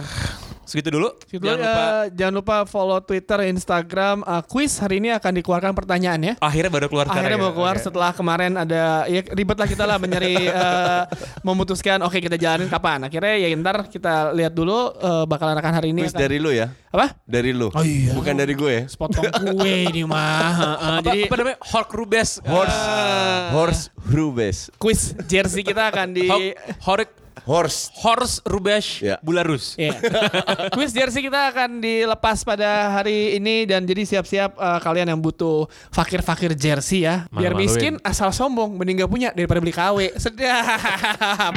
segitu 0.65 0.89
dulu. 0.91 1.09
Gitu, 1.25 1.39
Jangan 1.39 1.59
lupa 1.61 1.81
eh, 1.81 2.03
jangan 2.11 2.33
lupa 2.35 2.55
follow 2.65 2.99
Twitter, 2.99 3.39
Instagram, 3.45 4.17
eh, 4.21 4.43
quiz 4.45 4.77
hari 4.77 4.97
ini 4.97 5.09
akan 5.11 5.31
dikeluarkan 5.35 5.71
pertanyaan 5.71 6.19
ya. 6.21 6.33
akhirnya 6.37 6.69
baru 6.69 6.87
keluar 6.87 7.05
sekarang 7.05 7.21
Akhirnya 7.21 7.37
ya. 7.37 7.43
mau 7.43 7.53
keluar 7.53 7.75
Oke. 7.75 7.83
setelah 7.83 8.11
kemarin 8.11 8.51
ada 8.55 8.83
ya 9.05 9.21
ribet 9.27 9.55
lah 9.55 9.67
kita 9.67 9.83
lah 9.83 9.97
mencari 9.97 10.33
eh, 10.51 11.03
memutuskan 11.41 12.01
oke 12.01 12.17
kita 12.17 12.35
jalanin 12.35 12.67
kapan. 12.67 13.05
Akhirnya 13.05 13.33
ya 13.37 13.47
ntar 13.55 13.87
kita 13.87 14.31
lihat 14.31 14.51
dulu 14.51 14.73
eh, 14.91 15.23
bakalan 15.25 15.55
akan 15.55 15.73
hari 15.73 15.89
ini. 15.91 16.03
Quiz 16.03 16.11
akan- 16.11 16.23
dari 16.23 16.37
lu 16.37 16.49
ya? 16.49 16.67
apa? 16.89 17.11
Dari 17.21 17.51
lu. 17.51 17.67
Oh 17.69 17.83
iya. 17.83 18.11
Bukan 18.11 18.33
dari 18.33 18.53
gue 18.53 18.71
ya. 18.71 18.83
Sepotong 18.87 19.27
kue 19.27 19.73
ini 19.91 20.07
mah. 20.07 20.39
Heeh, 20.47 20.73
apa, 20.95 21.03
jadi 21.03 21.19
apa 21.27 21.35
namanya? 21.35 21.57
Hulk 21.61 21.89
Rubes. 21.91 22.29
Horse 22.41 22.79
Ah. 22.87 23.51
Horse 23.51 23.83
Rubes. 24.07 24.57
quiz 24.77 25.11
jersey 25.25 25.61
kita 25.61 25.91
akan 25.91 26.07
di 26.11 26.25
Hulk, 26.25 26.55
Hulk, 26.81 27.09
Horse. 27.43 27.91
Horse 27.99 28.39
Rubes 28.47 29.03
Ya. 29.03 29.19
Bularus. 29.19 29.75
Iya. 29.75 29.99
Quiz 30.75 30.95
jersey 30.95 31.19
kita 31.19 31.51
akan 31.51 31.83
dilepas 31.83 32.41
pada 32.41 32.95
hari 32.95 33.35
ini 33.35 33.67
dan 33.67 33.83
jadi 33.83 34.07
siap-siap 34.07 34.55
eh, 34.55 34.79
kalian 34.79 35.11
yang 35.11 35.19
butuh 35.19 35.67
fakir-fakir 35.91 36.55
jersey 36.55 37.03
ya. 37.03 37.27
Biar 37.27 37.51
Malu-maluin. 37.51 37.59
miskin 37.59 37.93
asal 38.01 38.31
sombong 38.31 38.79
mending 38.79 39.03
gak 39.03 39.11
punya 39.11 39.29
daripada 39.35 39.59
beli 39.59 39.75
KW. 39.75 40.15
Sedap. 40.15 41.51